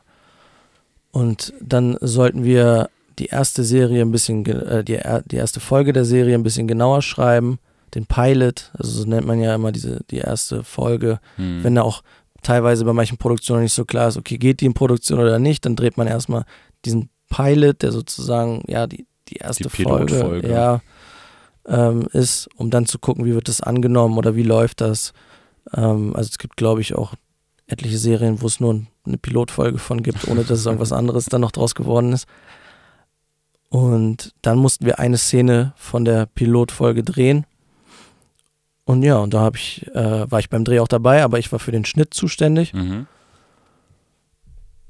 Und 1.12 1.54
dann 1.62 1.98
sollten 2.02 2.44
wir 2.44 2.90
die 3.20 3.28
erste 3.28 3.64
Serie 3.64 4.02
ein 4.02 4.12
bisschen, 4.12 4.46
äh, 4.46 4.84
die, 4.84 5.00
die 5.26 5.36
erste 5.36 5.60
Folge 5.60 5.94
der 5.94 6.06
Serie 6.06 6.36
ein 6.36 6.44
bisschen 6.44 6.68
genauer 6.68 7.02
schreiben, 7.02 7.60
den 7.94 8.06
Pilot, 8.06 8.72
also 8.74 8.90
so 8.92 9.08
nennt 9.08 9.28
man 9.28 9.40
ja 9.40 9.54
immer 9.54 9.74
diese, 9.74 10.00
die 10.10 10.20
erste 10.20 10.64
Folge. 10.64 11.20
Mhm. 11.38 11.64
Wenn 11.64 11.76
da 11.76 11.82
auch 11.82 12.04
teilweise 12.42 12.86
bei 12.86 12.94
manchen 12.94 13.18
Produktionen 13.18 13.64
nicht 13.64 13.74
so 13.74 13.86
klar 13.86 14.08
ist, 14.08 14.18
okay, 14.18 14.38
geht 14.38 14.62
die 14.62 14.66
in 14.66 14.74
Produktion 14.74 15.20
oder 15.20 15.40
nicht, 15.40 15.66
dann 15.66 15.76
dreht 15.76 15.98
man 15.98 16.08
erstmal 16.08 16.46
diesen 16.86 17.10
Pilot, 17.30 17.82
der 17.82 17.92
sozusagen, 17.92 18.64
ja, 18.68 18.88
die, 18.88 19.06
die 19.32 19.38
erste 19.38 19.64
Die 19.64 19.70
Folge, 19.70 20.48
ja, 20.48 20.82
ähm, 21.68 22.08
ist, 22.12 22.50
um 22.56 22.70
dann 22.70 22.86
zu 22.86 23.00
gucken, 23.00 23.26
wie 23.26 23.34
wird 23.34 23.48
das 23.48 23.62
angenommen 23.62 24.18
oder 24.18 24.36
wie 24.36 24.44
läuft 24.44 24.82
das. 24.82 25.14
Ähm, 25.74 26.16
also 26.16 26.30
es 26.30 26.38
gibt, 26.38 26.58
glaube 26.58 26.82
ich, 26.82 26.96
auch 26.96 27.14
etliche 27.68 27.98
Serien, 27.98 28.42
wo 28.42 28.48
es 28.48 28.60
nur 28.60 28.82
eine 29.06 29.18
Pilotfolge 29.18 29.78
von 29.78 30.04
gibt, 30.04 30.28
ohne 30.28 30.44
dass 30.44 30.60
es 30.60 30.66
irgendwas 30.66 30.92
anderes 30.92 31.26
dann 31.26 31.42
noch 31.42 31.52
draus 31.52 31.76
geworden 31.76 32.14
ist. 32.14 32.28
Und 33.70 34.34
dann 34.42 34.58
mussten 34.58 34.86
wir 34.86 35.00
eine 35.00 35.18
Szene 35.18 35.74
von 35.78 36.04
der 36.04 36.26
Pilotfolge 36.26 37.04
drehen. 37.04 37.46
Und 38.84 39.04
ja, 39.04 39.18
und 39.18 39.34
da 39.34 39.40
habe 39.40 39.58
ich, 39.58 39.88
äh, 39.96 40.30
war 40.30 40.40
ich 40.40 40.50
beim 40.50 40.66
Dreh 40.66 40.80
auch 40.80 40.90
dabei, 40.90 41.24
aber 41.24 41.40
ich 41.40 41.52
war 41.52 41.60
für 41.60 41.72
den 41.72 41.86
Schnitt 41.86 42.14
zuständig. 42.14 42.74
Mhm. 42.74 43.08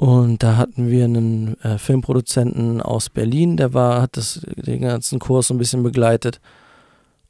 Und 0.02 0.42
da 0.42 0.58
hatten 0.58 0.90
wir 0.90 1.04
einen 1.04 1.62
äh, 1.62 1.78
Filmproduzenten 1.78 2.82
aus 2.82 3.12
Berlin, 3.12 3.56
der 3.56 3.76
war, 3.76 4.02
hat 4.02 4.18
das, 4.18 4.42
den 4.56 4.82
ganzen 4.82 5.20
Kurs 5.20 5.46
so 5.46 5.54
ein 5.54 5.60
bisschen 5.60 5.84
begleitet. 5.84 6.42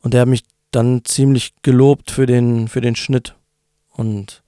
Und 0.01 0.13
der 0.13 0.21
hat 0.21 0.29
mich 0.29 0.45
dann 0.71 1.03
ziemlich 1.03 1.51
gelobt 1.63 2.11
für 2.11 2.25
den, 2.25 2.69
für 2.69 2.79
den 2.79 2.95
Schnitt. 2.95 3.35
Und 3.89 4.41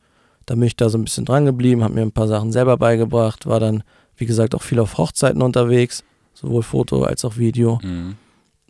da 0.45 0.53
bin 0.53 0.63
ich 0.63 0.77
da 0.77 0.87
so 0.87 0.97
ein 0.97 1.03
bisschen 1.03 1.25
dran 1.25 1.43
geblieben, 1.43 1.83
habe 1.83 1.95
mir 1.95 2.01
ein 2.01 2.13
paar 2.13 2.29
Sachen 2.29 2.53
selber 2.53 2.77
beigebracht, 2.77 3.45
war 3.45 3.59
dann, 3.59 3.83
wie 4.15 4.25
gesagt, 4.25 4.55
auch 4.55 4.63
viel 4.63 4.79
auf 4.79 4.97
Hochzeiten 4.97 5.41
unterwegs, 5.41 6.05
sowohl 6.33 6.63
Foto 6.63 7.03
als 7.03 7.25
auch 7.25 7.35
Video. 7.35 7.81
Mhm. 7.83 8.15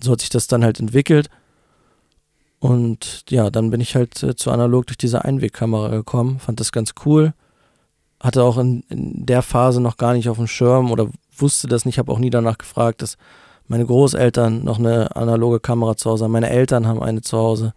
So 0.02 0.14
hat 0.14 0.22
sich 0.22 0.32
das 0.32 0.48
dann 0.48 0.64
halt 0.64 0.80
entwickelt. 0.80 1.30
Und 2.58 3.26
ja, 3.30 3.52
dann 3.52 3.70
bin 3.70 3.82
ich 3.82 3.96
halt 3.96 4.24
äh, 4.24 4.36
zu 4.36 4.50
analog 4.50 4.88
durch 4.88 4.98
diese 4.98 5.24
Einwegkamera 5.24 5.90
gekommen, 5.90 6.40
fand 6.40 6.60
das 6.60 6.72
ganz 6.72 6.96
cool. 7.06 7.36
Hatte 8.24 8.44
auch 8.44 8.58
in, 8.58 8.84
in 8.90 9.26
der 9.26 9.44
Phase 9.44 9.82
noch 9.82 9.98
gar 9.98 10.14
nicht 10.14 10.30
auf 10.30 10.38
dem 10.38 10.48
Schirm 10.48 10.92
oder 10.92 11.10
wusste 11.38 11.68
das 11.68 11.86
nicht, 11.86 12.00
habe 12.00 12.12
auch 12.12 12.20
nie 12.20 12.30
danach 12.32 12.58
gefragt, 12.58 13.02
dass 13.04 13.18
meine 13.68 13.86
Großeltern 13.86 14.64
noch 14.64 14.80
eine 14.80 15.16
analoge 15.16 15.60
Kamera 15.60 15.96
zu 15.96 16.10
Hause 16.10 16.24
haben. 16.24 16.32
Meine 16.32 16.50
Eltern 16.50 16.88
haben 16.88 17.04
eine 17.04 17.22
zu 17.22 17.38
Hause. 17.38 17.74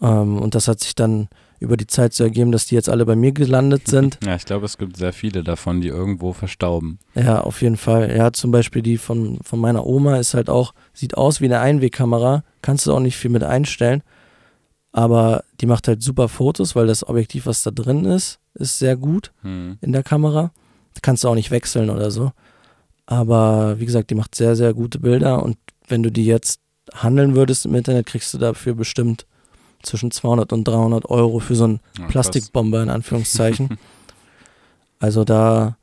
Ähm, 0.00 0.38
und 0.38 0.54
das 0.54 0.68
hat 0.68 0.80
sich 0.80 0.94
dann 0.94 1.28
über 1.60 1.76
die 1.76 1.86
Zeit 1.86 2.14
so 2.14 2.24
ergeben, 2.24 2.52
dass 2.52 2.66
die 2.66 2.76
jetzt 2.76 2.88
alle 2.88 3.04
bei 3.04 3.16
mir 3.16 3.32
gelandet 3.32 3.88
sind. 3.88 4.18
Ja, 4.24 4.36
ich 4.36 4.44
glaube, 4.44 4.64
es 4.64 4.78
gibt 4.78 4.96
sehr 4.96 5.12
viele 5.12 5.42
davon, 5.42 5.80
die 5.80 5.88
irgendwo 5.88 6.32
verstauben. 6.32 6.98
Ja, 7.14 7.40
auf 7.40 7.62
jeden 7.62 7.76
Fall. 7.76 8.14
Ja, 8.16 8.32
zum 8.32 8.50
Beispiel 8.50 8.82
die 8.82 8.96
von, 8.96 9.38
von 9.42 9.58
meiner 9.58 9.86
Oma 9.86 10.16
ist 10.16 10.34
halt 10.34 10.48
auch, 10.48 10.72
sieht 10.94 11.16
aus 11.16 11.40
wie 11.40 11.46
eine 11.46 11.60
Einwegkamera, 11.60 12.42
kannst 12.62 12.86
du 12.86 12.94
auch 12.94 13.00
nicht 13.00 13.16
viel 13.16 13.30
mit 13.30 13.42
einstellen, 13.44 14.02
aber 14.98 15.44
die 15.60 15.66
macht 15.66 15.86
halt 15.86 16.02
super 16.02 16.28
Fotos, 16.28 16.74
weil 16.74 16.88
das 16.88 17.06
Objektiv, 17.08 17.46
was 17.46 17.62
da 17.62 17.70
drin 17.70 18.04
ist, 18.04 18.40
ist 18.54 18.78
sehr 18.80 18.96
gut 18.96 19.30
Mhm. 19.42 19.78
in 19.80 19.92
der 19.92 20.02
Kamera. 20.02 20.50
Kannst 21.02 21.22
du 21.22 21.28
auch 21.28 21.36
nicht 21.36 21.52
wechseln 21.52 21.88
oder 21.90 22.10
so. 22.10 22.32
Aber 23.06 23.78
wie 23.78 23.86
gesagt, 23.86 24.10
die 24.10 24.16
macht 24.16 24.34
sehr, 24.34 24.56
sehr 24.56 24.74
gute 24.74 24.98
Bilder 24.98 25.42
und 25.44 25.56
wenn 25.86 26.02
du 26.02 26.10
die 26.10 26.24
jetzt 26.26 26.58
handeln 26.92 27.36
würdest 27.36 27.64
im 27.66 27.74
Internet, 27.76 28.06
kriegst 28.06 28.34
du 28.34 28.38
dafür 28.38 28.74
bestimmt 28.74 29.24
zwischen 29.84 30.10
200 30.10 30.52
und 30.52 30.66
300 30.66 31.04
Euro 31.08 31.38
für 31.38 31.54
so 31.54 31.64
einen 31.64 31.80
Ja. 31.98 32.06
Plastikbomber 32.08 32.82
in 32.82 32.90
Anführungszeichen. 32.90 33.78
also 34.98 35.22
da, 35.24 35.76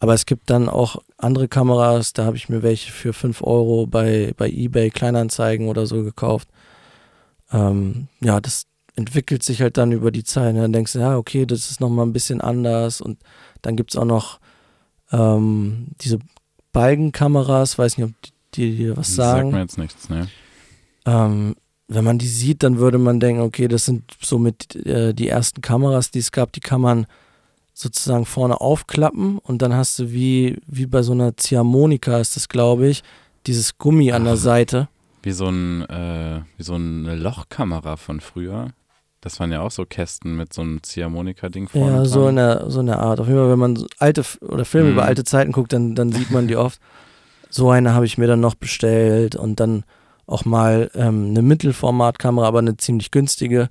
aber 0.00 0.14
es 0.14 0.24
gibt 0.24 0.48
dann 0.48 0.70
auch 0.70 0.96
andere 1.18 1.46
Kameras, 1.46 2.14
da 2.14 2.24
habe 2.24 2.38
ich 2.38 2.48
mir 2.48 2.62
welche 2.62 2.90
für 2.90 3.12
5 3.12 3.42
Euro 3.42 3.86
bei, 3.86 4.32
bei 4.38 4.48
eBay 4.48 4.88
Kleinanzeigen 4.90 5.68
oder 5.68 5.84
so 5.86 6.02
gekauft. 6.02 6.48
Ähm, 7.52 8.08
ja, 8.20 8.40
das 8.40 8.66
entwickelt 8.96 9.42
sich 9.42 9.60
halt 9.62 9.76
dann 9.76 9.92
über 9.92 10.10
die 10.10 10.24
Zeit. 10.24 10.54
Und 10.54 10.60
dann 10.60 10.72
denkst 10.72 10.92
du, 10.92 10.98
ja, 10.98 11.16
okay, 11.16 11.46
das 11.46 11.70
ist 11.70 11.80
nochmal 11.80 12.06
ein 12.06 12.12
bisschen 12.12 12.40
anders. 12.40 13.00
Und 13.00 13.18
dann 13.62 13.76
gibt 13.76 13.92
es 13.92 13.96
auch 13.96 14.04
noch 14.04 14.38
ähm, 15.10 15.88
diese 16.00 16.18
Balkenkameras, 16.72 17.78
weiß 17.78 17.98
nicht, 17.98 18.08
ob 18.08 18.14
die 18.54 18.76
dir 18.76 18.96
was 18.96 19.14
sagen. 19.14 19.50
Sagt 19.50 19.52
mir 19.52 19.60
jetzt 19.60 19.78
nichts, 19.78 20.08
ne? 20.08 20.28
Ähm, 21.04 21.54
wenn 21.88 22.04
man 22.04 22.18
die 22.18 22.28
sieht, 22.28 22.62
dann 22.62 22.78
würde 22.78 22.98
man 22.98 23.20
denken, 23.20 23.42
okay, 23.42 23.68
das 23.68 23.84
sind 23.84 24.04
somit 24.22 24.74
äh, 24.86 25.12
die 25.12 25.28
ersten 25.28 25.60
Kameras, 25.60 26.10
die 26.10 26.20
es 26.20 26.32
gab, 26.32 26.52
die 26.52 26.60
kann 26.60 26.80
man 26.80 27.06
sozusagen 27.74 28.26
vorne 28.26 28.60
aufklappen 28.60 29.38
und 29.38 29.62
dann 29.62 29.74
hast 29.74 29.98
du 29.98 30.12
wie, 30.12 30.58
wie 30.66 30.86
bei 30.86 31.02
so 31.02 31.12
einer 31.12 31.36
Ziehharmonika 31.36 32.18
ist 32.18 32.36
das, 32.36 32.48
glaube 32.48 32.88
ich, 32.88 33.02
dieses 33.46 33.78
Gummi 33.78 34.12
an 34.12 34.24
der. 34.24 34.36
Seite. 34.36 34.88
Wie 35.22 35.32
so, 35.32 35.46
ein, 35.48 35.82
äh, 35.88 36.40
wie 36.56 36.62
so 36.62 36.74
eine 36.74 37.14
Lochkamera 37.16 37.96
von 37.96 38.20
früher. 38.20 38.70
Das 39.20 39.38
waren 39.38 39.52
ja 39.52 39.60
auch 39.60 39.70
so 39.70 39.84
Kästen 39.84 40.36
mit 40.36 40.52
so 40.52 40.62
einem 40.62 40.82
Ziehharmonika-Ding 40.82 41.68
vorne 41.68 41.98
Ja, 41.98 42.04
so 42.04 42.26
in, 42.26 42.36
der, 42.36 42.68
so 42.70 42.80
in 42.80 42.86
der 42.86 42.98
Art. 42.98 43.20
Auf 43.20 43.28
jeden 43.28 43.38
Fall, 43.38 43.50
wenn 43.50 43.58
man 43.58 43.86
alte 43.98 44.24
oder 44.40 44.64
Filme 44.64 44.88
Mhm. 44.88 44.94
über 44.94 45.04
alte 45.04 45.22
Zeiten 45.22 45.52
guckt, 45.52 45.72
dann, 45.72 45.94
dann 45.94 46.10
sieht 46.10 46.32
man 46.32 46.48
die 46.48 46.56
oft. 46.56 46.80
So 47.48 47.70
eine 47.70 47.94
habe 47.94 48.04
ich 48.06 48.18
mir 48.18 48.26
dann 48.26 48.40
noch 48.40 48.56
bestellt 48.56 49.36
und 49.36 49.60
dann 49.60 49.84
auch 50.26 50.44
mal 50.44 50.90
ähm, 50.94 51.26
eine 51.30 51.42
Mittelformatkamera, 51.42 52.46
aber 52.48 52.58
eine 52.60 52.76
ziemlich 52.76 53.10
günstige. 53.12 53.68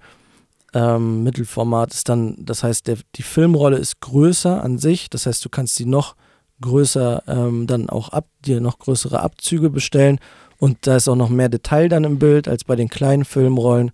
Ähm, 0.74 1.24
Mittelformat 1.24 1.92
ist 1.94 2.08
dann, 2.08 2.36
das 2.40 2.64
heißt, 2.64 2.88
der, 2.88 2.98
die 3.16 3.24
Filmrolle 3.24 3.78
ist 3.78 4.00
größer 4.00 4.64
an 4.64 4.78
sich, 4.78 5.10
das 5.10 5.26
heißt, 5.26 5.44
du 5.44 5.50
kannst 5.50 5.78
die 5.80 5.86
noch 5.86 6.16
größer 6.62 7.24
ähm, 7.28 7.68
dann 7.68 7.90
auch 7.90 8.10
ab, 8.10 8.28
dir 8.46 8.62
noch 8.62 8.80
größere 8.80 9.20
Abzüge 9.20 9.70
bestellen 9.70 10.20
und 10.62 10.86
da 10.86 10.96
ist 10.96 11.08
auch 11.08 11.16
noch 11.16 11.30
mehr 11.30 11.50
Detail 11.50 11.90
dann 11.90 12.04
im 12.04 12.20
Bild 12.20 12.48
als 12.48 12.66
bei 12.66 12.76
den 12.76 12.88
kleinen 12.88 13.26
Filmrollen. 13.26 13.90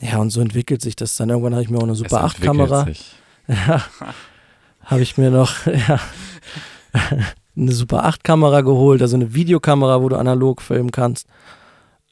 Ja, 0.00 0.18
und 0.18 0.30
so 0.30 0.40
entwickelt 0.40 0.82
sich 0.82 0.96
das 0.96 1.14
dann. 1.14 1.30
Irgendwann 1.30 1.52
habe 1.52 1.62
ich 1.62 1.70
mir 1.70 1.78
auch 1.78 1.84
eine 1.84 1.94
Super 1.94 2.24
entwickelt 2.24 2.50
8-Kamera. 2.50 2.84
sich. 2.86 3.14
Ja, 3.46 3.84
habe 4.80 5.02
ich 5.02 5.16
mir 5.16 5.30
noch 5.30 5.64
ja, 5.66 6.00
eine 7.56 7.70
Super 7.70 8.04
8-Kamera 8.04 8.62
geholt, 8.62 9.00
also 9.00 9.14
eine 9.14 9.32
Videokamera, 9.32 10.02
wo 10.02 10.08
du 10.08 10.16
analog 10.16 10.60
filmen 10.60 10.90
kannst. 10.90 11.28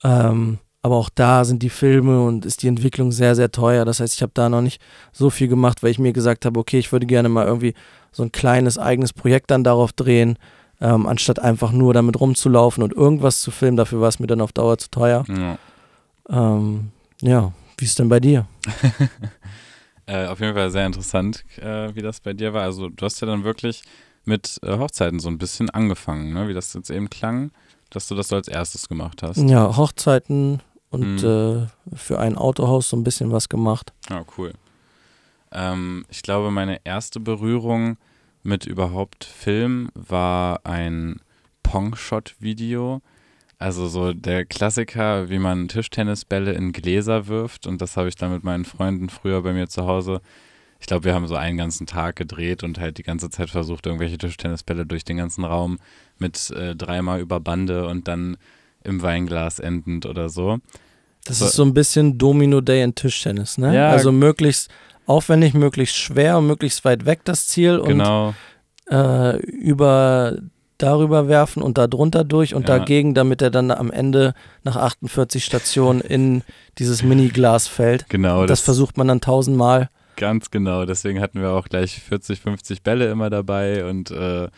Ähm, 0.05 0.59
aber 0.83 0.95
auch 0.95 1.11
da 1.13 1.45
sind 1.45 1.65
die 1.65 1.69
Filme 1.69 2.25
und 2.25 2.47
ist 2.47 2.63
die 2.63 2.69
Entwicklung 2.69 3.11
sehr, 3.11 3.35
sehr 3.35 3.51
teuer. 3.51 3.85
Das 3.85 3.99
heißt, 3.99 4.15
ich 4.15 4.23
habe 4.23 4.33
da 4.35 4.49
noch 4.49 4.63
nicht 4.63 4.81
so 5.11 5.31
viel 5.31 5.49
gemacht, 5.49 5.83
weil 5.83 5.91
ich 5.91 5.99
mir 5.99 6.13
gesagt 6.13 6.45
habe, 6.45 6.61
okay, 6.61 6.79
ich 6.79 6.93
würde 6.93 7.07
gerne 7.07 7.29
mal 7.29 7.45
irgendwie 7.45 7.75
so 8.13 8.23
ein 8.23 8.31
kleines 8.31 8.79
eigenes 8.79 9.13
Projekt 9.13 9.51
dann 9.51 9.65
darauf 9.65 9.93
drehen, 9.93 10.39
ähm, 10.81 11.07
anstatt 11.07 11.39
einfach 11.39 11.73
nur 11.73 11.93
damit 11.95 12.19
rumzulaufen 12.21 12.83
und 12.83 12.93
irgendwas 12.93 13.41
zu 13.41 13.51
filmen. 13.51 13.77
Dafür 13.77 14.01
war 14.01 14.09
es 14.09 14.19
mir 14.19 14.27
dann 14.27 14.41
auf 14.41 14.53
Dauer 14.53 14.79
zu 14.79 14.91
teuer. 14.91 15.25
Ja. 15.29 15.59
Ähm, 16.29 16.91
ja, 17.21 17.53
wie 17.79 17.85
ist 17.85 17.99
denn 17.99 18.09
bei 18.09 18.21
dir? 18.21 18.47
Äh, 20.07 20.27
auf 20.27 20.41
jeden 20.41 20.55
Fall 20.55 20.73
sehr 20.73 20.87
interessant, 20.87 21.45
äh, 21.61 21.95
wie 21.95 22.03
das 22.03 22.19
bei 22.19 22.33
dir 22.33 22.53
war. 22.53 22.63
Also 22.63 22.89
du 22.89 23.05
hast 23.05 23.21
ja 23.21 23.29
dann 23.29 23.45
wirklich 23.45 23.83
mit 24.25 24.59
äh, 24.65 24.77
Hochzeiten 24.77 25.21
so 25.21 25.29
ein 25.29 25.39
bisschen 25.39 25.71
angefangen, 25.71 26.33
ne? 26.33 26.49
wie 26.49 26.55
das 26.55 26.75
jetzt 26.75 26.91
eben 26.91 27.09
klang, 27.11 27.53
dass 27.91 28.09
du 28.09 28.17
das 28.17 28.27
so 28.27 28.35
als 28.35 28.49
erstes 28.49 28.89
gemacht 28.89 29.23
hast. 29.23 29.37
Ja, 29.37 29.77
Hochzeiten 29.77 30.63
und 30.91 31.23
Mhm. 31.23 31.69
äh, 31.93 31.97
für 31.97 32.19
ein 32.19 32.37
Autohaus 32.37 32.89
so 32.89 32.97
ein 32.97 33.05
bisschen 33.05 33.31
was 33.31 33.49
gemacht. 33.49 33.93
Ja, 34.09 34.25
cool. 34.37 34.53
Ähm, 35.53 36.05
ich 36.09 36.23
glaube, 36.23 36.51
meine 36.51 36.81
erste 36.85 37.21
Berührung 37.21 37.97
mit 38.43 38.67
überhaupt 38.67 39.25
Film 39.25 39.91
war 39.95 40.61
ein 40.65 41.21
Pongshot-Video. 41.63 43.01
Also 43.59 43.89
so 43.89 44.13
der 44.15 44.47
Klassiker, 44.47 45.29
wie 45.29 45.39
man 45.39 45.69
Tischtennisbälle 45.69 46.53
in 46.53 46.73
Gläser 46.73 47.27
wirft. 47.27 47.67
Und 47.67 47.83
das 47.83 47.97
habe 47.97 48.09
ich 48.09 48.17
dann 48.17 48.33
mit 48.33 48.43
meinen 48.45 48.65
Freunden 48.65 49.11
früher 49.11 49.43
bei 49.43 49.53
mir 49.53 49.69
zu 49.69 49.87
Hause. 49.87 50.21
Ich 50.79 50.87
glaube, 50.87 51.05
wir 51.05 51.15
haben 51.15 51.27
so 51.29 51.35
einen 51.37 51.59
ganzen 51.59 51.87
Tag 51.87 52.17
gedreht 52.17 52.63
und 52.63 52.79
halt 52.79 52.97
die 52.97 53.03
ganze 53.03 53.29
Zeit 53.29 53.51
versucht, 53.51 53.85
irgendwelche 53.85 54.17
Tischtennisbälle 54.17 54.87
durch 54.87 55.05
den 55.05 55.19
ganzen 55.19 55.45
Raum 55.45 55.79
mit 56.19 56.51
äh, 56.53 56.75
dreimal 56.75 57.21
über 57.21 57.39
Bande 57.39 57.87
und 57.87 58.09
dann 58.09 58.39
im 58.83 59.03
Weinglas 59.03 59.59
endend 59.59 60.07
oder 60.07 60.31
so. 60.31 60.57
Das 61.27 61.41
So- 61.41 61.45
ist 61.45 61.53
so 61.53 61.65
ein 61.65 61.75
bisschen 61.75 62.17
Domino 62.17 62.63
Day 62.63 62.83
in 62.83 62.95
Tischtennis, 62.95 63.59
ne? 63.59 63.75
Ja. 63.75 63.91
Also 63.91 64.11
möglichst 64.11 64.71
aufwendig, 65.11 65.53
möglichst 65.55 65.97
schwer 65.97 66.39
und 66.39 66.47
möglichst 66.47 66.85
weit 66.85 67.05
weg 67.05 67.21
das 67.25 67.47
Ziel 67.49 67.81
Genau. 67.85 68.29
und 68.89 68.95
äh, 68.97 69.37
über 69.39 70.37
darüber 70.79 71.29
werfen 71.29 71.63
und 71.63 71.77
da 71.77 71.87
drunter 71.87 72.25
durch 72.25 72.55
und 72.55 72.69
Ja. 72.69 72.79
dagegen, 72.79 73.13
damit 73.15 73.43
er 73.43 73.51
dann 73.51 73.71
am 73.71 73.91
Ende 73.91 74.33
nach 74.65 74.77
48 74.77 75.45
Stationen 75.45 76.01
in 76.01 76.43
dieses 76.79 77.03
Mini-Glas 77.03 77.67
fällt. 77.69 78.09
Genau, 78.09 78.47
das, 78.47 78.61
versucht 78.63 78.97
man 78.97 79.09
dann 79.09 79.21
tausendmal. 79.21 79.91
Ganz 80.17 80.51
genau, 80.51 80.87
deswegen 80.87 81.21
hatten 81.21 81.41
wir 81.41 81.51
auch 81.51 81.69
gleich 81.69 82.01
40, 82.01 82.41
50 82.41 82.83
Bälle 82.83 83.11
immer 83.11 83.29
dabei 83.31 83.85
und 83.85 84.11
äh, 84.11 84.49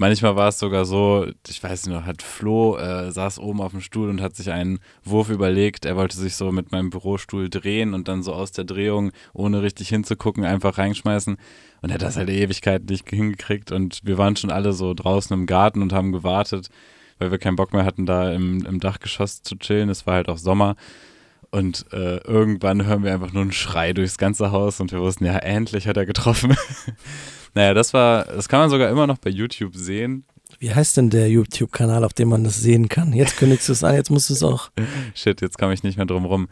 manchmal 0.00 0.34
war 0.34 0.48
es 0.48 0.58
sogar 0.58 0.86
so, 0.86 1.26
ich 1.46 1.62
weiß 1.62 1.86
nicht 1.86 1.94
noch, 1.94 2.06
hat 2.06 2.22
Flo 2.22 2.78
äh, 2.78 3.12
saß 3.12 3.38
oben 3.38 3.60
auf 3.60 3.72
dem 3.72 3.82
Stuhl 3.82 4.08
und 4.08 4.22
hat 4.22 4.34
sich 4.34 4.50
einen 4.50 4.80
Wurf 5.04 5.28
überlegt, 5.28 5.84
er 5.84 5.94
wollte 5.94 6.16
sich 6.16 6.36
so 6.36 6.50
mit 6.50 6.72
meinem 6.72 6.88
Bürostuhl 6.88 7.50
drehen 7.50 7.92
und 7.92 8.08
dann 8.08 8.22
so 8.22 8.32
aus 8.32 8.50
der 8.50 8.64
Drehung, 8.64 9.12
ohne 9.34 9.62
richtig 9.62 9.90
hinzugucken, 9.90 10.44
einfach 10.44 10.78
reinschmeißen. 10.78 11.36
Und 11.82 11.90
er 11.90 11.94
hat 11.94 12.02
das 12.02 12.16
halt 12.16 12.30
Ewigkeit 12.30 12.88
nicht 12.88 13.08
hingekriegt. 13.10 13.72
Und 13.72 14.00
wir 14.02 14.16
waren 14.16 14.36
schon 14.36 14.50
alle 14.50 14.72
so 14.72 14.94
draußen 14.94 15.34
im 15.34 15.44
Garten 15.44 15.82
und 15.82 15.92
haben 15.92 16.12
gewartet, 16.12 16.70
weil 17.18 17.30
wir 17.30 17.38
keinen 17.38 17.56
Bock 17.56 17.74
mehr 17.74 17.84
hatten, 17.84 18.06
da 18.06 18.32
im, 18.32 18.64
im 18.64 18.80
Dachgeschoss 18.80 19.42
zu 19.42 19.56
chillen, 19.56 19.90
es 19.90 20.06
war 20.06 20.14
halt 20.14 20.30
auch 20.30 20.38
Sommer. 20.38 20.76
Und 21.50 21.84
äh, 21.92 22.18
irgendwann 22.18 22.86
hören 22.86 23.04
wir 23.04 23.12
einfach 23.12 23.32
nur 23.32 23.42
einen 23.42 23.52
Schrei 23.52 23.92
durchs 23.92 24.16
ganze 24.16 24.50
Haus 24.50 24.80
und 24.80 24.92
wir 24.92 25.00
wussten, 25.00 25.26
ja, 25.26 25.36
endlich 25.36 25.86
hat 25.86 25.98
er 25.98 26.06
getroffen. 26.06 26.56
naja, 27.54 27.74
das 27.74 27.92
war, 27.94 28.24
das 28.24 28.48
kann 28.48 28.60
man 28.60 28.70
sogar 28.70 28.88
immer 28.90 29.06
noch 29.06 29.18
bei 29.18 29.30
YouTube 29.30 29.74
sehen. 29.76 30.24
Wie 30.58 30.74
heißt 30.74 30.96
denn 30.96 31.10
der 31.10 31.28
YouTube-Kanal, 31.30 32.04
auf 32.04 32.12
dem 32.12 32.28
man 32.28 32.44
das 32.44 32.56
sehen 32.60 32.88
kann? 32.88 33.12
Jetzt 33.12 33.36
kündigst 33.36 33.68
du 33.68 33.72
es 33.72 33.84
an, 33.84 33.94
jetzt 33.94 34.10
musst 34.10 34.28
du 34.30 34.34
es 34.34 34.42
auch. 34.42 34.70
Shit, 35.14 35.40
jetzt 35.40 35.58
komme 35.58 35.72
ich 35.72 35.82
nicht 35.82 35.96
mehr 35.96 36.06
drum 36.06 36.24
rum. 36.24 36.48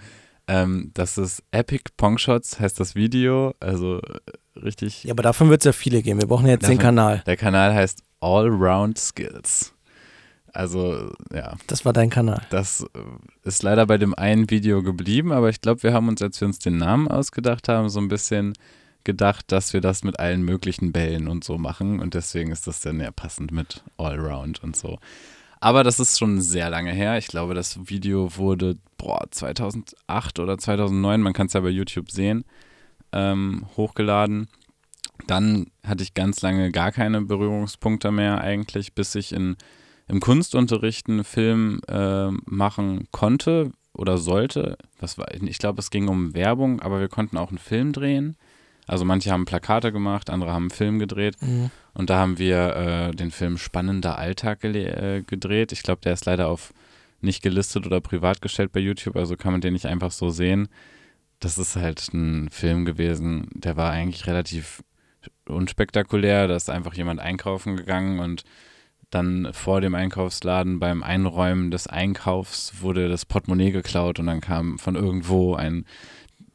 Ähm, 0.47 0.93
das 0.95 1.19
ist 1.19 1.43
Epic 1.51 1.85
Pongshots, 1.97 2.59
heißt 2.61 2.81
das 2.81 2.95
Video. 2.95 3.55
Also 3.61 3.99
äh, 4.01 4.61
richtig. 4.61 5.05
Ja, 5.05 5.13
aber 5.13 5.23
davon 5.23 5.51
wird 5.51 5.61
es 5.61 5.65
ja 5.67 5.73
viele 5.73 6.01
geben. 6.01 6.21
Wir 6.21 6.29
brauchen 6.29 6.47
ja 6.47 6.53
jetzt 6.53 6.63
den 6.69 6.79
Davon- 6.79 6.83
Kanal. 6.97 7.23
Der 7.27 7.37
Kanal 7.37 7.75
heißt 7.75 8.03
Allround 8.21 8.99
Skills. 8.99 9.75
Also, 10.55 11.13
ja, 11.33 11.57
Das 11.67 11.85
war 11.85 11.93
dein 11.93 12.09
Kanal. 12.09 12.41
das 12.51 12.81
äh, 12.95 12.99
ist 13.47 13.63
leider 13.63 13.87
bei 13.87 13.99
dem 13.99 14.15
einen 14.15 14.49
Video 14.51 14.83
geblieben, 14.83 15.31
aber 15.33 15.51
ich 15.51 15.61
glaube, 15.61 15.83
wir 15.83 15.93
haben 15.93 16.09
uns, 16.09 16.23
als 16.23 16.41
wir 16.41 16.47
uns 16.49 16.59
den 16.59 16.79
Namen 16.79 17.07
ausgedacht 17.09 17.69
haben, 17.69 17.89
so 17.91 18.01
ein 18.01 18.09
bisschen 18.09 18.55
gedacht, 19.09 19.51
dass 19.53 19.73
wir 19.73 19.81
das 19.81 20.05
mit 20.05 20.21
allen 20.21 20.43
möglichen 20.43 20.93
Bällen 20.93 21.29
und 21.29 21.43
so 21.43 21.57
machen 21.57 21.99
und 21.99 22.13
deswegen 22.13 22.53
ist 22.53 22.67
das 22.67 22.81
dann 22.81 23.01
ja 23.01 23.11
passend 23.11 23.53
mit 23.53 23.83
Allround 23.97 24.63
und 24.63 24.77
so. 24.77 24.99
Aber 25.61 25.83
das 25.83 25.99
ist 25.99 26.19
schon 26.19 26.43
sehr 26.43 26.69
lange 26.69 26.93
her. 26.93 27.17
Ich 27.17 27.27
glaube, 27.27 27.55
das 27.55 27.89
Video 27.89 28.37
wurde 28.37 28.77
boah, 28.99 29.25
2008 29.31 30.41
oder 30.41 30.59
2009, 30.59 31.23
man 31.23 31.33
kann 31.33 31.47
es 31.47 31.55
ja 31.55 31.61
bei 31.61 31.71
YouTube 31.71 32.11
sehen, 32.11 32.45
ähm, 33.13 33.65
hochgeladen. 33.79 34.49
Dann 35.27 35.71
hatte 35.87 36.03
ich 36.03 36.13
ganz 36.13 36.43
lange 36.43 36.71
gar 36.71 36.93
keine 36.93 37.23
Berührungspunkte 37.23 38.13
mehr 38.13 38.43
eigentlich, 38.43 38.93
bis 38.93 39.15
ich 39.15 39.33
in, 39.33 39.57
im 40.07 40.21
Kunstunterricht 40.21 41.09
einen 41.09 41.25
Film 41.25 41.81
äh, 41.89 42.31
machen 42.45 43.09
konnte 43.11 43.73
oder 43.95 44.19
sollte. 44.19 44.77
Was 45.01 45.17
war, 45.17 45.33
ich 45.33 45.57
glaube, 45.57 45.81
es 45.81 45.89
ging 45.89 46.09
um 46.09 46.35
Werbung, 46.35 46.83
aber 46.83 47.01
wir 47.01 47.09
konnten 47.09 47.39
auch 47.39 47.49
einen 47.49 47.59
Film 47.59 47.95
drehen. 47.95 48.37
Also 48.89 49.05
manche 49.05 49.31
haben 49.31 49.45
Plakate 49.45 49.93
gemacht, 49.93 50.31
andere 50.31 50.53
haben 50.53 50.65
einen 50.65 50.71
Film 50.71 50.99
gedreht. 50.99 51.37
Mhm. 51.41 51.71
Und 51.93 52.11
da 52.11 52.19
haben 52.19 52.39
wir 52.39 52.77
äh, 52.77 53.11
den 53.15 53.31
Film 53.31 53.59
Spannender 53.59 54.19
Alltag 54.19 54.65
äh, 54.65 55.23
gedreht. 55.23 55.73
Ich 55.73 55.83
glaube, 55.83 56.01
der 56.03 56.15
ist 56.15 56.25
leider 56.25 56.49
auf 56.49 56.73
nicht 57.21 57.43
gelistet 57.43 57.87
oder 57.87 58.01
privat 58.01 58.41
gestellt 58.41 58.73
bei 58.73 58.81
YouTube, 58.81 59.17
also 59.17 59.37
kann 59.37 59.53
man 59.53 59.61
den 59.61 59.73
nicht 59.73 59.87
einfach 59.87 60.13
so 60.13 60.31
sehen. 60.31 60.69
Das 61.41 61.59
ist 61.59 61.77
halt 61.77 62.13
ein 62.15 62.49
Film 62.51 62.85
gewesen, 62.85 63.49
der 63.53 63.77
war 63.77 63.91
eigentlich 63.91 64.27
relativ 64.27 64.83
unspektakulär. 65.47 66.49
Da 66.49 66.57
ist 66.57 66.71
einfach 66.71 66.95
jemand 66.95 67.21
einkaufen 67.21 67.77
gegangen 67.77 68.21
und 68.21 68.45
dann 69.11 69.53
vor 69.53 69.81
dem 69.81 69.95
Einkaufsladen 69.95 70.79
beim 70.79 71.03
Einräumen 71.03 71.71
des 71.71 71.87
Einkaufs 71.87 72.83
wurde 72.83 73.09
das 73.09 73.25
Portemonnaie 73.25 73.71
geklaut 73.71 74.19
und 74.19 74.27
dann 74.27 74.41
kam 74.41 74.79
von 74.79 74.97
irgendwo 74.97 75.55
ein 75.55 75.87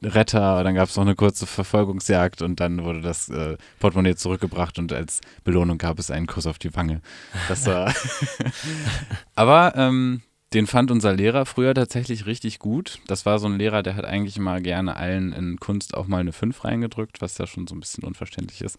Retter, 0.06 0.64
dann 0.64 0.76
gab 0.76 0.90
es 0.90 0.96
noch 0.96 1.04
eine 1.04 1.16
kurze 1.16 1.46
Verfolgungsjagd 1.46 2.42
und 2.42 2.60
dann 2.60 2.84
wurde 2.84 3.02
das 3.02 3.30
äh, 3.30 3.58
Portemonnaie 3.80 4.16
zurückgebracht 4.16 4.80
und 4.80 4.92
als 4.94 5.22
Belohnung 5.44 5.78
gab 5.78 6.00
es 6.00 6.12
einen 6.12 6.28
Kuss 6.28 6.48
auf 6.48 6.60
die 6.60 6.76
Wange. 6.76 7.02
Das 7.48 7.66
war. 7.66 7.94
Aber 9.36 9.74
ähm, 9.76 10.22
den 10.54 10.68
fand 10.68 10.92
unser 10.92 11.14
Lehrer 11.14 11.46
früher 11.46 11.74
tatsächlich 11.74 12.26
richtig 12.26 12.60
gut. 12.60 13.00
Das 13.08 13.26
war 13.26 13.40
so 13.40 13.48
ein 13.48 13.58
Lehrer, 13.58 13.84
der 13.84 13.96
hat 13.96 14.06
eigentlich 14.06 14.38
mal 14.38 14.62
gerne 14.62 14.96
allen 14.96 15.34
in 15.34 15.60
Kunst 15.60 15.96
auch 15.96 16.08
mal 16.08 16.20
eine 16.20 16.32
5 16.32 16.64
reingedrückt, 16.64 17.22
was 17.22 17.38
ja 17.38 17.48
schon 17.48 17.68
so 17.68 17.76
ein 17.76 17.80
bisschen 17.80 18.04
unverständlich 18.04 18.62
ist 18.62 18.78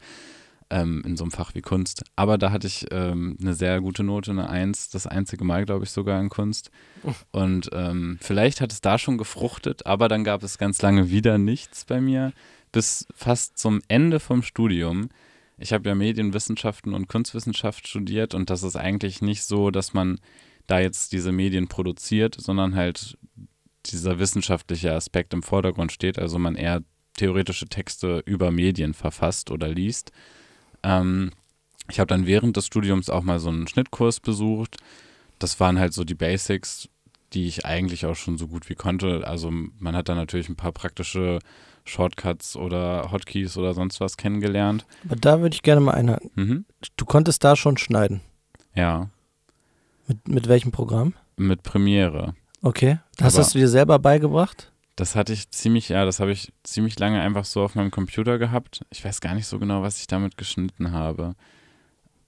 ähm, 0.70 1.02
in 1.06 1.16
so 1.16 1.24
einem 1.24 1.30
Fach 1.30 1.54
wie 1.54 1.60
Kunst. 1.60 2.04
Aber 2.16 2.38
da 2.38 2.50
hatte 2.50 2.66
ich 2.66 2.86
ähm, 2.90 3.36
eine 3.40 3.54
sehr 3.54 3.80
gute 3.80 4.02
Note, 4.02 4.30
eine 4.30 4.48
1, 4.48 4.90
das 4.90 5.06
einzige 5.06 5.44
Mal, 5.44 5.64
glaube 5.64 5.84
ich, 5.84 5.90
sogar 5.90 6.20
in 6.20 6.28
Kunst. 6.28 6.70
Und 7.32 7.70
ähm, 7.72 8.18
vielleicht 8.20 8.60
hat 8.60 8.72
es 8.72 8.80
da 8.80 8.98
schon 8.98 9.18
gefruchtet, 9.18 9.86
aber 9.86 10.08
dann 10.08 10.24
gab 10.24 10.42
es 10.42 10.58
ganz 10.58 10.80
lange 10.82 11.10
wieder 11.10 11.38
nichts 11.38 11.84
bei 11.84 12.00
mir, 12.00 12.32
bis 12.72 13.06
fast 13.14 13.58
zum 13.58 13.80
Ende 13.88 14.20
vom 14.20 14.42
Studium. 14.42 15.08
Ich 15.56 15.72
habe 15.72 15.88
ja 15.88 15.94
Medienwissenschaften 15.94 16.94
und 16.94 17.08
Kunstwissenschaft 17.08 17.86
studiert 17.86 18.34
und 18.34 18.50
das 18.50 18.62
ist 18.62 18.76
eigentlich 18.76 19.22
nicht 19.22 19.44
so, 19.44 19.70
dass 19.70 19.94
man 19.94 20.18
da 20.66 20.80
jetzt 20.80 21.12
diese 21.12 21.30
Medien 21.30 21.68
produziert, 21.68 22.36
sondern 22.38 22.74
halt 22.74 23.16
dieser 23.86 24.18
wissenschaftliche 24.18 24.92
Aspekt 24.92 25.34
im 25.34 25.42
Vordergrund 25.42 25.92
steht, 25.92 26.18
also 26.18 26.38
man 26.38 26.56
eher 26.56 26.82
theoretische 27.16 27.66
Texte 27.66 28.22
über 28.24 28.50
Medien 28.50 28.94
verfasst 28.94 29.50
oder 29.50 29.68
liest. 29.68 30.10
Ähm, 30.84 31.32
ich 31.90 31.98
habe 31.98 32.06
dann 32.06 32.26
während 32.26 32.56
des 32.56 32.66
Studiums 32.66 33.10
auch 33.10 33.22
mal 33.22 33.40
so 33.40 33.48
einen 33.48 33.66
Schnittkurs 33.66 34.20
besucht. 34.20 34.76
Das 35.38 35.58
waren 35.60 35.78
halt 35.78 35.92
so 35.92 36.04
die 36.04 36.14
Basics, 36.14 36.88
die 37.32 37.46
ich 37.46 37.66
eigentlich 37.66 38.06
auch 38.06 38.14
schon 38.14 38.38
so 38.38 38.46
gut 38.46 38.68
wie 38.68 38.74
konnte. 38.74 39.26
Also 39.26 39.50
man 39.50 39.96
hat 39.96 40.08
da 40.08 40.14
natürlich 40.14 40.48
ein 40.48 40.56
paar 40.56 40.72
praktische 40.72 41.40
Shortcuts 41.84 42.56
oder 42.56 43.10
Hotkeys 43.12 43.56
oder 43.58 43.74
sonst 43.74 44.00
was 44.00 44.16
kennengelernt. 44.16 44.86
Aber 45.04 45.16
da 45.16 45.40
würde 45.40 45.54
ich 45.54 45.62
gerne 45.62 45.80
mal 45.80 45.92
einhaken. 45.92 46.30
Mhm. 46.34 46.64
Du 46.96 47.04
konntest 47.04 47.44
da 47.44 47.56
schon 47.56 47.76
schneiden. 47.76 48.20
Ja, 48.74 49.10
Mit, 50.06 50.28
mit 50.28 50.48
welchem 50.48 50.70
Programm? 50.72 51.14
mit 51.36 51.62
Premiere. 51.64 52.34
Okay. 52.62 52.98
Hast 53.20 53.54
du 53.54 53.58
dir 53.58 53.68
selber 53.68 53.98
beigebracht? 53.98 54.72
Das 54.96 55.16
hatte 55.16 55.32
ich 55.32 55.50
ziemlich, 55.50 55.88
ja, 55.88 56.04
das 56.04 56.20
habe 56.20 56.32
ich 56.32 56.52
ziemlich 56.62 56.98
lange 56.98 57.20
einfach 57.20 57.44
so 57.44 57.62
auf 57.62 57.74
meinem 57.74 57.90
Computer 57.90 58.38
gehabt. 58.38 58.84
Ich 58.90 59.04
weiß 59.04 59.20
gar 59.20 59.34
nicht 59.34 59.46
so 59.46 59.58
genau, 59.58 59.82
was 59.82 59.98
ich 59.98 60.06
damit 60.06 60.36
geschnitten 60.36 60.92
habe. 60.92 61.34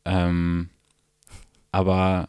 Ähm, 0.05 0.71
aber 1.71 2.27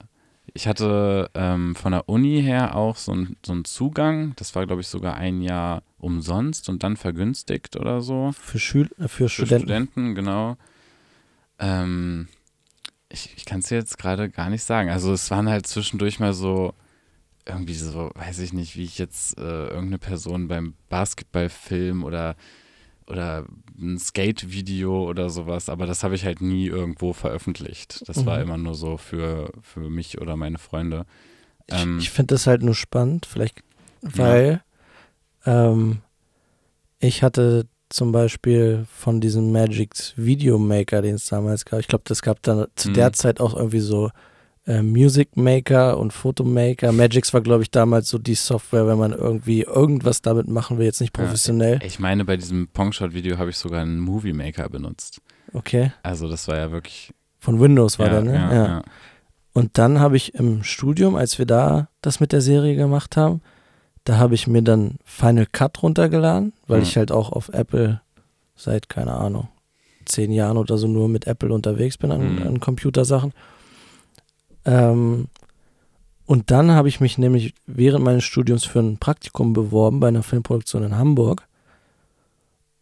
ich 0.54 0.68
hatte 0.68 1.30
ähm, 1.34 1.76
von 1.76 1.92
der 1.92 2.08
Uni 2.08 2.42
her 2.42 2.76
auch 2.76 2.98
so, 2.98 3.14
ein, 3.14 3.36
so 3.46 3.54
einen 3.54 3.66
Zugang. 3.66 4.34
Das 4.36 4.56
war, 4.56 4.66
glaube 4.66 4.82
ich, 4.82 4.88
sogar 4.88 5.16
ein 5.16 5.42
Jahr 5.42 5.84
umsonst 5.98 6.70
und 6.70 6.84
dann 6.84 6.98
vergünstigt 6.98 7.76
oder 7.76 8.02
so. 8.02 8.32
Für, 8.40 8.60
Schül 8.60 8.90
äh, 8.98 9.04
für, 9.04 9.08
Für 9.08 9.30
Studenten. 9.30 9.64
Studenten, 9.64 10.16
genau. 10.16 10.58
Ähm, 11.60 12.28
ich 13.10 13.34
ich 13.36 13.46
kann 13.46 13.60
es 13.60 13.68
dir 13.68 13.76
jetzt 13.76 13.98
gerade 13.98 14.30
gar 14.30 14.50
nicht 14.50 14.64
sagen. 14.64 14.90
Also 14.90 15.14
es 15.14 15.32
waren 15.32 15.50
halt 15.50 15.68
zwischendurch 15.68 16.20
mal 16.20 16.34
so, 16.34 16.74
irgendwie 17.48 17.74
so, 17.74 18.12
weiß 18.16 18.40
ich 18.40 18.54
nicht, 18.54 18.76
wie 18.78 18.84
ich 18.84 18.98
jetzt 18.98 19.38
äh, 19.38 19.42
irgendeine 19.42 20.00
Person 20.00 20.48
beim 20.48 20.74
Basketballfilm 20.90 22.04
oder, 22.04 22.36
oder 23.08 23.46
ein 23.80 23.98
Skate-Video 23.98 25.08
oder 25.10 25.30
sowas, 25.30 25.70
aber 25.70 25.86
das 25.86 26.04
habe 26.04 26.16
ich 26.16 26.26
halt 26.26 26.42
nie 26.42 26.68
irgendwo 26.68 27.14
veröffentlicht. 27.14 28.08
Das 28.08 28.26
war 28.26 28.38
Mhm. 28.38 28.44
immer 28.44 28.58
nur 28.58 28.76
so 28.76 28.98
für, 28.98 29.52
für 29.62 29.90
mich 29.90 30.20
oder 30.20 30.36
meine 30.36 30.58
Freunde. 30.58 31.06
Ich, 31.68 31.76
Ähm, 31.76 31.98
ich 32.00 32.10
finde 32.10 32.36
das 32.36 32.48
halt 32.48 32.64
nur 32.64 32.76
spannend, 32.76 33.26
vielleicht, 33.26 33.62
weil 34.02 34.62
ähm, 35.46 36.00
ich 37.00 37.24
hatte 37.24 37.68
zum 37.90 38.12
Beispiel 38.12 38.86
von 38.92 39.22
diesem 39.22 39.52
Magic's 39.52 40.14
Videomaker, 40.18 41.02
den 41.02 41.16
es 41.16 41.26
damals 41.28 41.64
gab, 41.66 41.80
ich 41.80 41.88
glaube, 41.88 42.04
das 42.06 42.22
gab 42.22 42.42
dann 42.44 42.68
zu 42.76 42.90
Mhm. 42.90 42.94
der 42.94 43.14
Zeit 43.14 43.40
auch 43.40 43.56
irgendwie 43.56 43.80
so 43.80 44.10
äh, 44.68 44.82
Music 44.84 45.36
Maker 45.38 45.98
und 45.98 46.12
Photomaker. 46.14 46.92
Magix 46.92 47.34
war, 47.34 47.42
glaube 47.42 47.64
ich, 47.64 47.72
damals 47.72 48.10
so 48.10 48.18
die 48.20 48.36
Software, 48.36 48.86
wenn 48.86 48.98
man 49.00 49.14
irgendwie 49.14 49.62
irgendwas 49.62 50.22
damit 50.22 50.48
machen 50.48 50.78
will, 50.78 50.86
jetzt 50.86 51.02
nicht 51.02 51.18
Ja. 51.18 51.24
professionell. 51.24 51.80
Ich 51.84 52.00
meine, 52.00 52.26
bei 52.26 52.38
diesem 52.38 52.68
Pongshot-Video 52.68 53.38
habe 53.38 53.50
ich 53.50 53.58
sogar 53.58 53.82
einen 53.82 54.00
Movie 54.00 54.34
Maker 54.34 54.70
benutzt. 54.70 55.22
Okay. 55.54 55.92
Also 56.04 56.28
das 56.30 56.48
war 56.48 56.58
ja 56.58 56.72
wirklich. 56.72 57.14
Von 57.40 57.60
Windows 57.62 57.98
war 57.98 58.08
ja, 58.08 58.14
der, 58.14 58.22
ne? 58.24 58.34
Ja, 58.34 58.54
ja. 58.54 58.82
Und 59.54 59.78
dann 59.78 60.00
habe 60.00 60.18
ich 60.18 60.36
im 60.36 60.64
Studium, 60.64 61.16
als 61.16 61.40
wir 61.40 61.46
da 61.46 61.88
das 62.02 62.20
mit 62.20 62.32
der 62.32 62.42
Serie 62.42 62.76
gemacht 62.76 63.18
haben, 63.18 63.42
da 64.04 64.18
habe 64.18 64.36
ich 64.36 64.48
mir 64.48 64.62
dann 64.62 64.96
Final 65.06 65.48
Cut 65.52 65.82
runtergeladen, 65.82 66.54
weil 66.68 66.78
Mhm. 66.80 66.84
ich 66.84 66.98
halt 66.98 67.12
auch 67.12 67.32
auf 67.32 67.50
Apple 67.50 68.02
seit, 68.56 68.90
keine 68.90 69.14
Ahnung, 69.14 69.48
zehn 70.06 70.32
Jahren 70.32 70.58
oder 70.58 70.78
so 70.78 70.88
nur 70.88 71.10
mit 71.10 71.26
Apple 71.28 71.54
unterwegs 71.54 71.98
bin 71.98 72.12
an, 72.12 72.36
Mhm. 72.36 72.42
an 72.48 72.60
Computersachen. 72.60 73.34
Ähm, 74.68 75.28
und 76.28 76.52
dann 76.52 76.72
habe 76.72 76.90
ich 76.90 77.00
mich 77.00 77.18
nämlich 77.18 77.54
während 77.66 78.04
meines 78.04 78.26
Studiums 78.26 78.66
für 78.66 78.80
ein 78.80 78.98
Praktikum 78.98 79.54
beworben 79.54 80.00
bei 80.00 80.10
einer 80.10 80.24
Filmproduktion 80.24 80.84
in 80.84 80.98
Hamburg. 80.98 81.48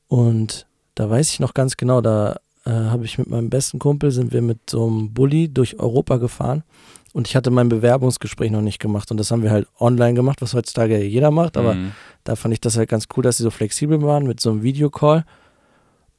Und 0.08 0.66
da 0.96 1.10
weiß 1.10 1.30
ich 1.32 1.40
noch 1.40 1.54
ganz 1.54 1.78
genau, 1.78 2.02
da 2.02 2.38
äh, 2.66 2.72
habe 2.72 3.06
ich 3.06 3.18
mit 3.18 3.30
meinem 3.30 3.50
besten 3.50 3.80
Kumpel, 3.80 4.12
sind 4.12 4.34
wir 4.34 4.42
mit 4.42 4.70
so 4.70 4.88
einem 4.88 5.14
Bulli 5.14 5.50
durch 5.50 5.80
Europa 5.80 6.18
gefahren. 6.18 6.64
Und 7.14 7.28
ich 7.28 7.36
hatte 7.36 7.52
mein 7.52 7.70
Bewerbungsgespräch 7.70 8.52
noch 8.52 8.62
nicht 8.62 8.80
gemacht. 8.80 9.10
Und 9.12 9.18
das 9.18 9.32
haben 9.32 9.44
wir 9.44 9.52
halt 9.52 9.68
online 9.80 10.16
gemacht, 10.16 10.42
was 10.42 10.54
heutzutage 10.54 11.02
jeder 11.04 11.32
macht. 11.32 11.56
Aber 11.56 11.76
Mhm. 11.76 11.92
da 12.24 12.36
fand 12.36 12.54
ich 12.54 12.62
das 12.62 12.78
halt 12.78 12.90
ganz 12.90 13.08
cool, 13.16 13.24
dass 13.24 13.38
sie 13.38 13.44
so 13.44 13.52
flexibel 13.52 14.02
waren 14.02 14.26
mit 14.26 14.40
so 14.42 14.50
einem 14.50 14.64
Videocall. 14.64 15.24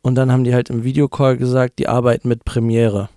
Und 0.00 0.14
dann 0.14 0.30
haben 0.30 0.44
die 0.44 0.54
halt 0.54 0.70
im 0.70 0.84
Videocall 0.84 1.36
gesagt, 1.36 1.78
die 1.80 1.88
arbeiten 1.88 2.28
mit 2.28 2.44
Premiere. 2.44 3.08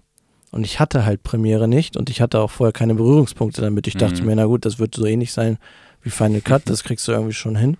Und 0.51 0.65
ich 0.65 0.79
hatte 0.79 1.05
halt 1.05 1.21
Premiere 1.23 1.67
nicht 1.67 1.95
und 1.95 2.09
ich 2.09 2.21
hatte 2.21 2.39
auch 2.39 2.49
vorher 2.49 2.71
keine 2.73 2.95
Berührungspunkte 2.95 3.61
damit. 3.61 3.87
Ich 3.87 3.97
dachte 3.97 4.21
Mhm. 4.21 4.27
mir, 4.27 4.35
na 4.35 4.45
gut, 4.45 4.65
das 4.65 4.79
wird 4.79 4.95
so 4.95 5.05
ähnlich 5.05 5.31
sein 5.31 5.57
wie 6.01 6.09
Final 6.09 6.41
Cut, 6.41 6.63
das 6.69 6.83
kriegst 6.83 7.07
du 7.07 7.11
irgendwie 7.11 7.33
schon 7.33 7.55
hin. 7.55 7.77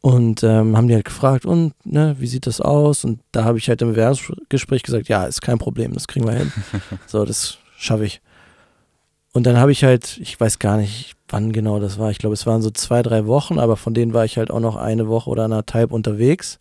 Und 0.00 0.42
ähm, 0.42 0.76
haben 0.76 0.88
die 0.88 0.94
halt 0.94 1.04
gefragt, 1.04 1.44
und 1.44 1.74
ne, 1.84 2.16
wie 2.18 2.26
sieht 2.26 2.46
das 2.46 2.60
aus? 2.60 3.04
Und 3.04 3.20
da 3.32 3.44
habe 3.44 3.58
ich 3.58 3.68
halt 3.68 3.82
im 3.82 3.88
Bewerbungsgespräch 3.90 4.82
gesagt, 4.82 5.08
ja, 5.08 5.24
ist 5.24 5.42
kein 5.42 5.58
Problem, 5.58 5.92
das 5.92 6.08
kriegen 6.08 6.26
wir 6.26 6.32
hin. 6.34 6.52
so, 7.06 7.24
das 7.26 7.58
schaffe 7.76 8.06
ich. 8.06 8.22
Und 9.32 9.44
dann 9.44 9.58
habe 9.58 9.72
ich 9.72 9.84
halt, 9.84 10.16
ich 10.18 10.40
weiß 10.40 10.58
gar 10.58 10.78
nicht, 10.78 11.14
wann 11.28 11.52
genau 11.52 11.78
das 11.80 11.98
war. 11.98 12.10
Ich 12.10 12.18
glaube, 12.18 12.32
es 12.34 12.46
waren 12.46 12.62
so 12.62 12.70
zwei, 12.70 13.02
drei 13.02 13.26
Wochen, 13.26 13.58
aber 13.58 13.76
von 13.76 13.92
denen 13.92 14.14
war 14.14 14.24
ich 14.24 14.38
halt 14.38 14.50
auch 14.50 14.60
noch 14.60 14.76
eine 14.76 15.06
Woche 15.08 15.28
oder 15.28 15.44
anderthalb 15.44 15.92
unterwegs. 15.92 16.58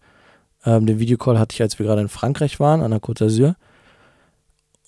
Ähm, 0.65 0.85
den 0.85 0.99
Videocall 0.99 1.39
hatte 1.39 1.53
ich, 1.53 1.61
als 1.61 1.79
wir 1.79 1.85
gerade 1.85 2.01
in 2.01 2.09
Frankreich 2.09 2.59
waren, 2.59 2.81
an 2.81 2.91
der 2.91 2.99
Côte 2.99 3.23
d'Azur. 3.25 3.55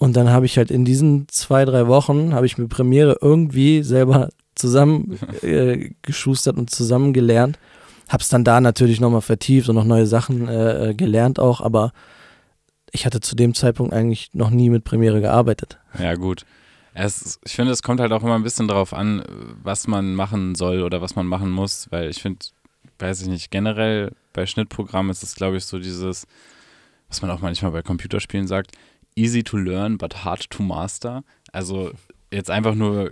Und 0.01 0.15
dann 0.15 0.31
habe 0.31 0.47
ich 0.47 0.57
halt 0.57 0.71
in 0.71 0.83
diesen 0.83 1.27
zwei, 1.27 1.63
drei 1.63 1.85
Wochen, 1.85 2.33
habe 2.33 2.47
ich 2.47 2.57
mir 2.57 2.67
Premiere 2.67 3.19
irgendwie 3.21 3.83
selber 3.83 4.29
zusammen 4.55 5.19
äh, 5.43 5.91
geschustert 6.01 6.57
und 6.57 6.71
zusammen 6.71 7.13
gelernt. 7.13 7.59
Hab's 8.09 8.27
dann 8.27 8.43
da 8.43 8.61
natürlich 8.61 8.99
nochmal 8.99 9.21
vertieft 9.21 9.69
und 9.69 9.75
noch 9.75 9.83
neue 9.83 10.07
Sachen 10.07 10.47
äh, 10.47 10.89
äh, 10.89 10.93
gelernt 10.95 11.37
auch, 11.37 11.61
aber 11.61 11.91
ich 12.91 13.05
hatte 13.05 13.19
zu 13.19 13.35
dem 13.35 13.53
Zeitpunkt 13.53 13.93
eigentlich 13.93 14.31
noch 14.33 14.49
nie 14.49 14.71
mit 14.71 14.85
Premiere 14.85 15.21
gearbeitet. 15.21 15.77
Ja, 15.99 16.15
gut. 16.15 16.47
Es, 16.95 17.39
ich 17.45 17.53
finde, 17.53 17.71
es 17.71 17.83
kommt 17.83 17.99
halt 17.99 18.11
auch 18.11 18.23
immer 18.23 18.33
ein 18.33 18.43
bisschen 18.43 18.67
darauf 18.67 18.95
an, 18.95 19.21
was 19.61 19.85
man 19.85 20.15
machen 20.15 20.55
soll 20.55 20.81
oder 20.81 21.03
was 21.03 21.15
man 21.15 21.27
machen 21.27 21.51
muss, 21.51 21.91
weil 21.91 22.09
ich 22.09 22.23
finde, 22.23 22.39
weiß 22.97 23.21
ich 23.21 23.27
nicht, 23.27 23.51
generell 23.51 24.13
bei 24.33 24.47
Schnittprogrammen 24.47 25.11
ist 25.11 25.21
es, 25.21 25.35
glaube 25.35 25.57
ich, 25.57 25.65
so 25.65 25.77
dieses, 25.77 26.25
was 27.07 27.21
man 27.21 27.29
auch 27.29 27.41
manchmal 27.41 27.69
bei 27.69 27.83
Computerspielen 27.83 28.47
sagt, 28.47 28.71
easy 29.15 29.43
to 29.43 29.57
learn, 29.57 29.97
but 29.97 30.23
hard 30.23 30.49
to 30.49 30.63
master. 30.63 31.23
Also 31.51 31.91
jetzt 32.31 32.49
einfach 32.49 32.75
nur 32.75 33.11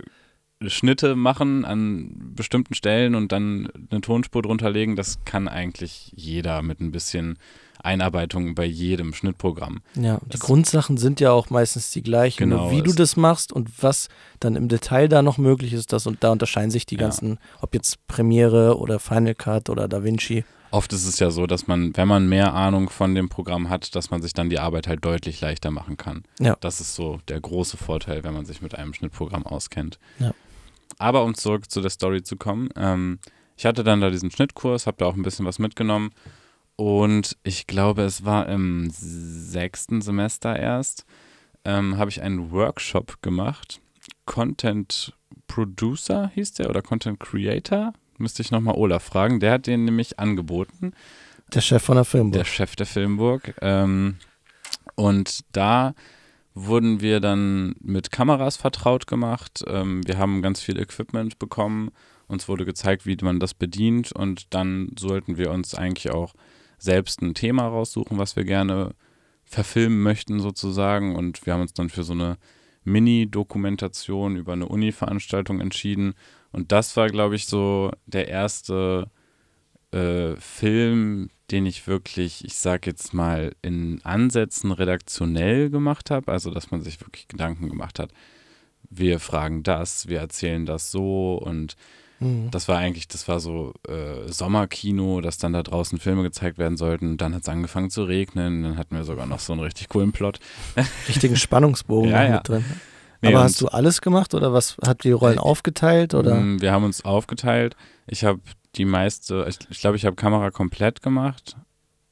Schnitte 0.66 1.16
machen 1.16 1.64
an 1.64 2.34
bestimmten 2.34 2.74
Stellen 2.74 3.14
und 3.14 3.32
dann 3.32 3.68
eine 3.90 4.00
Tonspur 4.02 4.42
drunter 4.42 4.70
legen, 4.70 4.96
das 4.96 5.24
kann 5.24 5.48
eigentlich 5.48 6.12
jeder 6.14 6.62
mit 6.62 6.80
ein 6.80 6.92
bisschen 6.92 7.38
Einarbeitung 7.84 8.54
bei 8.54 8.64
jedem 8.64 9.12
Schnittprogramm. 9.14 9.80
Ja, 9.94 10.18
die 10.24 10.30
Das- 10.30 10.40
Grundsachen 10.40 10.96
sind 10.96 11.20
ja 11.20 11.32
auch 11.32 11.50
meistens 11.50 11.90
die 11.90 12.02
gleichen. 12.02 12.38
Genau, 12.50 12.64
Nur 12.64 12.70
wie 12.72 12.82
du 12.82 12.92
das 12.92 13.16
machst 13.16 13.52
und 13.52 13.82
was 13.82 14.08
dann 14.40 14.56
im 14.56 14.68
Detail 14.68 15.08
da 15.08 15.22
noch 15.22 15.38
möglich 15.38 15.72
ist, 15.72 15.92
das 15.92 16.06
und 16.06 16.22
da 16.24 16.30
unterscheiden 16.30 16.70
sich 16.70 16.86
die 16.86 16.94
Ja. 16.96 17.02
ganzen, 17.02 17.38
ob 17.60 17.74
jetzt 17.74 18.06
Premiere 18.06 18.78
oder 18.78 18.98
Final 18.98 19.34
Cut 19.34 19.68
oder 19.70 19.88
DaVinci. 19.88 20.44
Oft 20.72 20.92
ist 20.92 21.04
es 21.04 21.18
ja 21.18 21.32
so, 21.32 21.48
dass 21.48 21.66
man, 21.66 21.96
wenn 21.96 22.06
man 22.06 22.28
mehr 22.28 22.54
Ahnung 22.54 22.90
von 22.90 23.16
dem 23.16 23.28
Programm 23.28 23.68
hat, 23.70 23.96
dass 23.96 24.10
man 24.10 24.22
sich 24.22 24.34
dann 24.34 24.50
die 24.50 24.60
Arbeit 24.60 24.86
halt 24.86 25.04
deutlich 25.04 25.40
leichter 25.40 25.72
machen 25.72 25.96
kann. 25.96 26.22
Ja. 26.38 26.56
Das 26.60 26.80
ist 26.80 26.94
so 26.94 27.18
der 27.26 27.40
große 27.40 27.76
Vorteil, 27.76 28.22
wenn 28.22 28.34
man 28.34 28.44
sich 28.46 28.62
mit 28.62 28.76
einem 28.76 28.94
Schnittprogramm 28.94 29.44
auskennt. 29.46 29.98
Ja. 30.20 30.30
Aber 30.98 31.24
um 31.24 31.34
zurück 31.34 31.68
zu 31.70 31.80
der 31.80 31.90
Story 31.90 32.22
zu 32.22 32.36
kommen, 32.36 32.68
ähm, 32.76 33.18
ich 33.56 33.66
hatte 33.66 33.82
dann 33.82 34.00
da 34.00 34.10
diesen 34.10 34.30
Schnittkurs, 34.30 34.86
habe 34.86 34.98
da 35.00 35.06
auch 35.06 35.14
ein 35.16 35.22
bisschen 35.22 35.44
was 35.44 35.58
mitgenommen 35.58 36.10
und 36.80 37.36
ich 37.42 37.66
glaube, 37.66 38.04
es 38.04 38.24
war 38.24 38.48
im 38.48 38.88
sechsten 38.88 40.00
Semester 40.00 40.58
erst, 40.58 41.04
ähm, 41.66 41.98
habe 41.98 42.08
ich 42.08 42.22
einen 42.22 42.52
Workshop 42.52 43.20
gemacht. 43.20 43.82
Content 44.24 45.12
Producer 45.46 46.30
hieß 46.34 46.54
der 46.54 46.70
oder 46.70 46.80
Content 46.80 47.20
Creator? 47.20 47.92
Müsste 48.16 48.40
ich 48.40 48.50
nochmal 48.50 48.76
Olaf 48.76 49.02
fragen. 49.02 49.40
Der 49.40 49.52
hat 49.52 49.66
den 49.66 49.84
nämlich 49.84 50.18
angeboten 50.18 50.92
Der 51.52 51.60
Chef 51.60 51.82
von 51.82 51.96
der 51.96 52.06
Filmburg. 52.06 52.32
der 52.32 52.44
Chef 52.46 52.74
der 52.76 52.86
Filmburg. 52.86 53.54
Ähm, 53.60 54.16
und 54.94 55.40
da 55.52 55.94
wurden 56.54 57.02
wir 57.02 57.20
dann 57.20 57.74
mit 57.82 58.10
Kameras 58.10 58.56
vertraut 58.56 59.06
gemacht. 59.06 59.62
Ähm, 59.66 60.00
wir 60.06 60.16
haben 60.16 60.40
ganz 60.40 60.62
viel 60.62 60.80
Equipment 60.80 61.38
bekommen. 61.38 61.90
Uns 62.26 62.48
wurde 62.48 62.64
gezeigt, 62.64 63.04
wie 63.04 63.18
man 63.20 63.38
das 63.38 63.52
bedient. 63.52 64.12
Und 64.12 64.54
dann 64.54 64.92
sollten 64.98 65.36
wir 65.36 65.50
uns 65.50 65.74
eigentlich 65.74 66.10
auch 66.10 66.32
selbst 66.80 67.22
ein 67.22 67.34
Thema 67.34 67.68
raussuchen, 67.68 68.18
was 68.18 68.34
wir 68.34 68.44
gerne 68.44 68.94
verfilmen 69.44 70.02
möchten, 70.02 70.40
sozusagen. 70.40 71.14
Und 71.14 71.46
wir 71.46 71.52
haben 71.52 71.60
uns 71.60 71.74
dann 71.74 71.90
für 71.90 72.02
so 72.02 72.14
eine 72.14 72.38
Mini-Dokumentation 72.84 74.36
über 74.36 74.54
eine 74.54 74.66
Uni-Veranstaltung 74.66 75.60
entschieden. 75.60 76.14
Und 76.52 76.72
das 76.72 76.96
war, 76.96 77.08
glaube 77.08 77.36
ich, 77.36 77.46
so 77.46 77.92
der 78.06 78.28
erste 78.28 79.10
äh, 79.92 80.34
Film, 80.36 81.28
den 81.50 81.66
ich 81.66 81.86
wirklich, 81.86 82.44
ich 82.44 82.54
sag 82.54 82.86
jetzt 82.86 83.12
mal, 83.12 83.54
in 83.60 84.00
Ansätzen 84.04 84.72
redaktionell 84.72 85.68
gemacht 85.68 86.10
habe. 86.10 86.32
Also, 86.32 86.50
dass 86.50 86.70
man 86.70 86.80
sich 86.80 87.00
wirklich 87.00 87.28
Gedanken 87.28 87.68
gemacht 87.68 87.98
hat. 87.98 88.12
Wir 88.88 89.20
fragen 89.20 89.62
das, 89.62 90.08
wir 90.08 90.18
erzählen 90.18 90.64
das 90.64 90.90
so 90.90 91.34
und 91.34 91.76
Mhm. 92.20 92.50
das 92.50 92.68
war 92.68 92.76
eigentlich, 92.78 93.08
das 93.08 93.26
war 93.28 93.40
so 93.40 93.72
äh, 93.88 94.30
Sommerkino, 94.30 95.20
dass 95.20 95.38
dann 95.38 95.52
da 95.52 95.62
draußen 95.62 95.98
Filme 95.98 96.22
gezeigt 96.22 96.58
werden 96.58 96.76
sollten. 96.76 97.16
Dann 97.16 97.34
hat 97.34 97.42
es 97.42 97.48
angefangen 97.48 97.90
zu 97.90 98.04
regnen, 98.04 98.62
dann 98.62 98.76
hatten 98.78 98.94
wir 98.94 99.04
sogar 99.04 99.26
noch 99.26 99.40
so 99.40 99.52
einen 99.52 99.62
richtig 99.62 99.88
coolen 99.88 100.12
Plot. 100.12 100.38
Richtigen 101.08 101.36
Spannungsbogen 101.36 102.10
Ja, 102.10 102.22
ja. 102.24 102.34
mit 102.36 102.48
drin. 102.48 102.64
Nee, 103.22 103.28
Aber 103.34 103.42
hast 103.44 103.60
du 103.60 103.68
alles 103.68 104.00
gemacht 104.00 104.32
oder 104.34 104.52
was 104.52 104.76
hat 104.84 105.04
die 105.04 105.10
Rollen 105.12 105.38
aufgeteilt 105.38 106.14
oder? 106.14 106.34
Mm, 106.36 106.60
Wir 106.62 106.72
haben 106.72 106.84
uns 106.84 107.04
aufgeteilt. 107.04 107.76
Ich 108.06 108.24
habe 108.24 108.40
die 108.76 108.84
meiste, 108.86 109.44
ich, 109.48 109.58
ich 109.68 109.80
glaube, 109.80 109.96
ich 109.96 110.06
habe 110.06 110.16
Kamera 110.16 110.50
komplett 110.50 111.02
gemacht. 111.02 111.56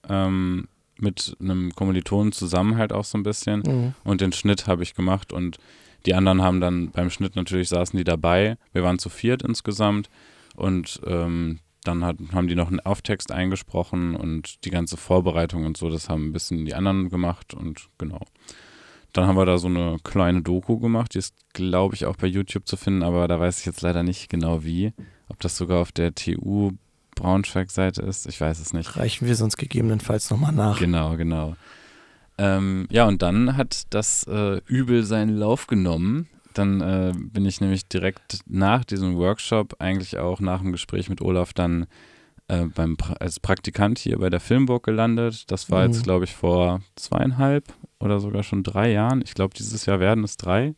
Ähm, 0.09 0.69
mit 1.01 1.37
einem 1.41 1.73
Kommilitonen 1.75 2.33
zusammen 2.33 2.77
halt 2.77 2.93
auch 2.93 3.05
so 3.05 3.17
ein 3.17 3.23
bisschen. 3.23 3.61
Mhm. 3.61 3.95
Und 4.05 4.21
den 4.21 4.33
Schnitt 4.33 4.67
habe 4.67 4.83
ich 4.83 4.95
gemacht 4.95 5.33
und 5.33 5.59
die 6.07 6.15
anderen 6.15 6.43
haben 6.43 6.61
dann 6.61 6.91
beim 6.91 7.11
Schnitt 7.11 7.37
natürlich 7.37 7.69
saßen 7.69 7.97
die 7.97 8.05
dabei. 8.05 8.57
Wir 8.73 8.83
waren 8.83 8.99
zu 8.99 9.09
viert 9.09 9.43
insgesamt 9.43 10.09
und 10.57 11.01
ähm, 11.07 11.61
dann 11.85 12.05
hat, 12.05 12.17
haben 12.33 12.49
die 12.49 12.55
noch 12.55 12.69
einen 12.69 12.81
Auftext 12.81 13.33
eingesprochen 13.33 14.15
und 14.15 14.65
die 14.65 14.71
ganze 14.71 14.97
Vorbereitung 14.97 15.65
und 15.65 15.77
so, 15.77 15.89
das 15.89 16.09
haben 16.09 16.29
ein 16.29 16.33
bisschen 16.33 16.65
die 16.65 16.75
anderen 16.75 17.09
gemacht 17.09 17.55
und 17.55 17.89
genau. 17.99 18.21
Dann 19.13 19.27
haben 19.27 19.37
wir 19.37 19.47
da 19.47 19.57
so 19.59 19.69
eine 19.69 19.97
kleine 20.05 20.43
Doku 20.43 20.79
gemacht, 20.79 21.15
die 21.15 21.19
ist, 21.19 21.35
glaube 21.55 21.95
ich, 21.95 22.05
auch 22.05 22.17
bei 22.17 22.27
YouTube 22.27 22.67
zu 22.67 22.77
finden, 22.77 23.03
aber 23.03 23.27
da 23.27 23.41
weiß 23.41 23.61
ich 23.61 23.67
jetzt 23.67 23.81
leider 23.81 24.03
nicht 24.03 24.29
genau 24.29 24.65
wie. 24.65 24.93
Ob 25.29 25.41
das 25.41 25.57
sogar 25.57 25.81
auf 25.81 25.93
der 25.93 26.15
TU 26.15 26.73
Braunschweig-Seite 27.19 28.03
ist. 28.03 28.27
Ich 28.27 28.41
weiß 28.41 28.61
es 28.61 28.73
nicht. 28.73 28.97
Reichen 28.97 29.27
wir 29.27 29.35
sonst 29.35 29.57
gegebenenfalls 29.57 30.31
nochmal 30.31 30.53
nach. 30.53 30.79
Genau, 30.79 31.17
genau. 31.17 31.57
Ähm, 32.39 32.87
ja, 32.91 33.07
und 33.07 33.21
dann 33.23 33.57
hat 33.57 33.83
das 33.91 34.25
äh, 34.25 34.61
Übel 34.67 35.03
seinen 35.05 35.37
Lauf 35.37 35.67
genommen. 35.67 36.29
Dann 36.55 36.81
äh, 36.81 37.13
bin 37.17 37.45
ich 37.47 37.61
nämlich 37.61 37.89
direkt 37.89 38.41
nach 38.47 38.85
diesem 38.85 39.17
Workshop, 39.17 39.77
eigentlich 39.81 40.19
auch 40.19 40.41
nach 40.41 40.61
dem 40.61 40.73
Gespräch 40.73 41.09
mit 41.09 41.21
Olaf, 41.21 41.53
dann 41.53 41.87
äh, 42.49 42.65
beim 42.65 42.97
pra 42.97 43.15
als 43.15 43.39
Praktikant 43.41 43.99
hier 43.99 44.19
bei 44.19 44.31
der 44.31 44.41
Filmburg 44.41 44.85
gelandet. 44.85 45.51
Das 45.51 45.71
war 45.71 45.85
Mhm. 45.87 45.93
jetzt, 45.93 46.03
glaube 46.05 46.25
ich, 46.25 46.35
vor 46.35 46.81
zweieinhalb 46.97 47.65
oder 48.01 48.21
sogar 48.21 48.43
schon 48.43 48.63
drei 48.63 48.91
Jahren. 48.93 49.21
Ich 49.23 49.35
glaube, 49.35 49.55
dieses 49.57 49.87
Jahr 49.87 50.01
werden 50.01 50.25
es 50.25 50.37
drei. 50.37 50.75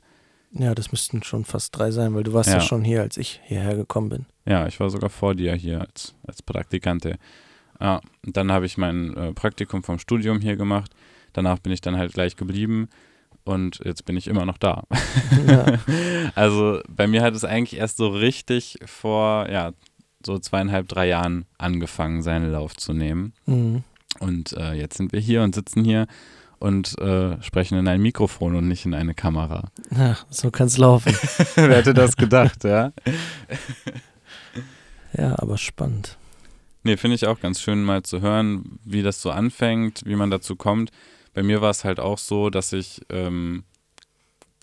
Ja, 0.52 0.74
das 0.74 0.90
müssten 0.90 1.22
schon 1.22 1.44
fast 1.44 1.78
drei 1.78 1.92
sein, 1.92 2.14
weil 2.14 2.24
du 2.24 2.32
warst 2.32 2.48
ja, 2.48 2.56
Ja. 2.56 2.60
schon 2.60 2.82
hier, 2.82 3.02
als 3.02 3.16
ich 3.16 3.40
hierher 3.44 3.76
gekommen 3.76 4.08
bin. 4.08 4.26
Ja, 4.46 4.66
ich 4.66 4.80
war 4.80 4.90
sogar 4.90 5.08
vor 5.10 5.34
dir 5.34 5.54
hier 5.54 5.80
als, 5.82 6.14
als 6.26 6.42
Praktikante. 6.42 7.18
Ja, 7.80 8.00
und 8.26 8.36
dann 8.36 8.50
habe 8.50 8.66
ich 8.66 8.76
mein 8.76 9.16
äh, 9.16 9.32
Praktikum 9.32 9.82
vom 9.84 9.98
Studium 10.00 10.40
hier 10.40 10.56
gemacht. 10.56 10.90
Danach 11.32 11.58
bin 11.58 11.72
ich 11.72 11.80
dann 11.80 11.96
halt 11.96 12.12
gleich 12.12 12.36
geblieben 12.36 12.88
und 13.44 13.80
jetzt 13.84 14.04
bin 14.04 14.16
ich 14.16 14.28
immer 14.28 14.44
noch 14.44 14.58
da. 14.58 14.84
Ja. 15.46 15.78
Also 16.36 16.80
bei 16.88 17.06
mir 17.06 17.22
hat 17.22 17.34
es 17.34 17.44
eigentlich 17.44 17.78
erst 17.78 17.96
so 17.96 18.08
richtig 18.08 18.78
vor, 18.84 19.48
ja, 19.50 19.72
so 20.24 20.38
zweieinhalb, 20.38 20.86
drei 20.86 21.08
Jahren 21.08 21.44
angefangen, 21.58 22.22
seinen 22.22 22.52
Lauf 22.52 22.76
zu 22.76 22.92
nehmen. 22.92 23.32
Mhm. 23.46 23.82
Und 24.20 24.52
äh, 24.52 24.74
jetzt 24.74 24.96
sind 24.96 25.12
wir 25.12 25.20
hier 25.20 25.42
und 25.42 25.54
sitzen 25.54 25.84
hier 25.84 26.06
und 26.60 26.98
äh, 26.98 27.42
sprechen 27.42 27.78
in 27.78 27.88
ein 27.88 28.00
Mikrofon 28.00 28.54
und 28.54 28.68
nicht 28.68 28.84
in 28.84 28.94
eine 28.94 29.14
Kamera. 29.14 29.70
ja, 29.90 30.16
so 30.28 30.50
kann's 30.50 30.76
laufen. 30.78 31.12
Wer 31.56 31.76
hätte 31.76 31.94
das 31.94 32.16
gedacht, 32.16 32.64
ja? 32.64 32.92
ja, 35.16 35.34
aber 35.38 35.56
spannend. 35.56 36.16
Nee, 36.82 36.96
finde 36.96 37.14
ich 37.14 37.26
auch 37.26 37.40
ganz 37.40 37.60
schön 37.60 37.82
mal 37.82 38.02
zu 38.02 38.20
hören, 38.20 38.78
wie 38.84 39.02
das 39.02 39.20
so 39.20 39.30
anfängt, 39.30 40.02
wie 40.04 40.16
man 40.16 40.30
dazu 40.30 40.54
kommt. 40.54 40.90
Bei 41.34 41.42
mir 41.42 41.60
war 41.60 41.70
es 41.70 41.84
halt 41.84 42.00
auch 42.00 42.18
so, 42.18 42.50
dass 42.50 42.72
ich 42.72 43.00
ähm, 43.08 43.64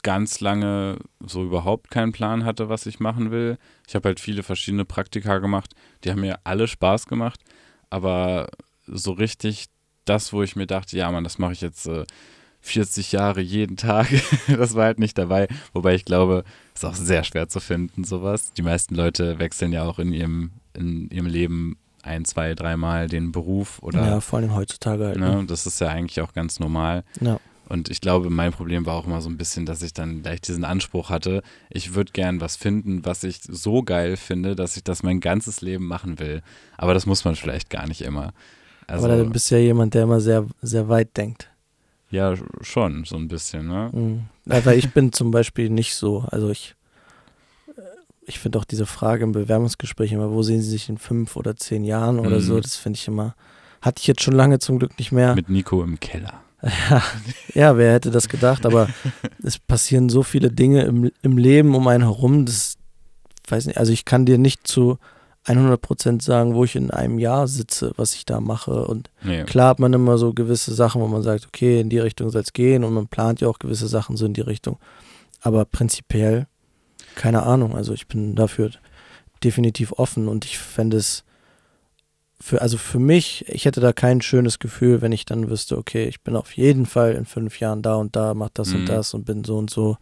ganz 0.04 0.40
lange 0.40 1.00
so 1.26 1.44
überhaupt 1.44 1.92
keinen 1.92 2.12
Plan 2.12 2.46
hatte, 2.46 2.70
was 2.70 2.86
ich 2.86 3.00
machen 3.00 3.32
will. 3.32 3.58
Ich 3.88 3.96
habe 3.96 4.10
halt 4.10 4.20
viele 4.20 4.44
verschiedene 4.44 4.86
Praktika 4.86 5.40
gemacht, 5.40 5.74
die 6.04 6.12
haben 6.12 6.22
mir 6.22 6.40
alle 6.44 6.68
Spaß 6.68 7.08
gemacht, 7.08 7.42
aber 7.90 8.48
so 8.86 9.12
richtig 9.12 9.68
das, 10.06 10.32
wo 10.32 10.44
ich 10.44 10.56
mir 10.56 10.68
dachte, 10.68 10.98
ja, 10.98 11.12
Mann, 11.12 11.24
das 11.24 11.38
mache 11.38 11.54
ich 11.54 11.62
jetzt 11.62 11.88
äh, 11.88 12.06
40 12.62 13.12
Jahre 13.12 13.42
jeden 13.42 13.78
Tag, 13.78 14.08
das 14.48 14.76
war 14.76 14.86
halt 14.86 15.00
nicht 15.00 15.18
dabei. 15.18 15.48
Wobei 15.74 15.96
ich 15.96 16.06
glaube, 16.06 16.44
ist 16.74 16.86
auch 16.86 16.96
sehr 16.96 17.24
schwer 17.24 17.50
zu 17.50 17.60
finden, 17.60 18.04
sowas. 18.04 18.54
Die 18.54 18.62
meisten 18.62 18.96
Leute 18.96 19.40
wechseln 19.40 19.74
ja 19.74 19.84
auch 19.84 20.00
in 20.00 20.14
ihrem, 20.14 20.52
in 20.74 21.10
ihrem 21.10 21.28
Leben 21.28 21.78
ein, 22.08 22.26
zwei, 22.26 22.56
dreimal 22.56 23.08
den 23.08 23.32
Beruf 23.32 23.80
oder 23.84 24.04
ja, 24.06 24.20
vor 24.22 24.40
allem 24.40 24.56
heutzutage 24.56 25.06
halt. 25.06 25.18
ne, 25.18 25.36
Ne? 25.38 25.46
das 25.46 25.66
ist 25.68 25.80
ja 25.82 25.90
eigentlich 25.90 26.22
auch 26.22 26.34
ganz 26.34 26.60
normal. 26.60 27.04
Ja. 27.22 27.40
Und 27.70 27.90
ich 27.90 28.00
glaube, 28.00 28.30
mein 28.30 28.54
Problem 28.54 28.86
war 28.86 28.96
auch 28.96 29.06
immer 29.06 29.20
so 29.22 29.30
ein 29.30 29.38
bisschen, 29.38 29.66
dass 29.66 29.82
ich 29.82 29.94
dann 29.94 30.22
gleich 30.24 30.40
diesen 30.40 30.64
Anspruch 30.64 31.10
hatte, 31.10 31.44
ich 31.70 31.94
würde 31.96 32.14
gern 32.14 32.40
was 32.40 32.56
finden, 32.56 33.04
was 33.06 33.24
ich 33.26 33.42
so 33.42 33.84
geil 33.84 34.16
finde, 34.16 34.56
dass 34.56 34.78
ich 34.78 34.84
das 34.86 35.04
mein 35.04 35.20
ganzes 35.20 35.60
Leben 35.60 35.86
machen 35.86 36.18
will. 36.18 36.42
Aber 36.78 36.94
das 36.94 37.06
muss 37.06 37.26
man 37.26 37.36
vielleicht 37.36 37.70
gar 37.70 37.86
nicht 37.88 38.02
immer. 38.02 38.32
Also, 38.88 39.06
aber 39.06 39.18
du 39.18 39.30
bist 39.30 39.52
ja 39.52 39.58
jemand, 39.58 39.94
der 39.96 40.04
immer 40.04 40.22
sehr, 40.22 40.46
sehr 40.62 40.88
weit 40.88 41.18
denkt. 41.18 41.50
ja, 42.10 42.36
schon, 42.62 43.04
so 43.04 43.18
ein 43.18 43.28
bisschen, 43.28 43.68
ne? 43.68 43.90
Mhm. 43.92 44.22
Weil 44.46 44.78
ich 44.80 44.94
bin 44.94 45.12
zum 45.12 45.32
Beispiel 45.32 45.70
nicht 45.70 45.94
so. 45.94 46.20
Also 46.32 46.50
ich, 46.50 46.74
ich 48.28 48.40
finde 48.40 48.60
auch 48.60 48.66
diese 48.66 48.86
Frage 48.86 49.24
im 49.24 49.32
Bewerbungsgespräch 49.32 50.12
immer, 50.12 50.30
wo 50.32 50.44
sehen 50.44 50.62
Sie 50.62 50.70
sich 50.70 50.90
in 50.90 50.98
fünf 50.98 51.36
oder 51.36 51.56
zehn 51.56 51.84
Jahren 51.84 52.20
oder 52.20 52.38
Mhm. 52.38 52.42
so, 52.42 52.60
das 52.60 52.76
finde 52.76 52.98
ich 52.98 53.08
immer, 53.08 53.34
hatte 53.82 54.02
ich 54.02 54.08
jetzt 54.08 54.22
schon 54.22 54.36
lange 54.36 54.60
zum 54.60 54.78
Glück 54.80 54.98
nicht 55.00 55.12
mehr. 55.12 55.34
Mit 55.34 55.50
Nico 55.50 55.82
im 55.84 56.00
Keller. 56.00 56.34
Ja, 56.90 57.04
ja, 57.54 57.78
wer 57.78 57.94
hätte 57.94 58.12
das 58.12 58.28
gedacht, 58.30 58.66
aber 58.66 58.90
es 59.44 59.58
passieren 59.60 60.10
so 60.10 60.24
viele 60.24 60.52
Dinge 60.52 60.84
im, 60.84 61.12
im 61.22 61.38
Leben 61.38 61.74
um 61.76 61.88
einen 61.88 62.04
herum, 62.04 62.46
das 62.46 62.76
weiß 63.48 63.66
nicht, 63.68 63.78
also 63.78 63.92
ich 63.94 64.06
kann 64.06 64.26
dir 64.26 64.38
nicht 64.38 64.68
zu 64.68 64.98
100% 65.46 66.22
sagen, 66.22 66.56
wo 66.56 66.66
ich 66.66 66.76
in 66.76 66.92
einem 66.92 67.20
Jahr 67.20 67.48
sitze, 67.48 67.94
was 67.96 68.14
ich 68.16 68.26
da 68.26 68.42
mache 68.42 68.86
und 68.86 69.10
Nee. 69.24 69.44
Klar 69.46 69.70
hat 69.70 69.80
man 69.80 69.94
immer 69.94 70.18
so 70.18 70.34
gewisse 70.34 70.74
Sachen, 70.74 71.02
wo 71.02 71.08
man 71.08 71.22
sagt, 71.24 71.46
okay, 71.48 71.80
in 71.80 71.90
die 71.90 72.00
Richtung 72.00 72.30
soll 72.32 72.42
es 72.42 72.52
gehen 72.54 72.84
und 72.84 72.94
man 72.94 73.08
plant 73.08 73.40
ja 73.40 73.48
auch 73.48 73.60
gewisse 73.60 73.88
Sachen 73.88 74.18
so 74.18 74.26
in 74.26 74.34
die 74.34 74.42
Richtung. 74.42 74.78
Aber 75.42 75.64
prinzipiell, 75.64 76.48
keine 77.18 77.44
Ahnung. 77.44 77.76
Also 77.76 77.94
ich 77.94 78.08
bin 78.08 78.36
dafür 78.36 78.72
definitiv 79.44 79.92
offen 79.94 80.28
und 80.28 80.46
ich 80.46 80.58
fände 80.58 80.98
es 80.98 81.24
für, 82.40 82.62
also 82.62 82.78
für 82.78 83.00
mich, 83.00 83.46
ich 83.50 83.66
hätte 83.66 83.82
da 83.82 83.94
kein 83.94 84.22
schönes 84.22 84.60
Gefühl, 84.60 85.02
wenn 85.02 85.12
ich 85.12 85.26
dann 85.26 85.50
wüsste, 85.50 85.78
okay, 85.78 86.06
ich 86.08 86.22
bin 86.22 86.36
auf 86.36 86.52
jeden 86.56 86.86
Fall 86.86 87.14
in 87.14 87.26
fünf 87.26 87.60
Jahren 87.60 87.82
da 87.82 87.96
und 87.96 88.16
da, 88.16 88.34
mach 88.36 88.50
das 88.54 88.70
Mhm. 88.70 88.76
und 88.82 88.86
das 88.90 89.14
und 89.14 89.26
bin 89.26 89.44
so 89.44 89.58
und 89.58 89.70
so. 89.72 89.98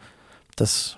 Das, 0.57 0.97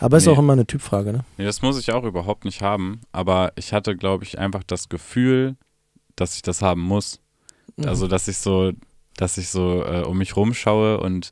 aber 0.00 0.16
ist 0.16 0.26
Nee. 0.26 0.32
auch 0.32 0.38
immer 0.38 0.54
eine 0.54 0.66
Typfrage, 0.66 1.12
ne? 1.12 1.24
Nee, 1.38 1.44
das 1.44 1.62
muss 1.62 1.78
ich 1.78 1.92
auch 1.92 2.02
überhaupt 2.04 2.44
nicht 2.44 2.62
haben. 2.62 3.00
Aber 3.12 3.52
ich 3.56 3.72
hatte, 3.72 3.96
glaube 3.96 4.24
ich, 4.24 4.38
einfach 4.38 4.64
das 4.64 4.88
Gefühl, 4.88 5.56
dass 6.16 6.34
ich 6.34 6.42
das 6.42 6.62
haben 6.62 6.82
muss. 6.82 7.20
Mhm. 7.76 7.86
Also, 7.88 8.08
dass 8.08 8.26
ich 8.26 8.38
so, 8.38 8.72
dass 9.16 9.38
ich 9.38 9.48
so 9.50 9.84
äh, 9.84 10.02
um 10.02 10.18
mich 10.18 10.34
rumschaue 10.36 10.98
und 11.00 11.30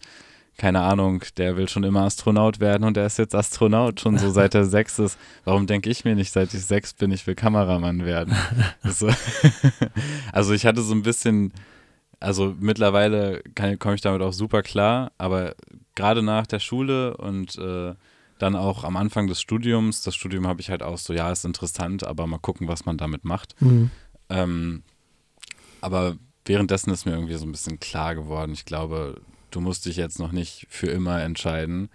keine 0.60 0.82
Ahnung, 0.82 1.24
der 1.38 1.56
will 1.56 1.70
schon 1.70 1.84
immer 1.84 2.02
Astronaut 2.02 2.60
werden 2.60 2.84
und 2.84 2.94
der 2.94 3.06
ist 3.06 3.16
jetzt 3.16 3.34
Astronaut 3.34 3.98
schon 3.98 4.18
so 4.18 4.30
seit 4.30 4.54
er 4.54 4.64
sechs 4.66 4.98
ist. 4.98 5.18
Warum 5.46 5.66
denke 5.66 5.88
ich 5.88 6.04
mir 6.04 6.14
nicht, 6.14 6.32
seit 6.32 6.52
ich 6.52 6.66
sechs 6.66 6.92
bin, 6.92 7.10
ich 7.12 7.26
will 7.26 7.34
Kameramann 7.34 8.04
werden? 8.04 8.36
so. 8.84 9.08
also 10.32 10.52
ich 10.52 10.66
hatte 10.66 10.82
so 10.82 10.92
ein 10.92 11.02
bisschen, 11.02 11.54
also 12.20 12.54
mittlerweile 12.60 13.42
komme 13.54 13.94
ich 13.94 14.02
damit 14.02 14.20
auch 14.20 14.34
super 14.34 14.60
klar, 14.60 15.12
aber 15.16 15.54
gerade 15.94 16.22
nach 16.22 16.46
der 16.46 16.58
Schule 16.58 17.16
und 17.16 17.56
äh, 17.56 17.94
dann 18.38 18.54
auch 18.54 18.84
am 18.84 18.98
Anfang 18.98 19.28
des 19.28 19.40
Studiums, 19.40 20.02
das 20.02 20.14
Studium 20.14 20.46
habe 20.46 20.60
ich 20.60 20.68
halt 20.68 20.82
auch 20.82 20.98
so, 20.98 21.14
ja, 21.14 21.32
ist 21.32 21.46
interessant, 21.46 22.04
aber 22.04 22.26
mal 22.26 22.38
gucken, 22.38 22.68
was 22.68 22.84
man 22.84 22.98
damit 22.98 23.24
macht. 23.24 23.58
Mhm. 23.62 23.90
Ähm, 24.28 24.82
aber 25.80 26.18
währenddessen 26.44 26.90
ist 26.90 27.06
mir 27.06 27.12
irgendwie 27.12 27.36
so 27.36 27.46
ein 27.46 27.52
bisschen 27.52 27.80
klar 27.80 28.14
geworden. 28.14 28.52
Ich 28.52 28.66
glaube, 28.66 29.22
du 29.50 29.60
musst 29.60 29.86
dich 29.86 29.96
jetzt 29.96 30.18
noch 30.18 30.32
nicht 30.32 30.66
für 30.70 30.86
immer 30.88 31.20
entscheiden. 31.22 31.88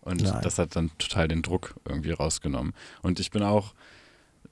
Und 0.00 0.22
Nein. 0.22 0.40
das 0.42 0.58
hat 0.58 0.74
dann 0.74 0.90
total 0.98 1.28
den 1.28 1.42
Druck 1.42 1.74
irgendwie 1.88 2.10
rausgenommen. 2.10 2.72
Und 3.02 3.20
ich 3.20 3.30
bin 3.30 3.42
auch 3.42 3.72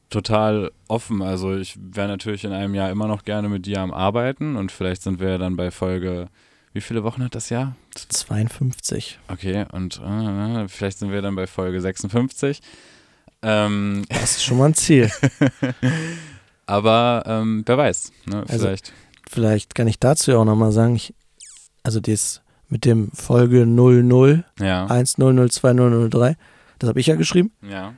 total 0.08 0.70
offen. 0.88 1.22
Also 1.22 1.56
ich 1.56 1.76
wäre 1.80 2.08
natürlich 2.08 2.44
in 2.44 2.52
einem 2.52 2.74
Jahr 2.74 2.90
immer 2.90 3.08
noch 3.08 3.24
gerne 3.24 3.48
mit 3.48 3.66
dir 3.66 3.80
am 3.80 3.92
Arbeiten 3.92 4.56
und 4.56 4.70
vielleicht 4.72 5.02
sind 5.02 5.20
wir 5.20 5.30
ja 5.30 5.38
dann 5.38 5.56
bei 5.56 5.70
Folge, 5.70 6.28
wie 6.72 6.80
viele 6.80 7.02
Wochen 7.02 7.24
hat 7.24 7.34
das 7.34 7.48
Jahr? 7.50 7.74
52. 7.94 9.18
Okay, 9.28 9.66
und 9.72 10.00
äh, 10.00 10.68
vielleicht 10.68 10.98
sind 10.98 11.10
wir 11.10 11.22
dann 11.22 11.34
bei 11.34 11.46
Folge 11.46 11.80
56. 11.80 12.60
Ähm, 13.42 14.04
Das 14.08 14.36
ist 14.36 14.44
schon 14.44 14.58
mal 14.58 14.66
ein 14.66 14.74
Ziel. 14.74 15.10
aber 16.66 17.24
ähm, 17.26 17.62
wer 17.66 17.78
weiß, 17.78 18.12
ne? 18.26 18.44
Also- 18.48 18.58
vielleicht. 18.66 18.92
Vielleicht 19.28 19.76
kann 19.76 19.86
ich 19.86 20.00
dazu 20.00 20.32
ja 20.32 20.38
auch 20.38 20.44
nochmal 20.44 20.72
sagen, 20.72 20.96
ich, 20.96 21.14
also 21.84 22.00
das 22.00 22.42
mit 22.70 22.84
dem 22.84 23.10
Folge 23.12 23.66
00, 23.66 24.44
ja. 24.60 24.86
100203, 24.86 26.36
das 26.78 26.88
habe 26.88 27.00
ich 27.00 27.06
ja 27.06 27.16
geschrieben 27.16 27.52
Ja. 27.68 27.94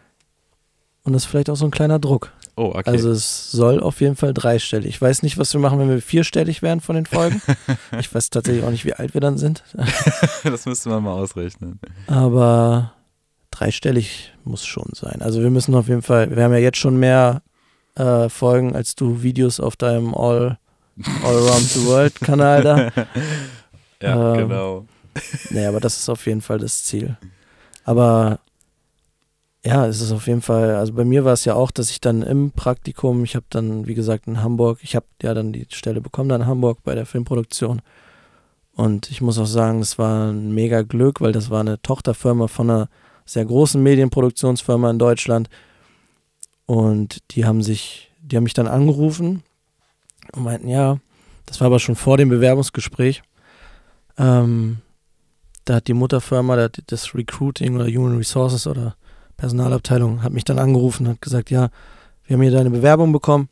und 1.05 1.13
das 1.13 1.23
ist 1.25 1.31
vielleicht 1.31 1.51
auch 1.51 1.57
so 1.57 1.65
ein 1.67 1.71
kleiner 1.71 1.99
Druck. 1.99 2.33
Oh, 2.57 2.73
okay. 2.75 2.83
Also 2.91 3.11
es 3.11 3.51
soll 3.51 3.81
auf 3.81 4.01
jeden 4.03 4.15
Fall 4.17 4.35
dreistellig. 4.35 4.89
Ich 4.91 5.01
weiß 5.01 5.23
nicht, 5.23 5.39
was 5.39 5.55
wir 5.55 5.61
machen, 5.61 5.79
wenn 5.79 5.89
wir 5.89 6.03
vierstellig 6.03 6.61
werden 6.61 6.81
von 6.83 6.97
den 6.97 7.07
Folgen. 7.07 7.41
ich 7.99 8.15
weiß 8.15 8.29
tatsächlich 8.29 8.63
auch 8.65 8.71
nicht, 8.71 8.85
wie 8.85 8.93
alt 8.93 9.15
wir 9.15 9.21
dann 9.23 9.39
sind, 9.39 9.63
das 10.45 10.67
müsste 10.67 10.89
man 10.91 11.03
mal 11.03 11.13
ausrechnen. 11.13 11.81
aber 12.07 12.93
dreistellig 13.51 14.33
muss 14.45 14.65
schon 14.67 14.89
sein. 14.95 15.23
Also 15.23 15.41
wir 15.43 15.51
müssen 15.51 15.75
auf 15.75 15.89
jeden 15.89 16.03
Fall, 16.03 16.35
wir 16.35 16.43
haben 16.45 16.53
ja 16.53 16.59
jetzt 16.59 16.79
schon 16.79 16.97
mehr 16.99 17.43
äh, 17.95 18.29
Folgen, 18.29 18.75
als 18.75 18.95
du 18.95 19.23
Videos 19.23 19.61
auf 19.61 19.77
deinem 19.77 20.15
All, 20.15 20.59
All 21.25 21.37
Around 21.37 21.69
the 21.71 21.87
World 21.87 22.15
Kanal 22.21 22.63
da. 22.63 22.91
Ja, 24.03 24.33
Ähm, 24.33 24.39
genau. 24.39 24.87
Nee, 25.51 25.67
aber 25.67 25.81
das 25.81 25.99
ist 25.99 26.09
auf 26.09 26.27
jeden 26.27 26.41
Fall 26.41 26.59
das 26.59 26.85
Ziel. 26.85 27.17
Aber 27.85 28.41
ja, 29.65 29.87
es 29.87 30.01
ist 30.01 30.11
auf 30.11 30.27
jeden 30.27 30.43
Fall, 30.43 30.75
also 30.75 30.93
bei 30.93 31.05
mir 31.05 31.25
war 31.25 31.35
es 31.35 31.45
ja 31.45 31.55
auch, 31.55 31.71
dass 31.71 31.91
ich 31.91 32.01
dann 32.01 32.23
im 32.23 32.51
Praktikum, 32.51 33.23
ich 33.23 33.37
habe 33.37 33.47
dann, 33.51 33.87
wie 33.87 33.95
gesagt, 33.95 34.27
in 34.27 34.43
Hamburg, 34.43 34.81
ich 34.83 34.97
habe 34.97 35.07
ja 35.23 35.35
dann 35.35 35.53
die 35.53 35.67
Stelle 35.71 36.01
bekommen, 36.01 36.29
dann 36.29 36.43
in 36.43 36.47
Hamburg 36.47 36.79
bei 36.83 36.95
der 36.95 37.07
Filmproduktion. 37.07 37.81
Und 38.75 39.11
ich 39.11 39.21
muss 39.21 39.39
auch 39.39 39.47
sagen, 39.47 39.81
das 39.81 39.99
war 39.99 40.31
ein 40.31 40.53
mega 40.53 40.83
Glück, 40.83 41.21
weil 41.21 41.33
das 41.33 41.51
war 41.51 41.61
eine 41.61 41.81
Tochterfirma 41.81 42.49
von 42.49 42.71
einer 42.71 42.89
sehr 43.25 43.45
großen 43.45 43.81
Medienproduktionsfirma 43.83 44.91
in 44.91 44.99
Deutschland. 44.99 45.49
Und 46.67 47.19
die 47.33 47.45
haben 47.45 47.63
sich, 47.63 48.11
die 48.21 48.37
haben 48.37 48.45
mich 48.45 48.55
dann 48.55 48.67
angerufen 48.67 49.43
und 50.33 50.43
meinten, 50.43 50.69
ja, 50.69 50.99
das 51.47 51.61
war 51.61 51.67
aber 51.67 51.79
schon 51.79 51.97
vor 51.97 52.17
dem 52.17 52.31
Bewerbungsgespräch. 52.31 53.23
Ähm, 54.19 54.79
da 55.65 55.77
hat 55.77 55.89
die 55.89 55.95
Mutterfirma, 55.95 56.69
das 56.87 57.15
Recruiting 57.15 57.77
oder 57.77 57.87
Human 57.87 58.17
Resources 58.17 58.67
oder 58.67 58.97
Personalabteilung, 59.37 60.23
hat 60.23 60.33
mich 60.33 60.45
dann 60.45 60.59
angerufen 60.59 61.07
und 61.07 61.13
hat 61.15 61.23
gesagt, 61.23 61.51
ja, 61.51 61.69
wir 62.25 62.35
haben 62.35 62.43
hier 62.43 62.51
deine 62.53 62.71
Bewerbung 62.71 63.13
bekommen 63.13 63.49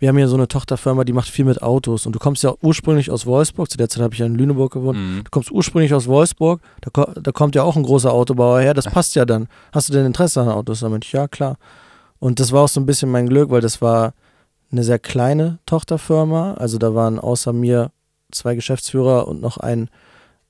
wir 0.00 0.08
haben 0.08 0.16
hier 0.16 0.28
so 0.28 0.36
eine 0.36 0.46
Tochterfirma, 0.46 1.02
die 1.04 1.12
macht 1.12 1.28
viel 1.28 1.44
mit 1.44 1.60
Autos 1.60 2.06
und 2.06 2.12
du 2.12 2.18
kommst 2.20 2.42
ja 2.44 2.54
ursprünglich 2.62 3.10
aus 3.10 3.26
Wolfsburg, 3.26 3.68
zu 3.70 3.76
der 3.76 3.88
Zeit 3.88 4.02
habe 4.02 4.14
ich 4.14 4.20
ja 4.20 4.26
in 4.26 4.36
Lüneburg 4.36 4.72
gewohnt, 4.72 4.96
Mhm. 4.98 5.24
du 5.24 5.30
kommst 5.30 5.50
ursprünglich 5.50 5.92
aus 5.92 6.06
Wolfsburg, 6.06 6.60
da, 6.82 7.04
da 7.20 7.32
kommt 7.32 7.56
ja 7.56 7.64
auch 7.64 7.76
ein 7.76 7.82
großer 7.82 8.12
Autobauer 8.12 8.60
her, 8.60 8.74
das 8.74 8.84
passt 8.84 9.16
ja 9.16 9.24
dann. 9.24 9.48
Hast 9.72 9.88
du 9.88 9.92
denn 9.92 10.06
Interesse 10.06 10.40
an 10.40 10.48
Autos? 10.48 10.80
Da 10.80 10.88
meinte 10.88 11.06
ich, 11.06 11.12
ja 11.12 11.26
klar. 11.26 11.56
Und 12.20 12.38
das 12.38 12.52
war 12.52 12.62
auch 12.64 12.68
so 12.68 12.80
ein 12.80 12.86
bisschen 12.86 13.10
mein 13.10 13.28
Glück, 13.28 13.50
weil 13.50 13.60
das 13.60 13.82
war 13.82 14.14
eine 14.70 14.84
sehr 14.84 14.98
kleine 15.00 15.58
Tochterfirma, 15.66 16.54
also 16.54 16.78
da 16.78 16.94
waren 16.94 17.18
außer 17.18 17.52
mir 17.52 17.90
zwei 18.32 18.54
Geschäftsführer 18.54 19.26
und 19.28 19.40
noch 19.40 19.56
ein, 19.58 19.88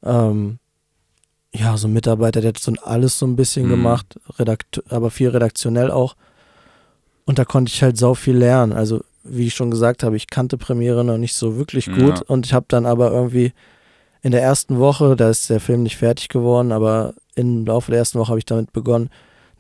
ähm, 0.03 0.59
ja, 1.55 1.77
so 1.77 1.89
ein 1.89 1.93
Mitarbeiter, 1.93 2.41
der 2.41 2.49
hat 2.51 2.59
so 2.59 2.73
alles 2.83 3.19
so 3.19 3.27
ein 3.27 3.37
bisschen 3.37 3.67
Mhm. 3.67 3.71
gemacht, 3.71 4.21
redakt 4.39 4.83
aber 4.91 5.11
viel 5.11 5.29
redaktionell 5.31 5.91
auch. 5.91 6.15
Und 7.25 7.39
da 7.39 7.45
konnte 7.45 7.71
ich 7.73 7.83
halt 7.83 7.97
sau 7.99 8.15
viel 8.15 8.37
lernen. 8.37 8.73
Also, 8.73 9.03
wie 9.25 9.47
ich 9.47 9.55
schon 9.55 9.71
gesagt 9.71 10.03
habe, 10.03 10.17
ich 10.17 10.29
kannte 10.29 10.57
Premiere 10.57 11.05
noch 11.05 11.19
nicht 11.19 11.35
so 11.35 11.57
wirklich 11.57 11.87
gut 11.87 12.19
Ja. 12.19 12.23
und 12.27 12.47
ich 12.47 12.53
habe 12.55 12.67
dann 12.69 12.87
aber 12.87 13.11
irgendwie 13.13 13.53
in 14.23 14.33
der 14.33 14.43
ersten 14.43 14.79
Woche, 14.79 15.15
da 15.17 15.29
ist 15.31 15.49
der 15.51 15.61
Film 15.61 15.83
nicht 15.83 15.97
fertig 15.97 16.29
geworden, 16.29 16.73
aber 16.73 17.15
im 17.35 17.65
Laufe 17.67 17.91
der 17.91 17.99
ersten 18.01 18.19
Woche 18.19 18.31
habe 18.31 18.39
ich 18.39 18.47
damit 18.47 18.73
begonnen, 18.73 19.11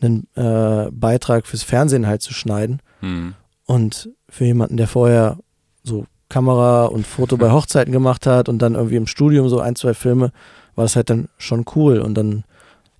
einen 0.00 0.26
äh, 0.36 0.90
Beitrag 0.92 1.46
fürs 1.46 1.62
Fernsehen 1.62 2.06
halt 2.06 2.22
zu 2.22 2.32
schneiden. 2.32 2.80
Mhm. 3.00 3.34
Und 3.66 4.10
für 4.28 4.44
jemanden, 4.46 4.76
der 4.76 4.88
vorher 4.88 5.38
so 5.84 6.06
Kamera 6.28 6.86
und 6.86 7.06
Foto 7.06 7.36
bei 7.36 7.50
Hochzeiten 7.50 7.92
gemacht 7.92 8.26
hat 8.26 8.48
und 8.48 8.60
dann 8.60 8.74
irgendwie 8.74 8.96
im 8.96 9.06
Studium 9.06 9.48
so 9.48 9.60
ein, 9.60 9.76
zwei 9.76 9.94
Filme, 9.94 10.32
war 10.74 10.84
das 10.84 10.96
halt 10.96 11.10
dann 11.10 11.28
schon 11.38 11.64
cool 11.74 12.00
und 12.00 12.14
dann 12.14 12.44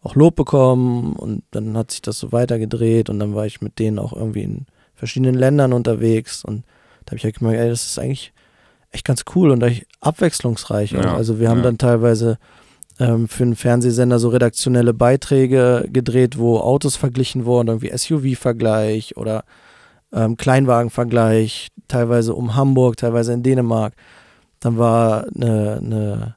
auch 0.02 0.14
Lob 0.14 0.36
bekommen 0.36 1.14
und 1.14 1.42
dann 1.50 1.76
hat 1.76 1.90
sich 1.90 2.02
das 2.02 2.18
so 2.18 2.32
weitergedreht 2.32 3.10
und 3.10 3.18
dann 3.18 3.34
war 3.34 3.46
ich 3.46 3.60
mit 3.60 3.78
denen 3.78 3.98
auch 3.98 4.12
irgendwie 4.12 4.42
in 4.42 4.66
verschiedenen 4.94 5.34
Ländern 5.34 5.72
unterwegs 5.72 6.44
und 6.44 6.64
da 7.04 7.10
habe 7.10 7.16
ich 7.16 7.24
halt 7.24 7.38
gemerkt, 7.38 7.60
ey, 7.60 7.68
das 7.68 7.84
ist 7.84 7.98
eigentlich 7.98 8.32
echt 8.90 9.04
ganz 9.04 9.24
cool 9.34 9.50
und 9.50 9.62
echt 9.62 9.86
abwechslungsreich. 10.00 10.92
Ja, 10.92 11.14
also 11.14 11.38
wir 11.38 11.50
haben 11.50 11.58
ja. 11.58 11.64
dann 11.64 11.78
teilweise 11.78 12.38
ähm, 12.98 13.28
für 13.28 13.44
einen 13.44 13.56
Fernsehsender 13.56 14.18
so 14.18 14.28
redaktionelle 14.28 14.94
Beiträge 14.94 15.88
gedreht, 15.92 16.38
wo 16.38 16.58
Autos 16.58 16.96
verglichen 16.96 17.44
wurden, 17.44 17.68
irgendwie 17.68 17.96
SUV-Vergleich 17.96 19.16
oder 19.16 19.44
ähm, 20.12 20.36
Kleinwagen-Vergleich, 20.36 21.68
teilweise 21.88 22.34
um 22.34 22.54
Hamburg, 22.54 22.96
teilweise 22.96 23.32
in 23.32 23.42
Dänemark. 23.42 23.94
Dann 24.60 24.78
war 24.78 25.26
eine, 25.34 25.78
eine 25.82 26.36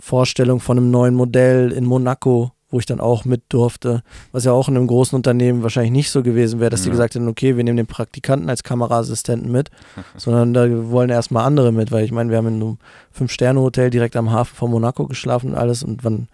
Vorstellung 0.00 0.60
von 0.60 0.78
einem 0.78 0.90
neuen 0.90 1.14
Modell 1.14 1.70
in 1.72 1.84
Monaco, 1.84 2.52
wo 2.70 2.78
ich 2.78 2.86
dann 2.86 3.00
auch 3.00 3.24
mit 3.26 3.42
durfte, 3.50 4.02
was 4.32 4.44
ja 4.44 4.52
auch 4.52 4.68
in 4.68 4.76
einem 4.76 4.86
großen 4.86 5.14
Unternehmen 5.14 5.62
wahrscheinlich 5.62 5.92
nicht 5.92 6.10
so 6.10 6.22
gewesen 6.22 6.58
wäre, 6.58 6.70
dass 6.70 6.82
die 6.82 6.88
Ja. 6.88 6.92
gesagt 6.92 7.14
hätten, 7.14 7.28
okay, 7.28 7.56
wir 7.56 7.64
nehmen 7.64 7.76
den 7.76 7.86
Praktikanten 7.86 8.48
als 8.48 8.62
Kameraassistenten 8.62 9.52
mit, 9.52 9.70
sondern 10.16 10.54
da 10.54 10.90
wollen 10.90 11.10
erstmal 11.10 11.44
andere 11.44 11.70
mit, 11.70 11.92
weil 11.92 12.04
ich 12.04 12.12
meine, 12.12 12.30
wir 12.30 12.38
haben 12.38 12.48
in 12.48 12.54
einem 12.62 12.78
Fünf-Sterne-Hotel 13.10 13.90
direkt 13.90 14.16
am 14.16 14.30
Hafen 14.32 14.56
von 14.56 14.70
Monaco 14.70 15.06
geschlafen 15.06 15.50
und 15.50 15.56
alles 15.56 15.82
und 15.82 16.02
wann, 16.02 16.28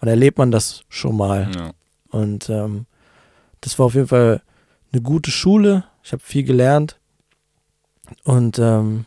wann 0.00 0.08
erlebt 0.08 0.36
man 0.38 0.50
das 0.50 0.82
schon 0.88 1.16
mal? 1.16 1.48
Ja. 1.54 1.70
Und 2.10 2.50
ähm, 2.50 2.86
das 3.60 3.78
war 3.78 3.86
auf 3.86 3.94
jeden 3.94 4.08
Fall 4.08 4.42
eine 4.92 5.00
gute 5.00 5.30
Schule. 5.30 5.84
Ich 6.02 6.12
habe 6.12 6.22
viel 6.22 6.42
gelernt. 6.42 6.98
Und 8.24 8.58
ähm, 8.58 9.06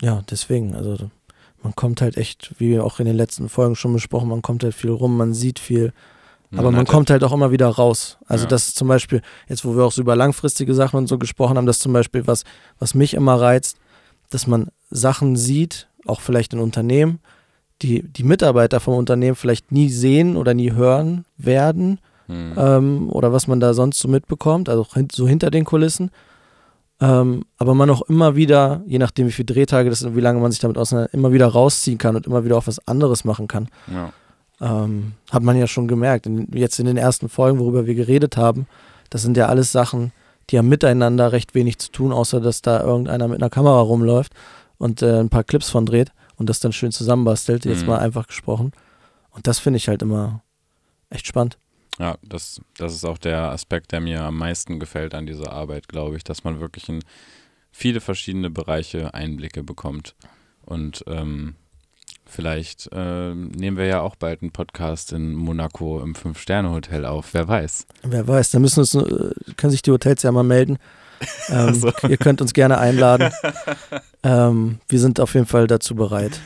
ja, 0.00 0.22
deswegen, 0.30 0.74
also 0.74 0.96
man 1.62 1.74
kommt 1.74 2.00
halt 2.00 2.16
echt, 2.16 2.54
wie 2.58 2.78
auch 2.80 2.98
in 2.98 3.06
den 3.06 3.16
letzten 3.16 3.48
Folgen 3.48 3.76
schon 3.76 3.92
besprochen, 3.92 4.28
man 4.28 4.42
kommt 4.42 4.64
halt 4.64 4.74
viel 4.74 4.90
rum, 4.90 5.16
man 5.16 5.34
sieht 5.34 5.58
viel, 5.58 5.92
aber 6.54 6.70
man 6.70 6.80
hat 6.80 6.88
kommt 6.88 7.10
halt 7.10 7.24
auch 7.24 7.32
immer 7.32 7.50
wieder 7.50 7.68
raus. 7.68 8.18
Also 8.26 8.44
Ja. 8.44 8.48
das 8.48 8.68
ist 8.68 8.76
zum 8.76 8.88
Beispiel, 8.88 9.22
jetzt 9.48 9.64
wo 9.64 9.76
wir 9.76 9.84
auch 9.84 9.92
so 9.92 10.02
über 10.02 10.16
langfristige 10.16 10.74
Sachen 10.74 10.96
und 10.98 11.06
so 11.06 11.18
gesprochen 11.18 11.56
haben, 11.56 11.66
das 11.66 11.78
zum 11.78 11.92
Beispiel 11.92 12.26
was, 12.26 12.44
was 12.78 12.94
mich 12.94 13.14
immer 13.14 13.40
reizt, 13.40 13.76
dass 14.30 14.46
man 14.46 14.68
Sachen 14.90 15.36
sieht, 15.36 15.88
auch 16.06 16.20
vielleicht 16.20 16.52
in 16.52 16.58
Unternehmen, 16.58 17.20
die 17.80 18.02
die 18.02 18.24
Mitarbeiter 18.24 18.80
vom 18.80 18.94
Unternehmen 18.94 19.36
vielleicht 19.36 19.72
nie 19.72 19.88
sehen 19.88 20.36
oder 20.36 20.54
nie 20.54 20.72
hören 20.72 21.24
werden 21.36 21.98
Mhm. 22.28 22.54
ähm, 22.56 23.08
oder 23.10 23.32
was 23.32 23.46
man 23.46 23.60
da 23.60 23.74
sonst 23.74 23.98
so 23.98 24.08
mitbekommt, 24.08 24.68
also 24.68 24.86
so 25.12 25.26
hinter 25.28 25.50
den 25.50 25.64
Kulissen. 25.64 26.10
Ähm, 27.04 27.44
aber 27.58 27.74
man 27.74 27.90
auch 27.90 28.02
immer 28.02 28.36
wieder, 28.36 28.82
je 28.86 28.98
nachdem 28.98 29.26
wie 29.26 29.32
viele 29.32 29.46
Drehtage 29.46 29.90
das 29.90 29.98
sind 29.98 30.10
und 30.10 30.16
wie 30.16 30.20
lange 30.20 30.38
man 30.40 30.52
sich 30.52 30.60
damit 30.60 30.78
auseinander, 30.78 31.12
immer 31.12 31.32
wieder 31.32 31.48
rausziehen 31.48 31.98
kann 31.98 32.14
und 32.14 32.26
immer 32.28 32.44
wieder 32.44 32.56
auch 32.56 32.68
was 32.68 32.86
anderes 32.86 33.24
machen 33.24 33.48
kann. 33.48 33.68
ja. 33.92 34.12
Ähm, 34.60 35.14
hat 35.32 35.42
man 35.42 35.56
ja 35.56 35.66
schon 35.66 35.88
gemerkt. 35.88 36.26
In, 36.26 36.46
jetzt 36.54 36.78
in 36.78 36.86
den 36.86 36.96
ersten 36.96 37.28
Folgen, 37.28 37.58
worüber 37.58 37.84
wir 37.86 37.96
geredet 37.96 38.36
haben, 38.36 38.68
das 39.10 39.22
sind 39.22 39.36
ja 39.36 39.46
alles 39.46 39.72
Sachen, 39.72 40.12
die 40.50 40.58
haben 40.58 40.68
miteinander 40.68 41.32
recht 41.32 41.56
wenig 41.56 41.78
zu 41.80 41.90
tun, 41.90 42.12
außer 42.12 42.40
dass 42.40 42.62
da 42.62 42.80
irgendeiner 42.80 43.26
mit 43.26 43.42
einer 43.42 43.50
Kamera 43.50 43.80
rumläuft 43.80 44.32
und 44.78 45.02
äh, 45.02 45.18
ein 45.18 45.30
paar 45.30 45.42
Clips 45.42 45.68
von 45.68 45.84
dreht 45.84 46.12
und 46.36 46.48
das 46.48 46.60
dann 46.60 46.72
schön 46.72 46.92
zusammenbastelt, 46.92 47.64
jetzt 47.64 47.82
Mhm. 47.82 47.88
mal 47.88 47.98
einfach 47.98 48.28
gesprochen. 48.28 48.70
Und 49.30 49.48
das 49.48 49.58
finde 49.58 49.78
ich 49.78 49.88
halt 49.88 50.02
immer 50.02 50.42
echt 51.10 51.26
spannend. 51.26 51.58
Ja, 51.98 52.16
das, 52.22 52.60
das 52.76 52.94
ist 52.94 53.04
auch 53.04 53.18
der 53.18 53.50
Aspekt, 53.50 53.92
der 53.92 54.00
mir 54.00 54.22
am 54.22 54.38
meisten 54.38 54.80
gefällt 54.80 55.14
an 55.14 55.26
dieser 55.26 55.52
Arbeit, 55.52 55.88
glaube 55.88 56.16
ich, 56.16 56.24
dass 56.24 56.44
man 56.44 56.60
wirklich 56.60 56.88
in 56.88 57.00
viele 57.70 58.00
verschiedene 58.00 58.50
Bereiche 58.50 59.14
Einblicke 59.14 59.62
bekommt. 59.62 60.14
Und 60.64 61.04
ähm, 61.06 61.54
vielleicht 62.24 62.88
ähm, 62.92 63.48
nehmen 63.48 63.76
wir 63.76 63.86
ja 63.86 64.00
auch 64.00 64.16
bald 64.16 64.42
einen 64.42 64.52
Podcast 64.52 65.12
in 65.12 65.34
Monaco 65.34 66.00
im 66.00 66.14
Fünf-Sterne-Hotel 66.14 67.04
auf, 67.04 67.34
wer 67.34 67.48
weiß. 67.48 67.86
Wer 68.02 68.26
weiß, 68.26 68.50
da 68.52 68.58
müssen 68.58 68.80
uns, 68.80 68.94
äh, 68.94 69.30
können 69.56 69.70
sich 69.70 69.82
die 69.82 69.90
Hotels 69.90 70.22
ja 70.22 70.32
mal 70.32 70.44
melden. 70.44 70.78
Ähm, 71.50 71.74
so. 71.74 71.92
Ihr 72.08 72.16
könnt 72.16 72.40
uns 72.40 72.52
gerne 72.52 72.78
einladen. 72.78 73.32
ähm, 74.24 74.80
wir 74.88 74.98
sind 74.98 75.20
auf 75.20 75.34
jeden 75.34 75.46
Fall 75.46 75.68
dazu 75.68 75.94
bereit. 75.94 76.40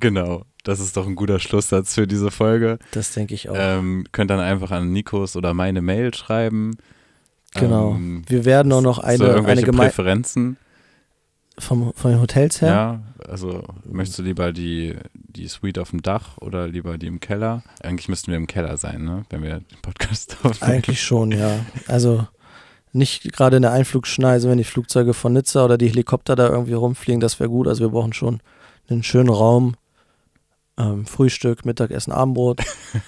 Genau, 0.00 0.44
das 0.64 0.80
ist 0.80 0.96
doch 0.96 1.06
ein 1.06 1.14
guter 1.16 1.38
Schlusssatz 1.38 1.94
für 1.94 2.06
diese 2.06 2.30
Folge. 2.30 2.78
Das 2.92 3.12
denke 3.12 3.34
ich 3.34 3.48
auch. 3.48 3.56
Ähm, 3.58 4.06
könnt 4.12 4.30
dann 4.30 4.40
einfach 4.40 4.70
an 4.70 4.92
Nikos 4.92 5.36
oder 5.36 5.54
meine 5.54 5.82
Mail 5.82 6.14
schreiben. 6.14 6.76
genau. 7.54 7.94
Ähm, 7.94 8.22
wir 8.28 8.44
werden 8.44 8.72
auch 8.72 8.82
noch 8.82 8.96
so 8.98 9.02
eine, 9.02 9.24
irgendwelche 9.24 9.62
eine 9.62 9.66
Gemeinde 9.66 9.94
Präferenzen. 9.94 10.56
vom, 11.58 11.92
von 11.94 12.12
den 12.12 12.20
Hotels 12.20 12.60
her. 12.60 12.68
Ja, 12.68 13.02
also 13.26 13.62
möchtest 13.84 14.18
du 14.18 14.22
lieber 14.22 14.52
die, 14.52 14.94
die 15.14 15.48
Suite 15.48 15.78
auf 15.78 15.90
dem 15.90 16.02
Dach 16.02 16.38
oder 16.38 16.68
lieber 16.68 16.98
die 16.98 17.06
im 17.06 17.20
Keller? 17.20 17.62
Eigentlich 17.82 18.08
müssten 18.08 18.30
wir 18.30 18.36
im 18.36 18.46
Keller 18.46 18.76
sein, 18.76 19.04
ne? 19.04 19.24
Wenn 19.30 19.42
wir 19.42 19.60
den 19.60 19.80
Podcast 19.82 20.36
aufnehmen. 20.42 20.72
Eigentlich 20.72 21.02
schon, 21.02 21.32
ja. 21.32 21.58
Also 21.86 22.26
nicht 22.92 23.32
gerade 23.32 23.56
in 23.56 23.62
der 23.62 23.72
Einflugschneise, 23.72 24.48
wenn 24.48 24.58
die 24.58 24.64
Flugzeuge 24.64 25.14
von 25.14 25.32
Nizza 25.32 25.64
oder 25.64 25.78
die 25.78 25.88
Helikopter 25.88 26.36
da 26.36 26.48
irgendwie 26.48 26.74
rumfliegen, 26.74 27.20
das 27.20 27.38
wäre 27.40 27.50
gut. 27.50 27.68
Also 27.68 27.84
wir 27.84 27.90
brauchen 27.90 28.12
schon 28.12 28.40
einen 28.88 29.02
schönen 29.02 29.28
Raum. 29.28 29.74
Ähm, 30.78 31.06
Frühstück, 31.06 31.64
Mittagessen, 31.64 32.12
Abendbrot. 32.12 32.60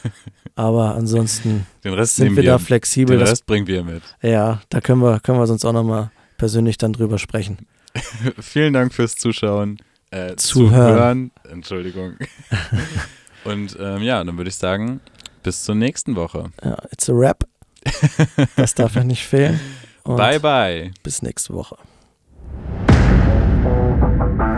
Aber 0.57 0.95
ansonsten 0.97 1.67
Den 1.85 1.95
Rest 1.95 2.17
sind 2.17 2.35
wir 2.37 2.43
da 2.43 2.59
flexibel. 2.59 3.17
den 3.17 3.21
Das, 3.21 3.31
Rest 3.31 3.47
bringen 3.47 3.67
wir 3.67 3.85
mit. 3.85 4.03
ja, 4.23 4.61
da 4.69 4.81
können 4.81 5.01
wir, 5.03 5.21
können 5.21 5.39
wir 5.39 5.47
sonst 5.47 5.65
auch 5.65 5.73
nochmal 5.73 6.11
persönlich 6.37 6.79
dann 6.79 6.93
drüber 6.93 7.19
sprechen. 7.19 7.59
Vielen 8.41 8.73
Dank 8.73 8.93
fürs 8.93 9.15
Zuschauen. 9.17 9.79
Äh, 10.11 10.35
Zuhören. 10.37 10.71
Zuhören. 10.75 11.31
Entschuldigung. 11.51 12.15
Und 13.45 13.77
ähm, 13.81 14.03
ja, 14.03 14.23
dann 14.25 14.37
würde 14.37 14.49
ich 14.51 14.57
sagen, 14.57 15.01
bis 15.43 15.63
zur 15.63 15.75
nächsten 15.77 16.17
Woche. 16.17 16.51
Ja, 16.65 16.77
it's 16.93 17.09
a 17.09 17.13
rap. 17.15 17.45
Das 18.57 18.75
darf 18.75 18.95
ja 18.97 19.05
nicht 19.05 19.25
fehlen. 19.27 19.59
Und 20.03 20.17
bye, 20.17 20.41
bye. 20.41 20.91
bis 21.03 21.23
nächste 21.23 21.55
Woche. 21.55 21.77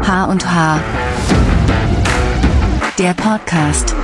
H 0.03 0.25
und 0.25 0.45
H. 0.51 0.81
Der 2.99 3.15
Podcast. 3.15 3.95